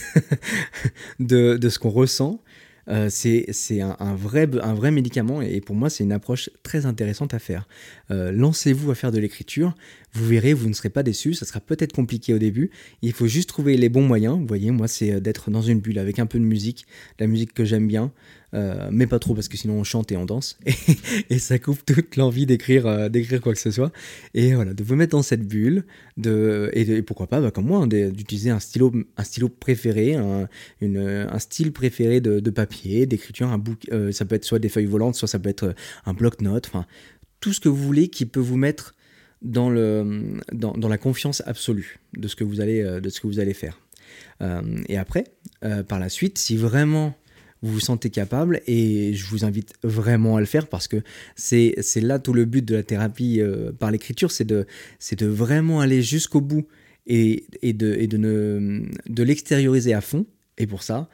de, 1.19 1.55
de, 1.55 1.69
ce 1.69 1.77
qu'on 1.77 1.89
ressent. 1.91 2.41
Euh, 2.87 3.09
c'est 3.09 3.45
un, 3.81 4.15
vrai, 4.15 4.49
un 4.63 4.73
vrai 4.73 4.89
médicament 4.89 5.43
et 5.43 5.61
pour 5.61 5.75
moi 5.75 5.91
c'est 5.91 6.03
une 6.03 6.11
approche 6.11 6.49
très 6.63 6.87
intéressante 6.87 7.35
à 7.35 7.39
faire. 7.39 7.67
Euh, 8.09 8.31
lancez-vous 8.31 8.89
à 8.89 8.95
faire 8.95 9.11
de 9.11 9.19
l'écriture, 9.19 9.75
vous 10.13 10.27
verrez, 10.27 10.53
vous 10.53 10.67
ne 10.67 10.73
serez 10.73 10.89
pas 10.89 11.03
déçu, 11.03 11.33
ça 11.33 11.45
sera 11.45 11.59
peut-être 11.59 11.93
compliqué 11.93 12.33
au 12.33 12.37
début, 12.37 12.71
il 13.01 13.13
faut 13.13 13.27
juste 13.27 13.49
trouver 13.49 13.77
les 13.77 13.89
bons 13.89 14.05
moyens. 14.05 14.37
Vous 14.37 14.47
voyez, 14.47 14.71
moi 14.71 14.87
c'est 14.87 15.13
euh, 15.13 15.19
d'être 15.19 15.51
dans 15.51 15.61
une 15.61 15.79
bulle 15.79 15.99
avec 15.99 16.19
un 16.19 16.25
peu 16.25 16.39
de 16.39 16.43
musique, 16.43 16.85
la 17.19 17.27
musique 17.27 17.53
que 17.53 17.63
j'aime 17.63 17.87
bien, 17.87 18.11
euh, 18.53 18.89
mais 18.91 19.07
pas 19.07 19.19
trop 19.19 19.33
parce 19.33 19.47
que 19.47 19.55
sinon 19.55 19.75
on 19.75 19.83
chante 19.85 20.11
et 20.11 20.17
on 20.17 20.25
danse. 20.25 20.59
Et, 21.29 21.39
ça 21.39 21.57
coupe 21.59 21.85
toute 21.85 22.17
l'envie 22.17 22.45
d'écrire 22.45 22.85
euh, 22.87 23.07
d'écrire 23.07 23.39
quoi 23.39 23.53
que 23.53 23.59
ce 23.59 23.71
soit. 23.71 23.91
Et 24.33 24.53
voilà 24.53 24.73
de 24.73 24.83
vous 24.83 24.95
mettre 24.95 25.11
dans 25.11 25.23
cette 25.23 25.47
bulle 25.47 25.85
de 26.17 26.69
et, 26.73 27.01
pourquoi 27.01 27.27
pas 27.27 27.39
bah, 27.39 27.51
comme 27.51 27.67
moi 27.67 27.79
hein, 27.79 27.87
d'utiliser 27.87 28.49
un 28.49 28.59
stylo 28.59 28.91
un 29.15 29.23
stylo 29.23 29.47
préféré 29.47 30.15
un, 30.15 30.47
un 30.81 31.39
style 31.39 31.71
préféré 31.71 32.19
de, 32.19 32.49
papier 32.49 33.05
d'écriture 33.05 33.47
un 33.47 33.63
ça 34.11 34.25
peut 34.25 34.35
être 34.35 34.43
soit 34.43 34.59
des 34.59 34.69
feuilles 34.69 34.85
volantes 34.85 35.15
soit 35.15 35.27
ça 35.27 35.39
peut 35.39 35.49
être 35.49 35.73
un 36.05 36.13
bloc-notes 36.13 36.67
enfin 36.67 36.85
tout 37.39 37.53
ce 37.53 37.61
que 37.61 37.69
vous 37.69 37.81
voulez 37.81 38.09
qui 38.09 38.25
peut 38.25 38.41
vous 38.41 38.57
mettre 38.57 38.93
dans 39.41 39.69
le 39.69 40.39
dans, 40.51 40.73
dans 40.73 40.87
la 40.87 40.97
confiance 40.97 41.41
absolue 41.45 41.99
de 42.15 42.27
ce 42.27 42.35
que 42.35 42.43
vous 42.43 42.61
allez 42.61 42.83
de 42.83 43.09
ce 43.09 43.19
que 43.21 43.27
vous 43.27 43.39
allez 43.39 43.53
faire 43.53 43.79
et 44.87 44.97
après 44.97 45.25
par 45.87 45.99
la 45.99 46.09
suite 46.09 46.37
si 46.37 46.57
vraiment 46.57 47.15
vous 47.61 47.73
vous 47.73 47.79
sentez 47.79 48.09
capable 48.09 48.61
et 48.67 49.13
je 49.13 49.25
vous 49.27 49.45
invite 49.45 49.73
vraiment 49.83 50.37
à 50.37 50.39
le 50.39 50.45
faire 50.45 50.67
parce 50.67 50.87
que 50.87 50.97
c'est 51.35 51.75
là 51.97 52.19
tout 52.19 52.33
le 52.33 52.45
but 52.45 52.65
de 52.65 52.75
la 52.75 52.83
thérapie 52.83 53.39
euh, 53.39 53.71
par 53.71 53.91
l'écriture, 53.91 54.31
c'est 54.31 54.45
de, 54.45 54.65
de 55.11 55.25
vraiment 55.25 55.79
aller 55.79 56.01
jusqu'au 56.01 56.41
bout 56.41 56.67
et, 57.07 57.45
et, 57.61 57.73
de, 57.73 57.93
et 57.93 58.07
de, 58.07 58.83
de 59.07 59.23
l'extérioriser 59.23 59.93
à 59.93 60.01
fond. 60.01 60.25
Et 60.57 60.67
pour 60.67 60.83
ça, 60.83 61.09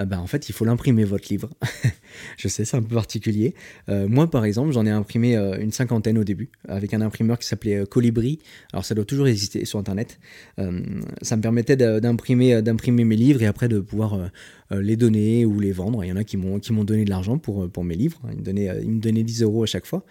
euh, 0.00 0.04
bah, 0.04 0.20
en 0.20 0.26
fait, 0.26 0.48
il 0.48 0.52
faut 0.52 0.64
l'imprimer, 0.64 1.04
votre 1.04 1.28
livre. 1.30 1.50
je 2.36 2.48
sais, 2.48 2.64
c'est 2.64 2.76
un 2.76 2.82
peu 2.82 2.94
particulier. 2.94 3.54
Euh, 3.88 4.08
moi, 4.08 4.30
par 4.30 4.44
exemple, 4.44 4.72
j'en 4.72 4.86
ai 4.86 4.90
imprimé 4.90 5.36
une 5.36 5.72
cinquantaine 5.72 6.18
au 6.18 6.24
début, 6.24 6.50
avec 6.68 6.94
un 6.94 7.00
imprimeur 7.00 7.38
qui 7.38 7.46
s'appelait 7.46 7.84
Colibri. 7.86 8.38
Alors, 8.72 8.84
ça 8.84 8.94
doit 8.94 9.04
toujours 9.04 9.28
exister 9.28 9.64
sur 9.64 9.78
Internet. 9.78 10.18
ça 10.56 11.36
me 11.36 11.42
permettait 11.42 11.76
d'imprimer, 11.76 12.62
d'imprimer 12.62 13.04
mes 13.04 13.16
livres 13.16 13.42
et 13.42 13.46
après 13.46 13.68
de 13.68 13.80
pouvoir 13.80 14.14
euh, 14.14 14.26
les 14.70 14.96
donner 14.96 15.44
ou 15.44 15.58
les 15.58 15.72
vendre. 15.72 16.04
Il 16.04 16.08
y 16.08 16.12
en 16.12 16.16
a 16.16 16.24
qui 16.24 16.36
m'ont 16.36 16.84
donné 16.84 17.04
de 17.04 17.10
l'argent 17.10 17.38
pour, 17.38 17.68
pour 17.70 17.84
mes 17.84 17.96
livres. 17.96 18.20
Ils 18.30 18.38
me, 18.38 18.42
donnaient, 18.42 18.68
euh, 18.68 18.80
ils 18.82 18.90
me 18.90 19.00
donnaient 19.00 19.22
10 19.22 19.42
euros 19.42 19.62
à 19.62 19.66
chaque 19.66 19.86
fois. 19.86 20.04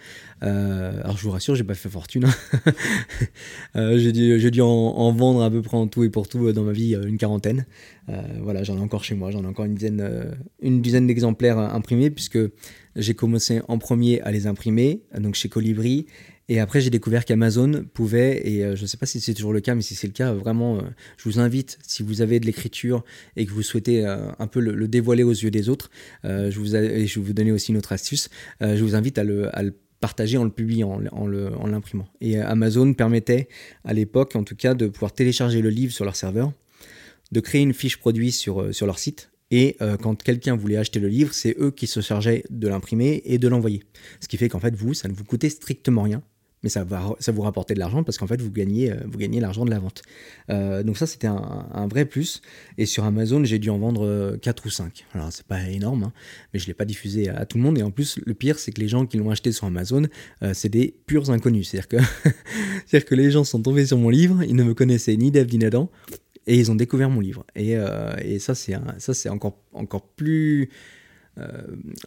Euh, 0.43 1.01
alors 1.03 1.17
je 1.17 1.23
vous 1.23 1.31
rassure, 1.31 1.55
j'ai 1.55 1.63
pas 1.63 1.75
fait 1.75 1.89
fortune. 1.89 2.25
Hein. 2.25 3.93
j'ai 3.97 4.11
dû, 4.11 4.51
dû 4.51 4.61
en, 4.61 5.11
vendre 5.13 5.43
à 5.43 5.49
peu 5.49 5.61
près 5.61 5.77
en 5.77 5.87
tout 5.87 6.03
et 6.03 6.09
pour 6.09 6.27
tout 6.27 6.51
dans 6.51 6.63
ma 6.63 6.71
vie 6.71 6.95
une 6.95 7.17
quarantaine. 7.17 7.65
voilà, 8.41 8.63
j'en 8.63 8.77
ai 8.77 8.81
encore 8.81 9.03
chez 9.03 9.15
moi. 9.15 9.31
J'en 9.31 9.43
ai 9.43 9.47
encore 9.47 9.65
une 9.65 9.75
dizaine, 9.75 10.37
une 10.61 10.81
dizaine 10.81 11.07
d'exemplaires 11.07 11.57
imprimés 11.57 12.09
puisque 12.09 12.39
j'ai 12.95 13.13
commencé 13.13 13.61
en 13.67 13.77
premier 13.77 14.21
à 14.21 14.31
les 14.31 14.47
imprimer, 14.47 15.03
donc 15.17 15.35
chez 15.35 15.47
Colibri, 15.47 16.07
et 16.49 16.59
après, 16.59 16.81
j'ai 16.81 16.89
découvert 16.89 17.25
qu'Amazon 17.25 17.85
pouvait, 17.93 18.41
et 18.43 18.65
euh, 18.65 18.75
je 18.75 18.81
ne 18.81 18.87
sais 18.87 18.97
pas 18.97 19.05
si 19.05 19.21
c'est 19.21 19.35
toujours 19.35 19.53
le 19.53 19.61
cas, 19.61 19.75
mais 19.75 19.83
si 19.83 19.93
c'est 19.93 20.07
le 20.07 20.13
cas, 20.13 20.33
vraiment, 20.33 20.77
euh, 20.77 20.81
je 21.17 21.29
vous 21.29 21.39
invite, 21.39 21.77
si 21.85 22.01
vous 22.01 22.23
avez 22.23 22.39
de 22.39 22.47
l'écriture 22.47 23.05
et 23.35 23.45
que 23.45 23.51
vous 23.51 23.61
souhaitez 23.61 24.03
euh, 24.03 24.31
un 24.39 24.47
peu 24.47 24.59
le, 24.59 24.87
dévoiler 24.87 25.21
aux 25.21 25.29
yeux 25.29 25.51
des 25.51 25.69
autres, 25.69 25.91
je, 26.23 26.57
vous 26.57 26.75
et 26.75 27.05
je 27.05 27.19
vais 27.19 27.25
vous 27.25 27.33
donner 27.33 27.51
aussi 27.51 27.71
une 27.71 27.77
autre 27.77 27.91
astuce, 27.91 28.29
je 28.59 28.83
vous 28.83 28.95
invite 28.95 29.19
à 29.19 29.23
le, 29.23 29.51
partager 29.99 30.37
en 30.37 30.43
le 30.43 30.49
publiant, 30.49 30.99
en, 31.11 31.27
l'imprimant. 31.67 32.07
Et 32.19 32.39
Amazon 32.39 32.93
permettait, 32.95 33.47
à 33.83 33.93
l'époque 33.93 34.35
en 34.35 34.43
tout 34.43 34.55
cas, 34.55 34.73
de 34.73 34.87
pouvoir 34.87 35.13
télécharger 35.13 35.61
le 35.61 35.69
livre 35.69 35.93
sur 35.93 36.05
leur 36.05 36.15
serveur, 36.15 36.51
de 37.31 37.39
créer 37.39 37.61
une 37.61 37.73
fiche 37.73 37.97
produit 37.97 38.31
sur 38.31 38.71
leur 38.81 38.97
site, 38.97 39.29
et 39.51 39.77
quand 40.01 40.21
quelqu'un 40.23 40.55
voulait 40.55 40.77
acheter 40.77 40.99
le 40.99 41.09
livre, 41.09 41.33
c'est 41.33 41.55
eux 41.59 41.69
qui 41.69 41.85
se 41.85 42.01
chargeaient 42.01 42.43
de 42.49 42.67
l'imprimer 42.67 43.21
et 43.25 43.37
de 43.37 43.47
l'envoyer. 43.47 43.83
Ce 44.19 44.27
qui 44.27 44.37
fait 44.37 44.49
qu'en 44.49 44.59
fait, 44.59 44.75
vous, 44.75 44.95
ça 44.95 45.07
ne 45.07 45.13
vous 45.13 45.23
coûtait 45.23 45.49
strictement 45.49 46.01
rien 46.01 46.23
mais 46.63 46.69
ça 46.69 46.83
va 46.83 47.15
ça 47.19 47.31
vous 47.31 47.41
rapporter 47.41 47.73
de 47.73 47.79
l'argent 47.79 48.03
parce 48.03 48.17
qu'en 48.17 48.27
fait 48.27 48.41
vous 48.41 48.51
gagnez 48.51 48.91
euh, 48.91 48.95
vous 49.05 49.17
gagnez 49.17 49.39
l'argent 49.39 49.65
de 49.65 49.69
la 49.69 49.79
vente. 49.79 50.01
Euh, 50.49 50.83
donc 50.83 50.97
ça 50.97 51.07
c'était 51.07 51.27
un, 51.27 51.87
vrai 51.89 52.05
plus. 52.05 52.41
Et 52.77 52.85
sur 52.85 53.03
Amazon 53.03 53.43
j'ai 53.43 53.59
dû 53.59 53.69
en 53.69 53.77
vendre 53.77 54.37
4 54.41 54.63
euh, 54.63 54.67
ou 54.67 54.69
5 54.69 55.05
alors 55.13 55.31
c'est 55.31 55.45
pas 55.45 55.69
énorme 55.69 56.03
hein, 56.03 56.13
mais 56.53 56.59
je 56.59 56.67
l'ai 56.67 56.73
pas 56.73 56.85
diffusé 56.85 57.29
à, 57.29 57.45
tout 57.45 57.57
le 57.57 57.63
monde. 57.63 57.77
Et 57.77 57.83
en 57.83 57.91
plus 57.91 58.19
le 58.23 58.33
pire 58.33 58.59
c'est 58.59 58.71
que 58.71 58.81
les 58.81 58.87
gens 58.87 59.05
qui 59.05 59.17
l'ont 59.17 59.31
acheté 59.31 59.51
sur 59.51 59.67
Amazon 59.67 60.03
c'est 60.53 60.69
des 60.69 60.95
purs 61.05 61.29
inconnus. 61.29 61.69
C'est 61.69 61.77
à 61.77 61.81
dire 61.81 61.87
que 61.87 61.97
c'est 62.85 62.97
à 62.97 62.99
dire 62.99 63.05
que 63.05 63.15
les 63.15 63.31
gens 63.31 63.43
sont 63.43 63.61
tombés 63.61 63.85
sur 63.85 63.97
mon 63.97 64.09
livre 64.09 64.43
ils 64.43 64.55
ne 64.55 64.63
me 64.63 64.73
connaissaient 64.73 65.15
ni 65.15 65.31
Dave 65.31 65.47
ni 65.51 65.57
Nadan 65.59 65.89
et 66.47 66.57
ils 66.57 66.71
ont 66.71 66.75
découvert 66.75 67.09
mon 67.09 67.19
livre. 67.19 67.45
Et, 67.55 67.75
et 68.23 68.39
ça 68.39 68.55
c'est 68.55 68.75
ça 68.97 69.13
c'est 69.13 69.29
encore 69.29 69.59
encore 69.73 70.07
plus 70.07 70.69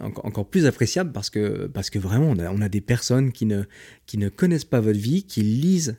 encore 0.01 0.47
plus 0.47 0.67
appréciable 0.67 1.13
parce 1.13 1.31
que, 1.31 1.67
parce 1.67 1.89
que 1.89 1.99
vraiment, 1.99 2.35
on 2.37 2.61
a, 2.61 2.69
des 2.69 2.81
personnes 2.81 3.33
qui 3.33 3.47
ne, 3.47 3.63
qui 4.07 4.19
ne 4.19 4.29
connaissent 4.29 4.67
pas 4.67 4.81
votre 4.81 4.99
vie, 4.99 5.25
qui 5.25 5.43
lisent 5.43 5.97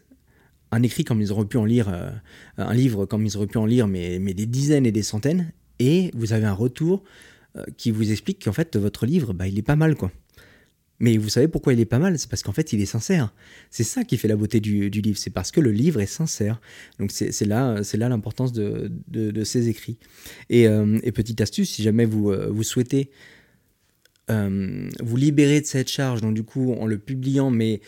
un 0.72 0.84
écrit 0.84 1.04
comme 1.04 1.22
ils 1.22 1.32
auraient 1.32 1.46
pu 1.46 1.58
en 1.58 1.66
lire, 1.66 1.90
euh, 1.90 2.10
un 2.58 2.74
livre 2.74 3.06
comme 3.06 3.26
ils 3.26 3.38
auraient 3.38 3.48
pu 3.48 3.58
en 3.58 3.66
lire, 3.66 3.88
mais, 3.88 4.20
mais 4.20 4.34
des 4.34 4.46
dizaines 4.46 4.86
et 4.86 4.92
des 4.92 5.04
centaines, 5.04 5.52
et 5.80 6.12
vous 6.14 6.34
avez 6.34 6.46
un 6.46 6.54
retour 6.54 7.04
euh, 7.56 7.64
qui 7.78 7.92
vous 7.92 8.12
explique 8.12 8.44
qu'en 8.44 8.54
fait, 8.54 8.76
votre 8.78 9.06
livre, 9.06 9.34
bah, 9.34 9.48
il 9.48 9.58
est 9.58 9.64
pas 9.64 9.76
mal, 9.76 9.96
quoi. 9.96 10.12
Mais 11.00 11.18
vous 11.18 11.30
savez 11.30 11.48
pourquoi 11.48 11.74
il 11.74 11.80
est 11.80 11.86
pas 11.86 12.00
mal? 12.00 12.18
C'est 12.18 12.30
parce 12.30 12.44
qu'en 12.44 12.52
fait, 12.52 12.72
il 12.74 12.82
est 12.82 12.86
sincère. 12.86 13.34
C'est 13.72 13.84
ça 13.84 14.04
qui 14.04 14.18
fait 14.18 14.28
la 14.28 14.36
beauté 14.36 14.60
du, 14.60 14.90
livre. 14.90 15.18
C'est 15.18 15.32
parce 15.32 15.52
que 15.52 15.60
le 15.60 15.72
livre 15.72 16.00
est 16.00 16.06
sincère. 16.06 16.62
Donc 17.00 17.12
c'est 17.12 17.46
là, 17.46 17.84
c'est 17.84 17.98
là 17.98 18.10
l'importance 18.10 18.54
de, 18.54 19.44
ces 19.44 19.70
écrits. 19.70 19.98
Et, 20.50 20.68
euh, 20.68 21.00
et, 21.04 21.12
petite 21.12 21.42
astuce, 21.42 21.72
si 21.72 21.84
jamais 21.84 22.06
vous, 22.06 22.32
euh, 22.32 22.64
souhaitez 22.64 23.10
euh, 24.30 24.90
vous 25.02 25.18
libérer 25.18 25.60
de 25.60 25.66
cette 25.66 25.90
charge, 25.90 26.22
donc 26.22 26.34
du 26.34 26.44
coup 26.44 26.74
en 26.74 26.86
le 26.86 26.98
publiant, 26.98 27.52
mais 27.52 27.82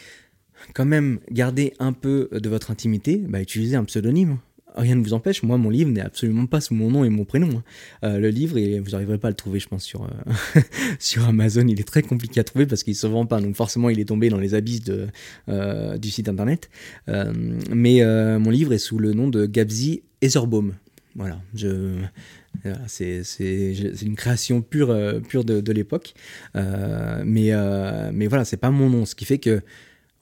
quand 0.74 0.86
même 0.86 1.20
garder 1.32 1.74
un 1.80 1.94
peu 1.94 2.30
de 2.32 2.50
votre 2.50 2.72
intimité, 2.72 3.18
bah, 3.18 3.42
utilisez 3.42 3.78
un 3.78 3.86
pseudonyme 3.86 4.40
rien 4.76 4.96
ne 4.96 5.04
vous 5.04 5.14
empêche. 5.14 5.44
Moi, 5.44 5.58
mon 5.58 5.70
livre 5.70 5.90
n'est 5.90 6.02
absolument 6.02 6.46
pas 6.46 6.62
sous 6.62 6.74
mon 6.74 6.92
nom 6.92 7.04
et 7.04 7.10
mon 7.10 7.26
prénom. 7.26 7.50
Hein. 7.50 7.64
Euh, 8.04 8.20
le 8.20 8.30
livre, 8.30 8.60
vous 8.80 8.92
n'arriverez 8.92 9.18
pas 9.18 9.30
à 9.30 9.32
le 9.32 9.36
trouver, 9.36 9.60
je 9.60 9.68
pense, 9.68 9.84
sur, 9.84 10.04
euh, 10.04 10.62
sur 11.00 11.26
Amazon. 11.26 11.66
Il 11.68 11.80
est 11.80 11.88
très 11.88 12.02
compliqué 12.02 12.40
à 12.40 12.44
trouver 12.44 12.66
parce 12.66 12.84
qu'il 12.84 12.94
ne 12.94 12.98
se 12.98 13.08
vend 13.08 13.26
pas. 13.26 13.42
Donc, 13.42 13.56
forcément, 13.56 13.90
il 13.90 14.00
est 14.00 14.06
tombé 14.06 14.30
dans 14.30 14.40
les 14.40 14.54
abysses 14.54 14.92
euh, 15.50 15.98
du 15.98 16.10
site 16.10 16.30
internet. 16.30 16.70
mais 17.08 18.02
mon 18.38 18.50
livre 18.50 18.74
est 18.74 18.78
sous 18.78 19.00
le 19.00 19.14
nom 19.14 19.28
de 19.28 19.46
Gabzi 19.46 20.04
Etherbaum. 20.22 20.74
Voilà, 21.16 21.40
c'est, 22.88 23.24
une 24.02 24.16
création 24.16 24.62
pure, 24.62 25.22
pure 25.28 25.46
de, 25.46 25.62
de 25.62 25.72
l'époque. 25.72 26.14
mais, 26.54 27.52
mais 28.14 28.28
voilà, 28.28 28.46
c'est 28.46 28.58
pas 28.58 28.72
mon 28.72 28.90
nom. 28.90 29.06
Ce 29.06 29.16
qui 29.16 29.26
fait 29.26 29.40
que 29.40 29.62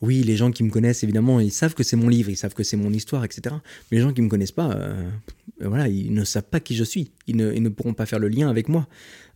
oui, 0.04 0.22
les 0.22 0.36
gens 0.36 0.52
qui 0.52 0.64
me 0.64 0.70
connaissent, 0.70 1.02
évidemment, 1.04 1.40
ils 1.40 1.50
savent 1.50 1.76
que 1.76 1.84
c'est 1.84 1.96
mon 1.96 2.10
livre, 2.10 2.30
ils 2.30 2.36
savent 2.36 2.54
que 2.54 2.64
c'est 2.64 2.76
mon 2.76 2.92
histoire, 2.92 3.24
etc. 3.24 3.56
Mais 3.90 3.98
les 3.98 4.04
gens 4.04 4.12
qui 4.12 4.20
ne 4.20 4.26
me 4.26 4.30
connaissent 4.30 4.52
pas, 4.52 4.74
euh, 4.74 5.10
voilà, 5.62 5.88
ils 5.88 6.14
ne 6.14 6.26
savent 6.26 6.44
pas 6.44 6.60
qui 6.60 6.76
je 6.76 6.84
suis. 6.84 7.12
Ils 7.26 7.38
ne, 7.38 7.70
pourront 7.70 7.94
pas 7.94 8.06
faire 8.06 8.20
le 8.20 8.28
lien 8.28 8.50
avec 8.50 8.68
moi. 8.68 8.86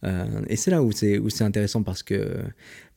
Euh, 0.04 0.42
et 0.50 0.58
c'est 0.58 0.70
là 0.70 0.84
où 0.84 0.92
c'est, 0.92 1.20
où 1.20 1.30
c'est 1.30 1.46
intéressant 1.46 1.84
parce 1.84 2.04
que, 2.04 2.36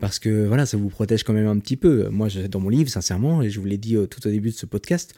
parce 0.01 0.19
que 0.19 0.49
voilà, 0.49 0.67
ça 0.67 0.77
vous 0.77 0.89
protège 0.89 1.23
quand 1.23 1.33
même 1.33 1.47
un 1.47 1.61
petit 1.61 1.77
peu. 1.77 2.09
Moi, 2.09 2.27
dans 2.51 2.59
mon 2.59 2.71
livre, 2.71 2.91
sincèrement, 2.91 3.41
et 3.41 3.51
je 3.51 3.61
vous 3.61 3.67
l'ai 3.67 3.79
dit 3.79 3.97
tout 4.11 4.27
au 4.27 4.31
début 4.31 4.51
de 4.51 4.57
ce 4.57 4.67
podcast, 4.67 5.15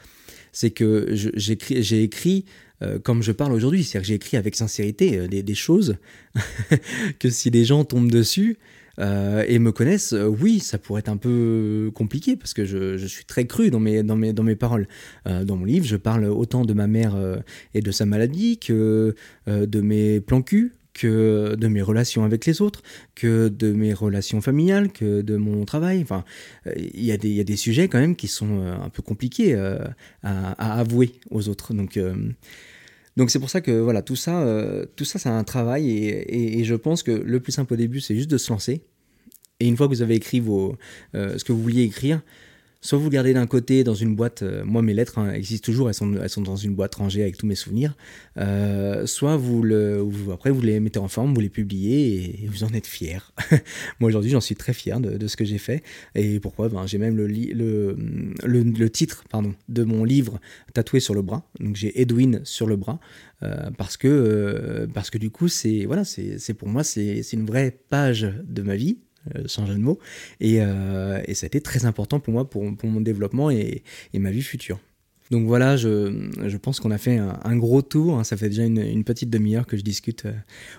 c'est 0.52 0.72
que 0.72 1.08
j'ai 1.14 2.02
écrit 2.02 2.44
euh, 2.82 2.98
comme 2.98 3.22
je 3.22 3.32
parle 3.32 3.52
aujourd'hui. 3.54 3.82
C'est-à-dire 3.82 4.02
que 4.02 4.08
j'ai 4.08 4.14
écrit 4.14 4.36
avec 4.36 4.56
sincérité 4.56 5.26
des 5.26 5.54
choses 5.54 5.96
que 7.18 7.30
si 7.30 7.48
les 7.48 7.64
gens 7.64 7.86
tombent 7.86 8.10
dessus, 8.10 8.58
euh, 8.98 9.44
et 9.46 9.58
me 9.58 9.72
connaissent, 9.72 10.12
euh, 10.12 10.26
oui, 10.26 10.60
ça 10.60 10.78
pourrait 10.78 11.00
être 11.00 11.08
un 11.08 11.16
peu 11.16 11.90
compliqué 11.94 12.36
parce 12.36 12.54
que 12.54 12.64
je, 12.64 13.06
suis 13.06 13.24
très 13.24 13.46
cru 13.46 13.70
dans 13.70 13.80
mes, 13.80 14.02
dans 14.02 14.16
mes, 14.16 14.32
dans 14.32 14.42
mes 14.42 14.56
paroles. 14.56 14.88
Euh, 15.26 15.44
dans 15.44 15.56
mon 15.56 15.64
livre, 15.64 15.86
je 15.86 15.96
parle 15.96 16.24
autant 16.24 16.64
de 16.64 16.72
ma 16.72 16.86
mère 16.86 17.16
et 17.74 17.80
de 17.80 17.90
sa 17.90 18.06
maladie 18.06 18.58
que 18.58 19.14
de 19.46 19.80
mes 19.80 20.20
plans 20.20 20.42
cul, 20.42 20.74
que 20.94 21.54
de 21.58 21.68
mes 21.68 21.82
relations 21.82 22.24
avec 22.24 22.44
les 22.46 22.60
autres, 22.60 22.82
que 23.14 23.48
de 23.48 23.72
mes 23.72 23.94
relations 23.94 24.40
familiales, 24.40 24.92
que 24.92 25.22
de 25.22 25.36
mon 25.36 25.64
travail. 25.64 26.00
Enfin, 26.02 26.24
il 26.76 27.04
y, 27.04 27.12
a 27.12 27.16
des, 27.16 27.44
des 27.44 27.56
sujets 27.56 27.88
quand 27.88 27.98
même 27.98 28.16
qui 28.16 28.28
sont 28.28 28.62
un 28.62 28.88
peu 28.88 29.02
compliqués 29.02 29.54
à, 30.22 30.80
avouer 30.80 31.12
aux 31.30 31.48
autres. 31.48 31.74
Donc, 31.74 31.98
donc 33.16 33.30
c'est 33.30 33.38
pour 33.38 33.50
ça 33.50 33.60
que 33.60 33.72
voilà, 33.72 34.02
tout 34.02 34.16
ça, 34.16 34.44
tout 34.96 35.04
ça, 35.04 35.18
c'est 35.18 35.28
un 35.28 35.44
travail 35.44 35.90
et, 35.90 36.64
je 36.64 36.74
pense 36.74 37.02
que 37.02 37.10
le 37.10 37.40
plus 37.40 37.52
simple 37.52 37.74
au 37.74 37.76
début, 37.76 38.00
c'est 38.00 38.14
juste 38.14 38.30
de 38.30 38.38
se 38.38 38.52
lancer. 38.52 38.82
Et 39.60 39.68
une 39.68 39.76
fois 39.76 39.86
que 39.86 39.92
vous 39.92 40.02
avez 40.02 40.14
écrit 40.14 40.40
vos, 40.40 40.76
ce 41.14 41.44
que 41.44 41.52
vous 41.52 41.62
vouliez 41.62 41.82
écrire, 41.82 42.22
soit 42.82 42.98
vous 42.98 43.04
le 43.04 43.10
gardez 43.10 43.32
d'un 43.32 43.46
côté 43.46 43.84
dans 43.84 43.94
une 43.94 44.14
boîte, 44.14 44.42
euh, 44.42 44.64
moi 44.64 44.82
mes 44.82 44.92
lettres 44.92 45.18
hein, 45.18 45.32
existent 45.32 45.64
toujours, 45.64 45.88
elles 45.88 45.94
sont, 45.94 46.42
dans 46.42 46.56
une 46.56 46.74
boîte 46.74 46.96
rangée 46.96 47.22
avec 47.22 47.38
tous 47.38 47.46
mes 47.46 47.54
souvenirs, 47.54 47.96
euh, 48.38 49.06
soit 49.06 49.36
vous 49.36 49.62
le, 49.62 50.04
après 50.32 50.50
vous 50.50 50.60
les 50.60 50.80
mettez 50.80 50.98
en 50.98 51.08
forme, 51.08 51.32
vous 51.32 51.40
les 51.40 51.48
publiez 51.48 52.42
et, 52.42 52.46
vous 52.48 52.64
en 52.64 52.68
êtes 52.74 52.88
fier. 52.88 53.32
moi 54.00 54.08
aujourd'hui 54.08 54.30
j'en 54.30 54.40
suis 54.40 54.56
très 54.56 54.74
fier 54.74 55.00
de, 55.00 55.26
ce 55.26 55.36
que 55.36 55.44
j'ai 55.44 55.58
fait. 55.58 55.82
Et 56.16 56.40
pourquoi? 56.40 56.68
Ben, 56.68 56.86
j'ai 56.86 56.98
même 56.98 57.16
le, 57.16 58.90
titre 58.90 59.24
de 59.68 59.84
mon 59.84 60.04
livre 60.04 60.40
tatoué 60.74 60.98
sur 61.00 61.14
le 61.14 61.22
bras, 61.22 61.48
donc 61.60 61.76
j'ai 61.76 62.00
Edwin 62.00 62.40
sur 62.44 62.66
le 62.66 62.76
bras. 62.76 62.98
Euh, 63.44 63.70
parce 63.76 63.96
que 63.96 64.88
parce 64.94 65.10
que 65.10 65.18
du 65.18 65.30
coup 65.30 65.48
c'est 65.48 65.84
voilà 65.86 66.04
c'est 66.04 66.54
pour 66.54 66.68
moi 66.68 66.84
c'est 66.84 67.22
une 67.32 67.44
vraie 67.44 67.76
page 67.88 68.32
de 68.44 68.62
ma 68.62 68.76
vie 68.76 68.98
sans 69.46 69.66
jeu 69.66 69.74
de 69.74 69.80
mots. 69.80 69.98
Et, 70.40 70.58
euh, 70.60 71.20
et, 71.26 71.34
ça 71.34 71.46
a 71.46 71.48
été 71.48 71.60
très 71.60 71.84
important 71.84 72.20
pour 72.20 72.32
moi, 72.32 72.48
pour, 72.48 72.64
pour 72.76 72.88
mon 72.88 73.00
développement 73.00 73.50
et, 73.50 73.82
et, 74.12 74.18
ma 74.18 74.30
vie 74.30 74.42
future. 74.42 74.78
Donc 75.30 75.46
voilà, 75.46 75.76
je, 75.76 76.28
je 76.44 76.56
pense 76.58 76.78
qu'on 76.78 76.90
a 76.90 76.98
fait 76.98 77.16
un, 77.16 77.56
gros 77.56 77.80
tour. 77.80 78.18
Hein. 78.18 78.24
ça 78.24 78.36
fait 78.36 78.50
déjà 78.50 78.64
une, 78.64 79.04
petite 79.04 79.30
demi-heure 79.30 79.66
que 79.66 79.78
je 79.78 79.82
discute 79.82 80.26
euh, 80.26 80.32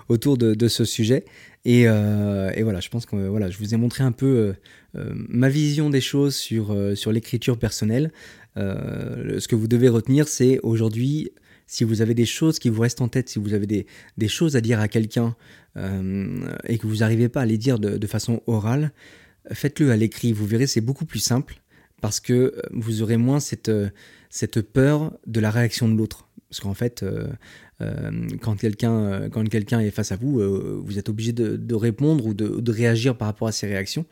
autour 0.10 0.38
de, 0.38 0.68
ce 0.68 0.86
sujet. 0.86 1.26
Et, 1.66 1.84
et, 1.84 2.64
voilà, 2.64 2.80
je 2.80 2.90
pense 2.90 3.06
que 3.06 3.18
je 3.18 3.58
vous 3.58 3.74
ai 3.74 3.78
montré 3.78 4.04
un 4.04 4.12
peu 4.12 4.54
ma 4.94 5.50
vision 5.50 5.90
des 5.90 6.02
choses 6.02 6.36
sur, 6.36 6.76
sur 6.96 7.12
l'écriture 7.12 7.58
personnelle. 7.58 8.12
ce 8.58 9.48
que 9.48 9.56
vous 9.56 9.68
devez 9.68 9.90
retenir, 9.90 10.28
c'est 10.28 10.60
aujourd'hui, 10.62 11.32
si 11.68 11.84
vous 11.84 12.02
avez 12.02 12.14
des 12.14 12.26
choses 12.26 12.60
qui 12.60 12.70
vous 12.70 12.82
restent 12.82 13.02
en 13.02 13.08
tête, 13.08 13.30
si 13.30 13.40
vous 13.40 13.54
avez 13.54 13.68
des, 13.68 13.88
des 14.18 14.28
choses 14.28 14.56
à 14.56 14.62
dire 14.62 14.80
à 14.80 14.88
quelqu'un 14.88 15.36
euh, 15.78 16.54
et 16.66 16.78
que 16.78 16.88
vous 16.88 16.98
n'arrivez 16.98 17.30
pas 17.30 17.42
à 17.42 17.46
les 17.46 17.58
dire 17.58 17.80
de, 17.80 18.08
façon 18.08 18.42
orale, 18.48 18.92
faites-le 19.52 19.92
à 19.92 19.98
l'écrit. 19.98 20.34
Vous 20.34 20.46
verrez, 20.46 20.68
c'est 20.68 20.82
beaucoup 20.82 21.06
plus 21.06 21.20
simple 21.20 21.62
parce 22.02 22.20
que 22.20 22.34
euh, 22.34 22.62
vous 22.72 23.02
aurez 23.02 23.18
moins 23.18 23.40
cette, 23.40 23.70
euh, 23.70 23.90
cette 24.30 24.62
peur 24.62 25.18
de 25.26 25.40
la 25.40 25.52
réaction 25.52 25.88
de 25.88 25.96
l'autre. 25.96 26.28
Parce 26.50 26.60
qu'en 26.60 26.76
fait, 26.76 27.04
quand 28.42 28.56
quelqu'un 28.56 29.80
est 29.80 29.90
face 29.90 30.12
à 30.12 30.16
vous, 30.16 30.40
vous 30.84 31.00
êtes 31.00 31.10
obligé 31.10 31.34
de, 31.34 31.74
répondre 31.74 32.28
ou 32.28 32.36
de, 32.36 32.62
de, 32.62 32.72
réagir 32.72 33.18
par 33.18 33.28
rapport 33.28 33.48
à 33.48 33.52
ses 33.52 33.66
réactions. 33.66 34.06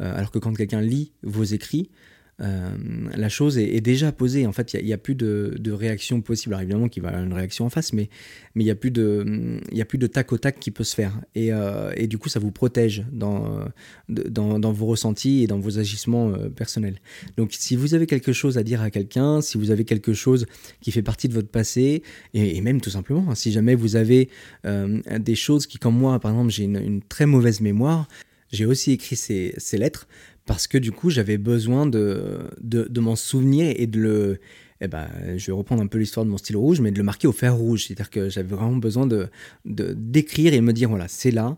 alors 0.00 0.32
que 0.32 0.40
quand 0.40 0.52
quelqu'un 0.54 0.80
lit 0.80 1.12
vos 1.22 1.44
écrits, 1.44 1.92
euh, 2.40 2.70
la 3.14 3.28
chose 3.28 3.58
est, 3.58 3.80
déjà 3.80 4.10
posée. 4.12 4.46
En 4.46 4.52
fait, 4.52 4.74
il 4.74 4.84
n'y 4.84 4.92
a, 4.92 4.98
plus 4.98 5.14
de, 5.14 5.72
réaction 5.72 6.20
possible. 6.20 6.54
Alors 6.54 6.62
évidemment 6.62 6.88
qu'il 6.88 7.02
va 7.02 7.10
y 7.10 7.12
avoir 7.12 7.24
une 7.24 7.32
réaction 7.32 7.64
en 7.64 7.70
face, 7.70 7.92
mais 7.92 8.08
il 8.56 8.64
n'y 8.64 8.70
a, 8.70 8.74
plus 8.74 8.90
de, 8.90 9.60
a 9.78 9.84
plus 9.84 9.98
de 9.98 10.06
tac 10.06 10.32
au 10.32 10.38
tac 10.38 10.58
qui 10.58 10.70
peut 10.70 10.84
se 10.84 10.94
faire. 10.94 11.20
Et, 11.34 11.52
euh, 11.52 11.92
du 12.06 12.18
coup, 12.18 12.28
ça 12.28 12.40
vous 12.40 12.50
protège 12.50 13.04
dans, 13.12 13.64
dans, 14.08 14.72
vos 14.72 14.86
ressentis 14.86 15.42
et 15.42 15.46
dans 15.46 15.58
vos 15.58 15.78
agissements 15.78 16.30
euh, 16.30 16.48
personnels. 16.48 16.98
Donc 17.36 17.52
si 17.52 17.76
vous 17.76 17.94
avez 17.94 18.06
quelque 18.06 18.32
chose 18.32 18.58
à 18.58 18.62
dire 18.62 18.82
à 18.82 18.90
quelqu'un, 18.90 19.40
si 19.40 19.58
vous 19.58 19.70
avez 19.70 19.84
quelque 19.84 20.12
chose 20.12 20.46
qui 20.80 20.90
fait 20.90 21.02
partie 21.02 21.28
de 21.28 21.34
votre 21.34 21.48
passé, 21.48 22.02
et, 22.34 22.60
même 22.60 22.80
tout 22.80 22.90
simplement, 22.90 23.26
hein, 23.30 23.34
si 23.34 23.52
jamais 23.52 23.74
vous 23.74 23.96
avez 23.96 24.28
des 24.64 25.34
choses 25.34 25.66
qui, 25.66 25.78
comme 25.78 25.96
moi, 25.96 26.18
par 26.20 26.32
exemple, 26.32 26.50
j'ai 26.50 26.64
une, 26.64 27.02
très 27.02 27.26
mauvaise 27.26 27.60
mémoire, 27.60 28.08
j'ai 28.52 28.66
aussi 28.66 28.92
écrit 28.92 29.16
ces, 29.16 29.54
ces 29.58 29.78
lettres 29.78 30.06
parce 30.46 30.66
que 30.66 30.78
du 30.78 30.92
coup 30.92 31.10
j'avais 31.10 31.38
besoin 31.38 31.86
de, 31.86 32.50
de, 32.60 33.00
m'en 33.00 33.16
souvenir 33.16 33.72
et 33.76 33.86
de 33.86 34.00
le... 34.00 34.40
Eh 34.80 34.88
ben, 34.88 35.08
je 35.36 35.46
vais 35.46 35.52
reprendre 35.52 35.82
un 35.82 35.86
peu 35.86 35.98
l'histoire 35.98 36.26
de 36.26 36.30
mon 36.30 36.36
stylo 36.36 36.60
rouge, 36.60 36.80
mais 36.80 36.90
de 36.90 36.98
le 36.98 37.04
marquer 37.04 37.26
au 37.26 37.32
fer 37.32 37.54
rouge. 37.54 37.86
C'est-à-dire 37.86 38.10
que 38.10 38.28
j'avais 38.28 38.54
vraiment 38.54 38.76
besoin 38.76 39.06
de 39.06 39.28
d'écrire 39.64 40.52
et 40.52 40.60
me 40.60 40.72
dire, 40.72 40.90
voilà, 40.90 41.08
c'est 41.08 41.30
là. 41.30 41.56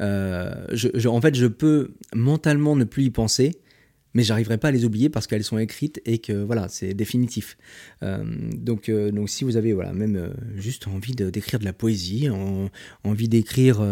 Euh, 0.00 0.66
je, 0.72 1.08
en 1.08 1.20
fait, 1.20 1.34
je 1.34 1.46
peux 1.46 1.92
mentalement 2.14 2.76
ne 2.76 2.84
plus 2.84 3.04
y 3.04 3.10
penser, 3.10 3.52
mais 4.16 4.22
j'arriverai 4.22 4.56
pas 4.56 4.68
à 4.68 4.70
les 4.70 4.86
oublier 4.86 5.10
parce 5.10 5.26
qu'elles 5.26 5.44
sont 5.44 5.58
écrites 5.58 6.00
et 6.06 6.16
que 6.16 6.32
voilà, 6.32 6.68
c'est 6.70 6.94
définitif. 6.94 7.58
Euh, 8.02 8.24
donc, 8.54 8.88
euh, 8.88 9.10
donc 9.10 9.28
si 9.28 9.44
vous 9.44 9.58
avez 9.58 9.74
voilà, 9.74 9.92
même 9.92 10.16
euh, 10.16 10.30
juste 10.56 10.88
envie 10.88 11.14
d'écrire 11.14 11.60
de, 11.60 11.66
la 11.66 11.74
poésie, 11.74 12.30
envie 13.04 13.28
d'écrire 13.28 13.86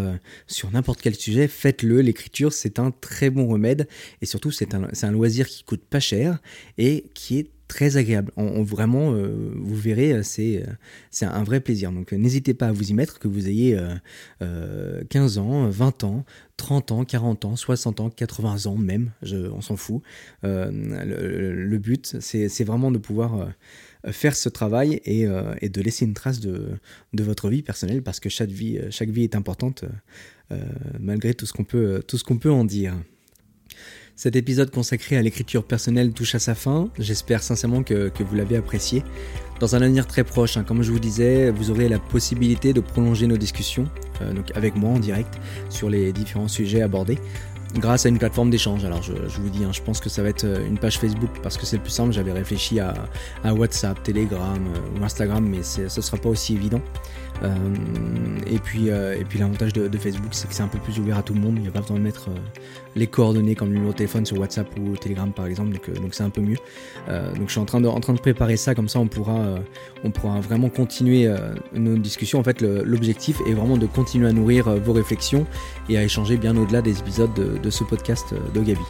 sur 0.47 0.71
n'importe 0.71 1.03
quel 1.03 1.15
sujet, 1.15 1.47
faites-le. 1.47 2.01
L'écriture, 2.01 2.55
c'est 2.55 2.79
un 2.79 2.91
très 2.91 3.29
bon 3.29 3.47
remède 3.47 3.87
et 4.23 4.27
surtout, 4.27 4.51
c'est 4.51 4.75
un, 4.75 4.89
un 5.03 5.13
loisir 5.13 5.47
qui 5.47 5.63
coûte 5.63 5.83
pas 5.83 6.01
cher 6.01 6.39
et 6.79 7.05
qui 7.13 7.41
est 7.41 7.51
très 7.75 7.97
agréable. 7.97 8.31
On, 8.37 8.63
vraiment, 8.63 9.13
euh, 9.15 9.53
vous 9.57 9.75
verrez, 9.75 10.13
euh, 10.13 10.23
c'est 10.23 10.63
euh, 10.63 10.73
c'est 11.11 11.27
un 11.27 11.43
vrai 11.43 11.59
plaisir. 11.59 11.91
Donc 11.91 12.13
n'hésitez 12.13 12.55
pas 12.55 12.69
à 12.69 12.73
vous 12.73 12.91
y 12.91 12.95
mettre, 12.95 13.19
que 13.19 13.27
vous 13.27 13.49
ayez 13.49 13.77
15 15.11 15.39
ans, 15.39 15.69
20 15.69 16.05
ans, 16.05 16.25
30 16.57 16.93
ans, 16.93 17.05
40 17.05 17.45
ans, 17.47 17.57
60 17.57 17.99
ans, 17.99 18.11
80 18.11 18.67
ans 18.67 18.77
même, 18.77 19.11
je, 19.23 19.37
on 19.37 19.61
s'en 19.61 19.77
fout. 19.77 20.03
le, 20.43 21.79
but, 21.79 22.17
c'est 22.21 22.65
vraiment 22.65 22.93
de 22.93 22.99
pouvoir 22.99 23.49
faire 24.07 24.37
ce 24.37 24.49
travail 24.49 25.01
et, 25.05 25.27
et, 25.61 25.69
de 25.69 25.81
laisser 25.81 26.05
une 26.05 26.15
trace 26.15 26.39
de, 26.41 26.79
de, 27.13 27.23
votre 27.25 27.49
vie 27.49 27.63
personnelle 27.63 28.03
parce 28.03 28.21
que 28.21 28.29
chaque 28.29 28.51
vie, 28.51 28.79
chaque 28.91 29.11
vie 29.11 29.25
est 29.25 29.35
importante 29.35 29.85
malgré 31.01 31.35
tout 31.35 31.47
ce 31.47 31.53
qu'on 31.53 31.65
peut, 31.65 32.03
tout 32.07 32.19
ce 32.19 32.25
qu'on 32.25 32.39
peut 32.39 32.53
en 32.53 32.65
dire. 32.65 32.95
Cet 34.17 34.37
épisode 34.37 34.71
consacré 34.71 35.17
à 35.17 35.23
l'écriture 35.23 35.65
personnelle 35.65 36.13
touche 36.13 36.37
à 36.37 36.39
sa 36.39 36.55
fin. 36.55 36.89
J'espère 37.01 37.43
sincèrement 37.43 37.83
que, 37.83 38.13
vous 38.21 38.37
l'avez 38.37 38.57
apprécié. 38.57 39.03
Dans 39.59 39.75
un 39.75 39.83
avenir 39.83 40.07
très 40.07 40.23
proche, 40.23 40.57
hein, 40.57 40.63
comme 40.63 40.83
je 40.83 40.93
vous 40.93 41.01
disais, 41.01 41.51
vous 41.51 41.73
aurez 41.73 41.89
la 41.89 41.99
possibilité 41.99 42.73
de 42.73 42.81
prolonger 42.81 43.27
nos 43.27 43.37
discussions 43.37 43.89
euh, 44.23 44.33
donc 44.33 44.53
avec 44.55 44.77
moi 44.77 44.91
en 44.91 45.01
direct 45.01 45.35
sur 45.69 45.91
les 45.91 46.13
différents 46.13 46.49
sujets 46.49 46.83
abordés 46.83 47.19
grâce 47.79 48.07
à 48.07 48.09
une 48.09 48.19
plateforme 48.19 48.51
d'échange. 48.51 48.85
Alors 48.85 49.03
je, 49.03 49.13
vous 49.13 49.51
dis, 49.51 49.65
hein, 49.65 49.73
je 49.73 49.83
pense 49.83 50.01
que 50.01 50.09
ça 50.09 50.23
va 50.23 50.29
être 50.29 50.45
euh, 50.45 50.67
une 50.67 50.79
page 50.79 50.99
Facebook 50.99 51.31
parce 51.43 51.57
que 51.57 51.67
c'est 51.67 51.77
le 51.77 51.83
plus 51.83 51.91
simple. 51.91 52.13
J'avais 52.13 52.33
réfléchi 52.33 52.79
à, 52.81 52.95
WhatsApp, 53.45 54.01
Telegram 54.03 54.59
euh, 54.59 55.01
ou 55.01 55.05
Instagram, 55.05 55.45
mais 55.45 55.63
ce 55.63 55.83
ne 55.83 55.89
sera 55.89 56.17
pas 56.17 56.29
aussi 56.29 56.55
évident. 56.55 56.81
Euh, 57.43 57.59
et 58.47 58.59
puis, 58.59 58.91
euh, 58.91 59.21
puis 59.29 59.39
l'avantage 59.39 59.73
de, 59.73 59.99
Facebook, 59.99 60.31
c'est 60.33 60.49
que 60.49 60.55
c'est 60.55 60.63
un 60.63 60.69
peu 60.69 60.79
plus 60.79 60.99
ouvert 60.99 61.19
à 61.19 61.23
tout 61.23 61.35
le 61.35 61.41
monde. 61.41 61.55
Il 61.57 61.63
n'y 61.63 61.69
a 61.69 61.71
pas 61.71 61.81
besoin 61.81 61.99
de 61.99 62.03
mettre 62.03 62.29
euh, 62.29 62.39
les 62.95 63.07
coordonnées 63.07 63.55
comme 63.55 63.69
le 63.69 63.75
numéro 63.75 63.93
de 63.93 63.97
téléphone 63.97 64.25
sur 64.25 64.39
WhatsApp 64.39 64.69
ou 64.79 64.97
Telegram 64.97 65.33
par 65.33 65.47
exemple. 65.47 65.73
Donc, 65.73 66.15
c'est 66.15 66.23
un 66.23 66.31
peu 66.31 66.41
mieux. 66.41 66.59
donc 67.09 67.47
je 67.47 67.51
suis 67.51 67.61
en 67.61 67.65
train 67.65 67.81
de, 67.81 67.89
en 67.89 68.01
train 68.01 68.13
de 68.13 68.21
préparer 68.21 68.57
ça 68.57 68.75
comme 68.75 68.89
ça, 68.89 68.99
on 68.99 69.09
pourra, 69.09 69.57
on 70.05 70.11
pourra 70.11 70.41
vraiment 70.41 70.69
continuer 70.69 71.33
nos 71.73 71.97
discussions. 71.97 72.39
En 72.39 72.45
fait, 72.45 72.63
l'objectif 72.63 73.41
est 73.49 73.53
vraiment 73.53 73.77
de 73.77 73.87
continuer 73.87 74.29
à 74.29 74.33
nourrir 74.33 74.69
vos 74.77 74.93
réflexions 74.93 75.47
et 75.89 75.99
à 75.99 76.05
échanger 76.05 76.37
bien 76.37 76.57
au-delà 76.57 76.83
des 76.83 76.99
épisodes 76.99 77.35
de, 77.35 77.59
de 77.59 77.71
ce 77.71 77.85
podcast 77.85 78.35
de 78.55 78.61
Gabi. 78.61 78.85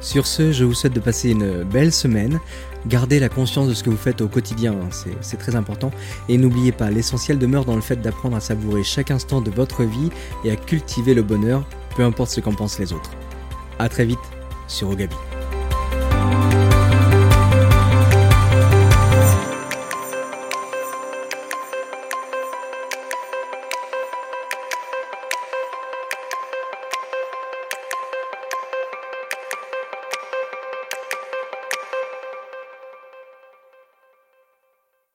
Sur 0.00 0.26
ce, 0.26 0.50
je 0.50 0.64
vous 0.64 0.72
souhaite 0.72 0.94
de 0.94 1.00
passer 1.00 1.30
une 1.30 1.62
belle 1.62 1.92
semaine. 1.92 2.40
Gardez 2.86 3.20
la 3.20 3.28
conscience 3.28 3.68
de 3.68 3.74
ce 3.74 3.82
que 3.82 3.90
vous 3.90 3.96
faites 3.96 4.20
au 4.20 4.28
quotidien, 4.28 4.72
hein, 4.72 4.88
c'est 5.20 5.36
très 5.36 5.54
important. 5.54 5.90
Et 6.28 6.38
n'oubliez 6.38 6.72
pas, 6.72 6.90
l'essentiel 6.90 7.38
demeure 7.38 7.64
dans 7.64 7.76
le 7.76 7.82
fait 7.82 8.00
d'apprendre 8.00 8.36
à 8.36 8.40
savourer 8.40 8.82
chaque 8.84 9.10
instant 9.10 9.40
de 9.40 9.50
votre 9.50 9.84
vie 9.84 10.10
et 10.44 10.50
à 10.50 10.56
cultiver 10.56 11.14
le 11.14 11.22
bonheur, 11.22 11.64
peu 11.96 12.04
importe 12.04 12.30
ce 12.30 12.40
qu'en 12.40 12.54
pensent 12.54 12.78
les 12.78 12.92
autres. 12.92 13.10
A 13.78 13.88
très 13.88 14.06
vite 14.06 14.18
sur 14.66 14.88
Ogabi. 14.88 15.16